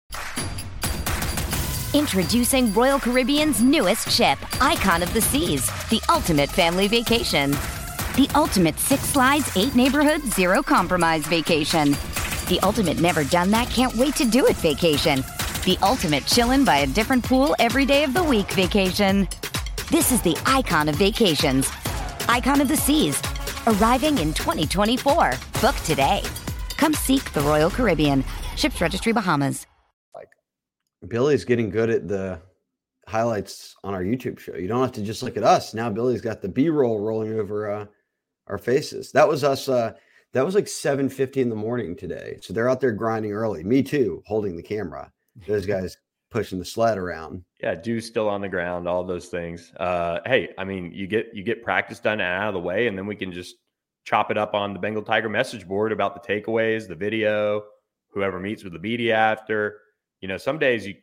Introducing 1.92 2.72
Royal 2.72 2.98
Caribbean's 2.98 3.60
newest 3.60 4.10
ship, 4.10 4.38
Icon 4.62 5.02
of 5.02 5.12
the 5.12 5.20
Seas, 5.20 5.66
the 5.90 6.00
ultimate 6.08 6.48
family 6.48 6.88
vacation. 6.88 7.54
The 8.16 8.28
ultimate 8.34 8.78
six 8.78 9.02
slides, 9.02 9.56
eight 9.56 9.74
neighborhoods, 9.74 10.34
zero 10.34 10.62
compromise 10.62 11.26
vacation. 11.26 11.92
The 12.48 12.58
ultimate 12.62 13.00
never 13.00 13.24
done 13.24 13.50
that, 13.52 13.70
can't 13.70 13.94
wait 13.96 14.14
to 14.16 14.24
do 14.24 14.46
it 14.46 14.56
vacation 14.56 15.22
the 15.64 15.78
ultimate 15.82 16.24
chillin' 16.24 16.64
by 16.64 16.78
a 16.78 16.86
different 16.86 17.24
pool 17.24 17.54
every 17.58 17.84
day 17.84 18.02
of 18.02 18.14
the 18.14 18.22
week 18.22 18.50
vacation. 18.52 19.28
This 19.90 20.10
is 20.10 20.20
the 20.22 20.36
icon 20.44 20.88
of 20.88 20.96
vacations, 20.96 21.70
icon 22.28 22.60
of 22.60 22.68
the 22.68 22.76
seas, 22.76 23.20
arriving 23.66 24.18
in 24.18 24.32
2024. 24.34 25.32
Book 25.60 25.76
today. 25.84 26.22
Come 26.76 26.94
seek 26.94 27.32
the 27.32 27.42
Royal 27.42 27.70
Caribbean. 27.70 28.24
Ships 28.56 28.80
Registry 28.80 29.12
Bahamas. 29.12 29.66
Like 30.14 30.30
Billy's 31.06 31.44
getting 31.44 31.70
good 31.70 31.90
at 31.90 32.08
the 32.08 32.40
highlights 33.06 33.76
on 33.84 33.94
our 33.94 34.02
YouTube 34.02 34.40
show. 34.40 34.56
You 34.56 34.66
don't 34.66 34.82
have 34.82 34.92
to 34.92 35.02
just 35.02 35.22
look 35.22 35.36
at 35.36 35.44
us. 35.44 35.74
Now 35.74 35.90
Billy's 35.90 36.20
got 36.20 36.42
the 36.42 36.48
B-roll 36.48 36.98
rolling 36.98 37.38
over 37.38 37.70
uh, 37.70 37.86
our 38.46 38.58
faces. 38.58 39.12
That 39.12 39.28
was 39.28 39.44
us. 39.44 39.68
Uh, 39.68 39.92
that 40.32 40.44
was 40.44 40.54
like 40.54 40.66
7:50 40.66 41.42
in 41.42 41.48
the 41.48 41.56
morning 41.56 41.94
today. 41.96 42.38
So 42.40 42.52
they're 42.52 42.68
out 42.68 42.80
there 42.80 42.92
grinding 42.92 43.32
early. 43.32 43.64
Me 43.64 43.82
too, 43.82 44.22
holding 44.26 44.56
the 44.56 44.62
camera. 44.62 45.12
Those 45.46 45.66
guys 45.74 45.96
pushing 46.30 46.58
the 46.58 46.64
sled 46.64 46.98
around. 46.98 47.44
Yeah, 47.62 47.74
dew 47.74 48.00
still 48.00 48.28
on 48.28 48.40
the 48.40 48.48
ground, 48.48 48.88
all 48.88 49.04
those 49.04 49.26
things. 49.26 49.72
Uh, 49.78 50.20
hey, 50.24 50.48
I 50.58 50.64
mean, 50.64 50.90
you 50.92 51.06
get 51.06 51.28
you 51.34 51.44
get 51.44 51.62
practice 51.62 52.00
done 52.00 52.20
and 52.20 52.22
out 52.22 52.48
of 52.48 52.54
the 52.54 52.60
way, 52.60 52.86
and 52.88 52.96
then 52.96 53.06
we 53.06 53.16
can 53.16 53.32
just 53.32 53.56
chop 54.04 54.30
it 54.30 54.38
up 54.38 54.54
on 54.54 54.72
the 54.72 54.78
Bengal 54.78 55.02
Tiger 55.02 55.28
message 55.28 55.68
board 55.68 55.92
about 55.92 56.20
the 56.20 56.28
takeaways, 56.28 56.88
the 56.88 56.94
video, 56.94 57.62
whoever 58.10 58.40
meets 58.40 58.64
with 58.64 58.72
the 58.72 58.78
media 58.78 59.14
after. 59.14 59.78
You 60.20 60.28
know, 60.28 60.36
some 60.36 60.58
days 60.58 60.86
you 60.86 60.94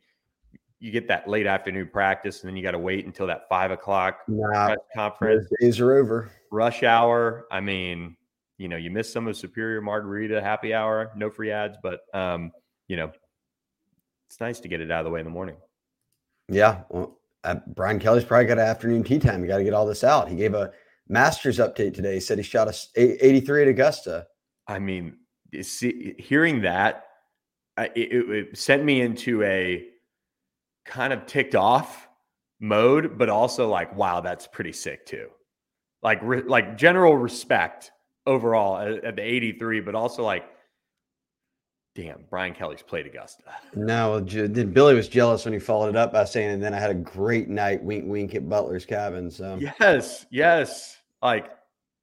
you 0.80 0.92
get 0.92 1.08
that 1.10 1.28
late 1.28 1.46
afternoon 1.46 1.90
practice, 1.92 2.42
and 2.42 2.50
then 2.50 2.56
you 2.56 2.64
got 2.64 2.72
to 2.72 2.80
wait 2.80 3.06
until 3.06 3.28
that 3.28 3.48
five 3.50 3.72
o'clock 3.72 4.20
Nah, 4.28 4.76
conference, 4.96 5.48
days 5.60 5.80
are 5.80 5.94
over. 5.98 6.32
rush 6.52 6.84
hour. 6.84 7.46
I 7.52 7.60
mean, 7.60 8.16
you 8.58 8.68
know, 8.70 8.78
you 8.78 8.90
miss 8.90 9.12
some 9.12 9.28
of 9.28 9.36
Superior 9.38 9.82
Margarita 9.82 10.42
happy 10.42 10.74
hour, 10.74 11.12
no 11.16 11.30
free 11.30 11.52
ads, 11.52 11.78
but 11.84 12.02
um, 12.14 12.52
you 12.88 12.96
know, 12.98 13.12
it's 14.30 14.40
nice 14.40 14.60
to 14.62 14.68
get 14.68 14.80
it 14.82 14.90
out 14.92 15.00
of 15.00 15.06
the 15.06 15.12
way 15.12 15.20
in 15.20 15.26
the 15.26 15.32
morning. 15.32 15.56
Yeah. 16.48 16.82
Well, 16.90 17.20
uh, 17.44 17.56
Brian 17.68 18.00
Kelly's 18.00 18.24
probably 18.24 18.46
got 18.48 18.58
an 18.58 18.66
afternoon 18.66 19.04
tee 19.04 19.20
time. 19.20 19.42
You 19.42 19.48
got 19.48 19.58
to 19.58 19.64
get 19.64 19.74
all 19.74 19.86
this 19.86 20.04
out. 20.04 20.30
He 20.30 20.36
gave 20.36 20.54
a 20.54 20.72
Masters 21.08 21.58
update 21.58 21.94
today. 21.94 22.16
He 22.16 22.20
said 22.20 22.38
he 22.38 22.44
shot 22.44 22.68
a 22.68 22.72
s- 22.72 22.90
a- 22.96 23.26
83 23.26 23.64
at 23.64 23.68
Augusta. 23.70 24.28
I 24.68 24.80
mean, 24.80 25.18
see, 25.62 26.16
hearing 26.20 26.62
that, 26.62 27.06
I- 27.78 27.92
it, 27.96 28.30
it 28.30 28.58
sent 28.58 28.84
me 28.84 29.02
into 29.02 29.42
a 29.44 29.86
kind 30.90 31.14
of 31.14 31.26
ticked 31.26 31.56
off 31.56 32.10
mode, 32.60 33.18
but 33.18 33.30
also 33.30 33.70
like, 33.70 33.96
wow, 33.96 34.20
that's 34.20 34.48
pretty 34.48 34.74
sick 34.74 35.06
too. 35.06 35.30
Like, 36.02 36.20
re- 36.22 36.42
like 36.42 36.78
general 36.78 37.16
respect 37.16 37.92
overall 38.26 38.78
at, 38.78 39.04
at 39.04 39.16
the 39.16 39.22
83, 39.22 39.82
but 39.82 39.96
also 39.96 40.24
like, 40.24 40.46
damn, 41.96 42.26
Brian 42.30 42.54
Kelly's 42.54 42.82
played 42.82 43.06
Augusta. 43.06 43.44
No, 43.76 44.20
Billy 44.22 44.96
was 44.96 45.08
jealous 45.08 45.46
when 45.46 45.54
he 45.54 45.60
followed 45.60 45.90
it 45.90 45.96
up 45.96 46.12
by 46.12 46.26
saying, 46.26 46.50
and 46.52 46.64
then 46.64 46.74
I 46.74 46.80
had 46.80 46.92
a 46.92 46.96
great 46.96 47.48
night, 47.48 47.84
wink, 47.84 48.06
wink, 48.08 48.36
at 48.36 48.50
Butler's 48.50 48.86
cabin. 48.86 49.30
So, 49.30 49.60
Yes, 49.80 50.26
yes. 50.32 50.98
Like, 51.22 51.52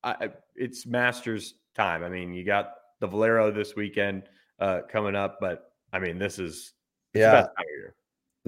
I, 0.04 0.30
it's 0.54 0.86
Masters 0.86 1.54
time. 1.74 2.04
I 2.04 2.08
mean, 2.08 2.32
you 2.32 2.44
got 2.44 2.74
the 3.00 3.06
Valero 3.06 3.50
this 3.50 3.74
weekend 3.74 4.24
uh, 4.60 4.80
coming 4.90 5.16
up, 5.16 5.38
but 5.40 5.72
I 5.92 5.98
mean, 5.98 6.18
this 6.18 6.38
is 6.38 6.72
yeah. 7.14 7.46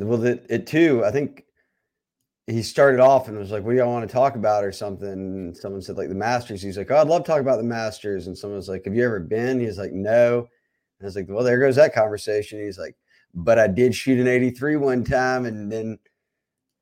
Best 0.06 0.10
time 0.10 0.20
of 0.20 0.24
year. 0.24 0.30
Well, 0.32 0.38
it, 0.38 0.46
it 0.48 0.66
too, 0.66 1.04
I 1.04 1.10
think 1.10 1.44
he 2.46 2.62
started 2.62 3.00
off 3.00 3.28
and 3.28 3.38
was 3.38 3.50
like, 3.50 3.62
What 3.64 3.72
do 3.72 3.76
y'all 3.78 3.92
want 3.92 4.08
to 4.08 4.12
talk 4.12 4.34
about 4.34 4.64
or 4.64 4.72
something? 4.72 5.08
And 5.08 5.56
someone 5.56 5.82
said, 5.82 5.96
like, 5.98 6.08
the 6.08 6.14
Masters. 6.14 6.62
He's 6.62 6.78
like, 6.78 6.90
Oh, 6.90 6.96
I'd 6.96 7.06
love 7.08 7.24
to 7.24 7.30
talk 7.30 7.40
about 7.40 7.58
the 7.58 7.62
Masters. 7.64 8.26
And 8.26 8.36
someone 8.36 8.56
was 8.56 8.68
like, 8.68 8.84
Have 8.86 8.94
you 8.94 9.04
ever 9.04 9.20
been? 9.20 9.60
He's 9.60 9.78
like, 9.78 9.92
No. 9.92 10.38
And 10.38 10.46
I 11.02 11.04
was 11.04 11.16
like, 11.16 11.26
Well, 11.28 11.44
there 11.44 11.58
goes 11.60 11.76
that 11.76 11.94
conversation. 11.94 12.58
He's 12.64 12.78
like, 12.78 12.96
But 13.34 13.58
I 13.58 13.66
did 13.66 13.94
shoot 13.94 14.18
an 14.18 14.28
83 14.28 14.76
one 14.76 15.04
time 15.04 15.44
and 15.46 15.70
then 15.70 15.98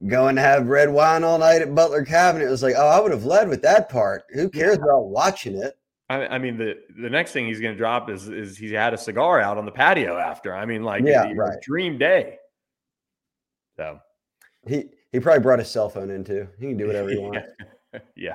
going 0.06 0.36
to 0.36 0.42
have 0.42 0.68
red 0.68 0.90
wine 0.90 1.24
all 1.24 1.38
night 1.38 1.62
at 1.62 1.74
Butler 1.74 2.04
Cabin. 2.04 2.42
It 2.42 2.50
was 2.50 2.62
like, 2.62 2.74
Oh, 2.76 2.86
I 2.86 3.00
would 3.00 3.10
have 3.12 3.24
led 3.24 3.48
with 3.48 3.62
that 3.62 3.88
part. 3.88 4.24
Who 4.34 4.48
cares 4.48 4.76
about 4.76 5.06
watching 5.06 5.56
it? 5.56 5.76
I, 6.08 6.26
I 6.28 6.38
mean, 6.38 6.56
the 6.56 6.74
the 7.02 7.10
next 7.10 7.32
thing 7.32 7.46
he's 7.46 7.58
going 7.58 7.72
to 7.74 7.78
drop 7.78 8.08
is 8.08 8.28
is 8.28 8.56
he's 8.56 8.70
had 8.70 8.94
a 8.94 8.98
cigar 8.98 9.40
out 9.40 9.58
on 9.58 9.64
the 9.64 9.72
patio 9.72 10.16
after. 10.16 10.54
I 10.54 10.64
mean, 10.64 10.84
like, 10.84 11.02
Yeah, 11.04 11.32
right. 11.34 11.60
dream 11.60 11.98
day. 11.98 12.38
So, 13.76 14.00
He 14.66 14.90
he 15.12 15.20
probably 15.20 15.42
brought 15.42 15.58
his 15.58 15.68
cell 15.70 15.88
phone 15.88 16.10
in 16.10 16.24
too. 16.24 16.48
He 16.58 16.66
can 16.66 16.76
do 16.76 16.86
whatever 16.88 17.08
he 17.10 17.18
wants. 17.18 17.46
yeah. 18.16 18.34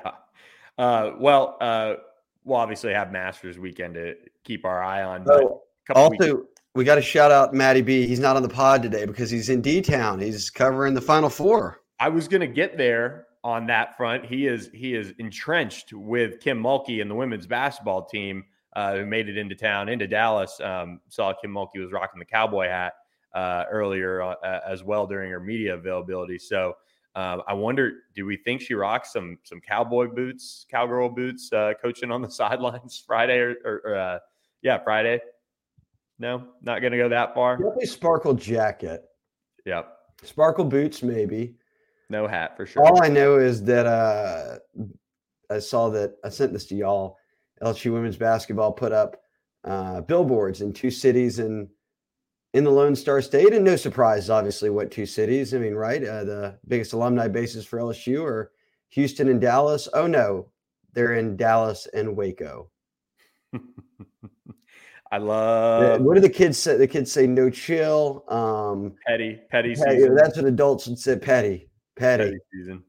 Uh, 0.78 1.12
well, 1.18 1.56
uh, 1.60 1.94
we'll 2.44 2.56
obviously 2.58 2.92
have 2.92 3.12
Masters 3.12 3.58
weekend 3.58 3.94
to 3.94 4.14
keep 4.44 4.64
our 4.64 4.82
eye 4.82 5.02
on. 5.02 5.24
But 5.24 5.42
Oh, 5.44 5.62
a 5.94 6.08
weeks- 6.10 6.24
Also, 6.26 6.44
we 6.74 6.84
got 6.84 6.94
to 6.94 7.02
shout 7.02 7.30
out 7.30 7.52
Matty 7.52 7.82
B. 7.82 8.06
He's 8.06 8.20
not 8.20 8.36
on 8.36 8.42
the 8.42 8.48
pod 8.48 8.82
today 8.82 9.04
because 9.04 9.30
he's 9.30 9.48
in 9.50 9.60
D 9.60 9.82
Town. 9.82 10.20
He's 10.20 10.48
covering 10.48 10.94
the 10.94 11.00
Final 11.02 11.28
Four. 11.28 11.80
I 12.00 12.08
was 12.08 12.28
going 12.28 12.40
to 12.40 12.46
get 12.46 12.78
there 12.78 13.26
on 13.44 13.66
that 13.66 13.96
front. 13.96 14.24
He 14.24 14.46
is 14.46 14.70
he 14.72 14.94
is 14.94 15.12
entrenched 15.18 15.92
with 15.92 16.40
Kim 16.40 16.62
Mulkey 16.62 17.02
and 17.02 17.10
the 17.10 17.14
women's 17.14 17.46
basketball 17.46 18.06
team 18.06 18.44
uh, 18.74 18.96
who 18.96 19.04
made 19.04 19.28
it 19.28 19.36
into 19.36 19.54
town, 19.54 19.88
into 19.88 20.06
Dallas. 20.06 20.58
Um, 20.60 21.00
saw 21.10 21.34
Kim 21.34 21.52
Mulkey 21.52 21.78
was 21.80 21.92
rocking 21.92 22.18
the 22.18 22.24
cowboy 22.24 22.68
hat 22.68 22.94
uh, 23.34 23.64
earlier 23.70 24.22
uh, 24.22 24.60
as 24.66 24.84
well 24.84 25.06
during 25.06 25.30
her 25.30 25.40
media 25.40 25.74
availability. 25.74 26.38
So 26.38 26.76
um, 27.14 27.42
I 27.46 27.52
wonder, 27.52 27.92
do 28.14 28.24
we 28.24 28.36
think 28.36 28.60
she 28.62 28.74
rocks 28.74 29.12
some 29.12 29.38
some 29.44 29.60
cowboy 29.60 30.08
boots, 30.08 30.64
cowgirl 30.70 31.10
boots, 31.10 31.52
uh, 31.52 31.72
coaching 31.80 32.10
on 32.10 32.22
the 32.22 32.30
sidelines 32.40 33.02
Friday 33.06 33.38
or, 33.38 33.54
or, 33.64 33.82
or 33.84 33.96
uh, 33.96 34.18
yeah 34.62 34.78
Friday? 34.82 35.20
No, 36.18 36.44
not 36.62 36.80
going 36.80 36.92
to 36.92 36.98
go 36.98 37.08
that 37.08 37.34
far. 37.34 37.56
Definitely 37.56 37.86
sparkle 37.86 38.34
jacket, 38.34 39.02
Yep, 39.66 39.92
sparkle 40.22 40.64
boots, 40.64 41.02
maybe. 41.02 41.56
no 42.08 42.26
hat 42.28 42.56
for 42.56 42.64
sure. 42.64 42.84
All 42.84 43.02
I 43.02 43.08
know 43.08 43.38
is 43.38 43.62
that 43.64 43.86
uh, 43.86 44.58
I 45.50 45.58
saw 45.58 45.90
that 45.90 46.14
I 46.24 46.28
sent 46.28 46.52
this 46.52 46.66
to 46.66 46.74
y'all. 46.76 47.18
LSU 47.62 47.92
women's 47.92 48.16
basketball 48.16 48.72
put 48.72 48.92
up 48.92 49.16
uh, 49.64 50.00
billboards 50.02 50.60
in 50.62 50.72
two 50.72 50.90
cities 50.90 51.38
in 51.38 51.68
in 52.54 52.64
the 52.64 52.70
Lone 52.70 52.94
Star 52.94 53.22
State, 53.22 53.52
and 53.52 53.64
no 53.64 53.76
surprise, 53.76 54.28
obviously, 54.28 54.70
what 54.70 54.90
two 54.90 55.06
cities? 55.06 55.54
I 55.54 55.58
mean, 55.58 55.74
right? 55.74 56.04
Uh, 56.04 56.24
the 56.24 56.58
biggest 56.68 56.92
alumni 56.92 57.28
bases 57.28 57.64
for 57.64 57.78
LSU 57.78 58.24
are 58.24 58.52
Houston 58.90 59.28
and 59.28 59.40
Dallas. 59.40 59.88
Oh 59.94 60.06
no, 60.06 60.48
they're 60.92 61.14
in 61.14 61.36
Dallas 61.36 61.86
and 61.94 62.16
Waco. 62.16 62.70
I 65.12 65.18
love 65.18 66.00
what 66.00 66.14
do 66.14 66.20
the 66.20 66.28
kids 66.28 66.56
say? 66.58 66.76
The 66.76 66.86
kids 66.86 67.12
say 67.12 67.26
no 67.26 67.50
chill. 67.50 68.24
Um, 68.28 68.94
petty, 69.06 69.40
petty 69.50 69.74
petty, 69.74 69.96
season. 69.96 70.14
that's 70.14 70.36
what 70.36 70.46
adults 70.46 70.86
would 70.88 70.98
say. 70.98 71.18
Petty, 71.18 71.68
petty. 71.96 72.24
petty 72.24 72.38
season. 72.52 72.82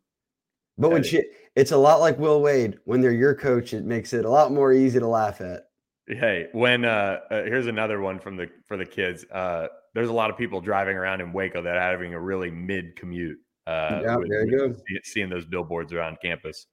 But 0.78 0.92
when 0.92 1.04
she, 1.04 1.24
it's 1.56 1.72
a 1.72 1.78
lot 1.78 2.00
like 2.00 2.18
Will 2.18 2.42
Wade. 2.42 2.80
When 2.86 3.02
they're 3.02 3.12
your 3.12 3.36
coach, 3.36 3.74
it 3.74 3.86
makes 3.86 4.14
it 4.14 4.26
a 4.26 4.30
lot 4.30 4.52
more 4.52 4.74
easy 4.74 5.00
to 5.00 5.08
laugh 5.08 5.40
at. 5.40 5.66
Hey, 6.08 6.48
when 6.52 6.86
uh, 6.86 7.20
uh 7.32 7.44
here's 7.44 7.68
another 7.68 8.02
one 8.02 8.20
from 8.20 8.36
the 8.36 8.50
for 8.68 8.78
the 8.78 8.86
kids. 8.86 9.26
Uh 9.32 9.68
there's 9.94 10.10
a 10.10 10.14
lot 10.14 10.30
of 10.30 10.38
people 10.38 10.60
driving 10.60 10.98
around 10.98 11.22
in 11.22 11.32
Waco 11.32 11.62
that 11.62 11.78
are 11.78 11.92
having 11.92 12.14
a 12.14 12.20
really 12.20 12.52
mid 12.52 12.96
commute. 12.96 13.38
Uh 13.66 14.02
Yeah, 14.04 14.16
with- 14.18 14.30
there 14.30 14.46
you 14.46 14.58
go. 14.58 14.76
seeing 15.04 15.30
those 15.30 15.46
billboards 15.46 15.94
around 15.94 16.18
campus. 16.22 16.68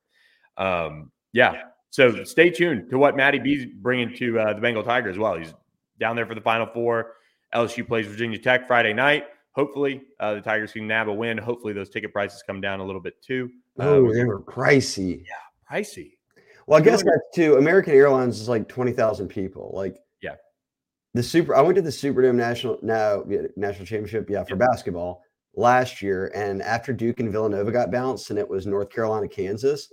Um 0.56 1.12
yeah. 1.32 1.62
So 1.90 2.24
stay 2.24 2.50
tuned 2.50 2.90
to 2.90 2.98
what 2.98 3.16
Matty 3.16 3.38
B's 3.40 3.66
bringing 3.66 4.14
to 4.16 4.38
uh, 4.38 4.52
the 4.54 4.60
Bengal 4.60 4.84
Tiger 4.84 5.10
as 5.10 5.18
well. 5.18 5.36
He's 5.36 5.52
down 5.98 6.14
there 6.14 6.26
for 6.26 6.36
the 6.36 6.40
Final 6.40 6.66
Four. 6.66 7.14
LSU 7.54 7.86
plays 7.86 8.06
Virginia 8.06 8.38
Tech 8.38 8.66
Friday 8.68 8.92
night. 8.92 9.24
Hopefully, 9.52 10.02
uh, 10.20 10.34
the 10.34 10.40
Tigers 10.40 10.72
can 10.72 10.86
nab 10.86 11.08
a 11.08 11.12
win. 11.12 11.36
Hopefully, 11.36 11.72
those 11.72 11.90
ticket 11.90 12.12
prices 12.12 12.44
come 12.46 12.60
down 12.60 12.78
a 12.78 12.84
little 12.84 13.00
bit 13.00 13.20
too. 13.20 13.50
Oh, 13.80 14.12
they 14.12 14.24
were 14.24 14.40
pricey. 14.40 15.24
Yeah, 15.26 15.34
pricey. 15.78 16.12
Well, 16.70 16.78
I 16.80 16.84
guess 16.84 17.02
that's 17.02 17.34
too. 17.34 17.56
American 17.56 17.94
Airlines 17.94 18.40
is 18.40 18.48
like 18.48 18.68
twenty 18.68 18.92
thousand 18.92 19.26
people. 19.26 19.72
Like, 19.74 19.98
Yeah. 20.22 20.36
the 21.14 21.22
super. 21.22 21.56
I 21.56 21.60
went 21.62 21.74
to 21.74 21.82
the 21.82 21.90
Superdome 21.90 22.36
national 22.36 22.78
now 22.80 23.24
national 23.56 23.86
championship. 23.86 24.30
Yeah, 24.30 24.44
for 24.44 24.54
basketball 24.54 25.24
last 25.56 26.00
year, 26.00 26.30
and 26.32 26.62
after 26.62 26.92
Duke 26.92 27.18
and 27.18 27.32
Villanova 27.32 27.72
got 27.72 27.90
bounced, 27.90 28.30
and 28.30 28.38
it 28.38 28.48
was 28.48 28.66
North 28.66 28.88
Carolina, 28.88 29.26
Kansas. 29.26 29.92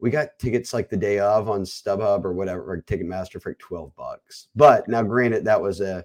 We 0.00 0.10
got 0.10 0.38
tickets 0.38 0.74
like 0.74 0.90
the 0.90 0.98
day 0.98 1.18
of 1.18 1.48
on 1.48 1.62
StubHub 1.62 2.24
or 2.26 2.34
whatever, 2.34 2.62
or 2.72 2.82
Ticketmaster 2.82 3.40
for 3.40 3.50
like 3.50 3.58
twelve 3.58 3.96
bucks. 3.96 4.48
But 4.54 4.86
now, 4.86 5.02
granted, 5.02 5.46
that 5.46 5.60
was 5.62 5.80
a 5.80 6.04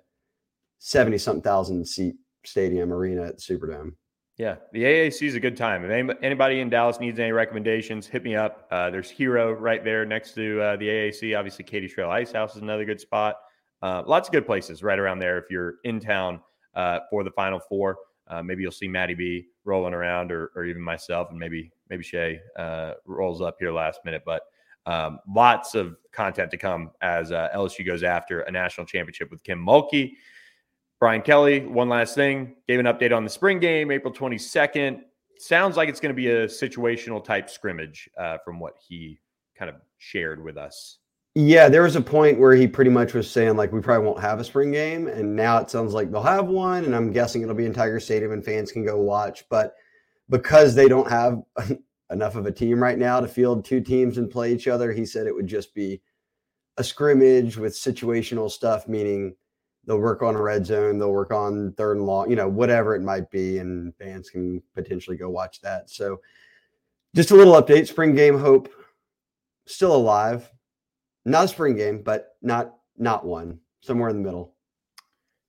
seventy 0.80 1.18
something 1.18 1.44
thousand 1.44 1.86
seat 1.86 2.16
stadium 2.46 2.94
arena 2.94 3.24
at 3.24 3.36
the 3.38 3.42
Superdome. 3.42 3.92
Yeah, 4.38 4.56
the 4.72 4.84
AAC 4.84 5.28
is 5.28 5.36
a 5.36 5.40
good 5.40 5.56
time. 5.56 5.86
If 5.86 6.18
anybody 6.24 6.60
in 6.60 6.70
Dallas 6.70 7.00
needs 7.00 7.20
any 7.20 7.32
recommendations, 7.32 8.08
hit 8.08 8.24
me 8.24 8.36
up. 8.36 8.68
Uh, 8.72 8.90
there's 8.90 9.10
Hero 9.10 9.52
right 9.52 9.84
there 9.84 10.08
next 10.08 10.34
to 10.34 10.60
uh, 10.60 10.76
the 10.78 10.88
AAC. 10.88 11.38
Obviously, 11.38 11.64
Katie 11.64 11.88
Trail 11.88 12.10
Ice 12.10 12.32
House 12.32 12.56
is 12.56 12.64
another 12.64 12.84
good 12.84 13.00
spot. 13.00 13.36
Uh, 13.84 14.02
lots 14.08 14.28
of 14.28 14.32
good 14.32 14.46
places 14.48 14.82
right 14.82 14.98
around 14.98 15.20
there 15.20 15.38
if 15.38 15.46
you're 15.52 15.76
in 15.84 16.00
town 16.00 16.40
uh, 16.74 17.00
for 17.12 17.24
the 17.24 17.30
Final 17.32 17.60
Four. 17.60 17.98
Uh, 18.28 18.42
maybe 18.42 18.64
you'll 18.64 18.72
see 18.72 18.88
Matty 18.88 19.14
B 19.14 19.46
rolling 19.66 19.94
around, 19.94 20.32
or, 20.32 20.52
or 20.56 20.66
even 20.66 20.82
myself, 20.82 21.30
and 21.30 21.38
maybe 21.38 21.72
maybe 21.92 22.02
Shea 22.02 22.40
uh, 22.58 22.94
rolls 23.06 23.40
up 23.40 23.58
here 23.60 23.72
last 23.72 24.00
minute. 24.04 24.24
But 24.26 24.42
um, 24.88 25.20
lots 25.30 25.76
of 25.76 25.96
content 26.12 26.50
to 26.52 26.58
come 26.58 26.90
as 27.02 27.30
LSU 27.30 27.86
goes 27.86 28.02
after 28.02 28.40
a 28.42 28.52
national 28.52 28.88
championship 28.88 29.30
with 29.30 29.44
Kim 29.44 29.64
Mulkey. 29.64 30.14
Brian 31.04 31.22
Kelly, 31.22 31.66
one 31.66 31.90
last 31.90 32.16
thing, 32.16 32.56
gave 32.66 32.80
an 32.80 32.86
update 32.86 33.14
on 33.14 33.26
the 33.26 33.30
spring 33.30 33.60
game, 33.60 33.92
April 33.92 34.14
22nd. 34.14 35.02
Sounds 35.38 35.76
like 35.76 35.90
it's 35.90 36.00
going 36.00 36.12
to 36.12 36.16
be 36.16 36.30
a 36.30 36.46
situational 36.46 37.22
type 37.22 37.50
scrimmage 37.50 38.10
uh, 38.18 38.38
from 38.46 38.58
what 38.58 38.76
he 38.88 39.20
kind 39.60 39.68
of 39.68 39.76
shared 39.98 40.42
with 40.42 40.56
us. 40.56 41.00
Yeah, 41.36 41.68
there 41.68 41.84
was 41.84 41.98
a 41.98 42.02
point 42.02 42.40
where 42.40 42.56
he 42.56 42.68
pretty 42.68 42.90
much 42.90 43.14
was 43.14 43.30
saying 43.30 43.58
like 43.58 43.74
we 43.74 43.82
probably 43.82 44.08
won't 44.08 44.22
have 44.22 44.40
a 44.40 44.46
spring 44.46 44.72
game, 44.72 45.10
and 45.10 45.36
now 45.36 45.58
it 45.58 45.70
sounds 45.70 45.94
like 45.94 46.10
they'll 46.10 46.24
have 46.24 46.48
one, 46.48 46.86
and 46.86 46.96
I'm 46.96 47.12
guessing 47.12 47.42
it'll 47.42 47.54
be 47.54 47.66
in 47.66 47.74
Tiger 47.74 48.00
Stadium 48.00 48.32
and 48.32 48.46
fans 48.46 48.72
can 48.72 48.86
go 48.86 49.02
watch. 49.02 49.44
But 49.50 49.76
because 50.30 50.74
they 50.74 50.88
don't 50.88 51.12
have 51.12 51.42
enough 52.12 52.38
of 52.38 52.46
a 52.46 52.52
team 52.54 52.82
right 52.82 52.98
now 52.98 53.20
to 53.20 53.28
field 53.28 53.66
two 53.66 53.82
teams 53.82 54.18
and 54.18 54.32
play 54.32 54.54
each 54.54 54.70
other, 54.70 54.94
he 54.94 55.06
said 55.06 55.28
it 55.28 55.36
would 55.36 55.48
just 55.48 55.76
be 55.76 56.02
a 56.78 56.84
scrimmage 56.84 57.58
with 57.58 57.74
situational 57.74 58.50
stuff, 58.50 58.88
meaning 58.88 59.36
they'll 59.86 60.00
work 60.00 60.22
on 60.22 60.36
a 60.36 60.42
red 60.42 60.66
zone, 60.66 60.98
they'll 60.98 61.12
work 61.12 61.32
on 61.32 61.74
third 61.74 61.98
and 61.98 62.06
long, 62.06 62.30
you 62.30 62.36
know, 62.36 62.48
whatever 62.48 62.96
it 62.96 63.02
might 63.02 63.30
be, 63.32 63.60
and 63.60 63.96
fans 63.96 64.30
can 64.30 64.62
potentially 64.76 65.18
go 65.18 65.30
watch 65.30 65.62
that. 65.62 65.90
So, 65.90 66.22
just 67.16 67.32
a 67.32 67.36
little 67.36 67.54
update: 67.54 67.88
spring 67.88 68.16
game 68.16 68.38
hope 68.38 68.70
still 69.66 69.96
alive, 69.96 70.52
not 71.26 71.46
a 71.46 71.48
spring 71.48 71.76
game, 71.76 72.02
but 72.02 72.36
not 72.42 72.76
not 72.98 73.26
one, 73.26 73.60
somewhere 73.82 74.10
in 74.10 74.18
the 74.18 74.24
middle. 74.24 74.54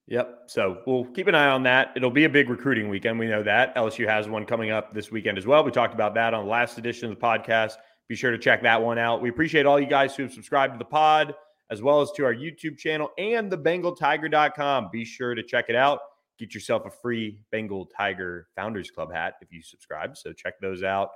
Yep. 0.07 0.43
So 0.49 0.83
we'll 0.87 1.07
keep 1.07 1.29
an 1.29 1.35
eye 1.35 1.49
on 1.49 1.63
that. 1.63 1.93
It'll 1.97 2.11
be 2.11 2.25
a 2.25 2.29
big 2.29 2.51
recruiting 2.51 2.89
weekend. 2.89 3.19
We 3.19 3.27
know 3.27 3.43
that. 3.43 3.75
LSU 3.75 4.07
has 4.07 4.29
one 4.29 4.45
coming 4.45 4.71
up 4.71 4.93
this 4.93 5.11
weekend 5.11 5.39
as 5.39 5.47
well. 5.47 5.65
We 5.65 5.71
talked 5.71 5.95
about 5.95 6.15
that 6.15 6.35
on 6.35 6.45
the 6.45 6.51
last 6.51 6.77
edition 6.77 7.11
of 7.11 7.19
the 7.19 7.25
podcast. 7.25 7.77
Be 8.07 8.15
sure 8.15 8.31
to 8.31 8.39
check 8.39 8.63
that 8.63 8.83
one 8.83 8.99
out. 8.99 9.23
We 9.23 9.31
appreciate 9.31 9.65
all 9.65 9.81
you 9.81 9.87
guys 9.87 10.15
who 10.15 10.25
have 10.25 10.33
subscribed 10.33 10.75
to 10.75 10.79
the 10.79 10.85
pod, 10.85 11.35
as 11.71 11.83
well 11.83 12.01
as 12.01 12.11
to 12.13 12.25
our 12.25 12.35
YouTube 12.35 12.79
channel 12.79 13.11
and 13.19 13.51
the 13.51 13.59
BengalTiger.com. 13.59 14.89
Be 14.93 15.05
sure 15.05 15.35
to 15.35 15.43
check 15.43 15.67
it 15.69 15.77
out. 15.77 16.01
Get 16.39 16.55
yourself 16.55 16.85
a 16.87 16.91
free 16.91 17.39
Bengal 17.53 17.87
Tiger 17.87 18.49
Founders 18.57 18.91
Club 18.91 19.13
hat 19.13 19.35
if 19.41 19.53
you 19.53 19.63
subscribe. 19.63 20.17
So 20.17 20.33
check 20.33 20.55
those 20.61 20.83
out. 20.83 21.11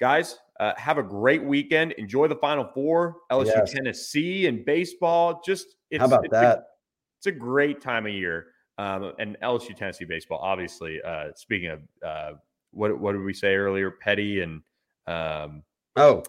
Guys, 0.00 0.38
uh, 0.58 0.72
have 0.76 0.98
a 0.98 1.02
great 1.02 1.44
weekend. 1.44 1.92
Enjoy 1.92 2.26
the 2.26 2.34
Final 2.36 2.64
Four, 2.64 3.16
LSU, 3.30 3.46
Yes. 3.54 3.72
Tennessee, 3.72 4.46
and 4.46 4.64
baseball. 4.64 5.40
Just 5.44 5.76
it's, 5.90 6.00
How 6.00 6.06
about 6.06 6.24
it's 6.24 6.32
a- 6.34 6.40
that? 6.40 6.64
it's 7.18 7.26
a 7.26 7.32
great 7.32 7.80
time 7.80 8.06
of 8.06 8.12
year. 8.12 8.46
Um, 8.78 9.12
and 9.18 9.36
LSU 9.42 9.76
Tennessee 9.76 10.06
baseball, 10.06 10.38
obviously. 10.38 11.02
Uh, 11.02 11.28
speaking 11.36 11.68
of 11.68 11.80
uh, 12.02 12.32
what 12.72 12.98
what 12.98 13.12
did 13.12 13.20
we 13.22 13.34
say 13.34 13.54
earlier? 13.54 13.90
Petty 13.90 14.40
and 14.40 14.62
um, 15.06 15.62
Oh, 15.96 16.22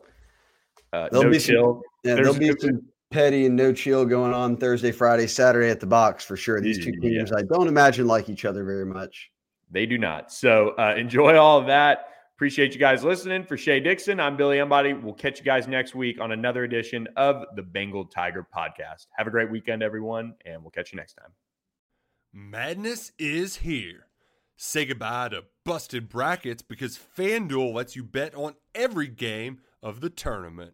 uh, 0.91 1.08
There'll 1.10 1.24
no 1.26 1.30
be 1.32 1.39
some- 1.39 1.54
chill. 1.56 1.82
yeah, 2.04 2.16
there'll 2.16 2.34
be 2.38 2.52
some 2.60 2.82
petty 3.12 3.45
and 3.45 3.55
no 3.55 3.72
chill 3.74 4.05
going 4.05 4.34
on 4.34 4.57
Thursday, 4.57 4.91
Friday, 4.91 5.28
Saturday 5.28 5.70
at 5.70 5.80
the 5.80 5.86
box 5.86 6.24
for 6.26 6.36
sure. 6.38 6.59
These 6.62 6.84
two 6.84 6.93
Yeah. 7.01 7.20
teams, 7.20 7.32
I 7.32 7.43
don't 7.43 7.68
imagine 7.68 8.07
like 8.07 8.30
each 8.30 8.45
other 8.45 8.64
very 8.64 8.86
much. 8.86 9.32
They 9.70 9.86
do 9.86 9.97
not. 9.97 10.32
So 10.32 10.70
uh, 10.80 10.95
enjoy 10.97 11.38
all 11.38 11.59
of 11.59 11.68
that. 11.68 12.07
Appreciate 12.36 12.74
you 12.74 12.80
guys 12.80 13.03
listening. 13.03 13.43
For 13.43 13.55
Shea 13.55 13.80
Dixon, 13.80 14.20
I'm 14.20 14.36
Billy 14.36 14.57
Embody. 14.57 14.93
We'll 14.93 15.14
catch 15.14 15.38
you 15.38 15.45
guys 15.45 15.68
next 15.68 15.93
week 15.93 16.20
on 16.20 16.32
another 16.32 16.64
edition 16.64 17.07
of 17.16 17.45
the 17.55 17.62
Bengal 17.62 18.05
Tiger 18.05 18.47
Podcast. 18.55 19.05
Have 19.16 19.28
a 19.28 19.30
great 19.30 19.51
weekend, 19.51 19.84
everyone, 19.84 20.34
and 20.45 20.62
we'll 20.64 20.72
catch 20.72 20.91
you 20.91 20.97
next 20.97 21.14
time. 21.14 21.30
Madness 22.34 23.12
is 23.20 23.57
here. 23.57 24.07
Say 24.57 24.86
goodbye 24.86 25.30
to 25.30 25.43
busted 25.66 26.09
brackets 26.09 26.62
because 26.62 26.99
FanDuel 27.18 27.74
lets 27.74 27.95
you 27.95 28.03
bet 28.03 28.34
on 28.36 28.55
every 28.74 29.07
game 29.07 29.59
of 29.84 30.01
the 30.01 30.09
tournament. 30.09 30.74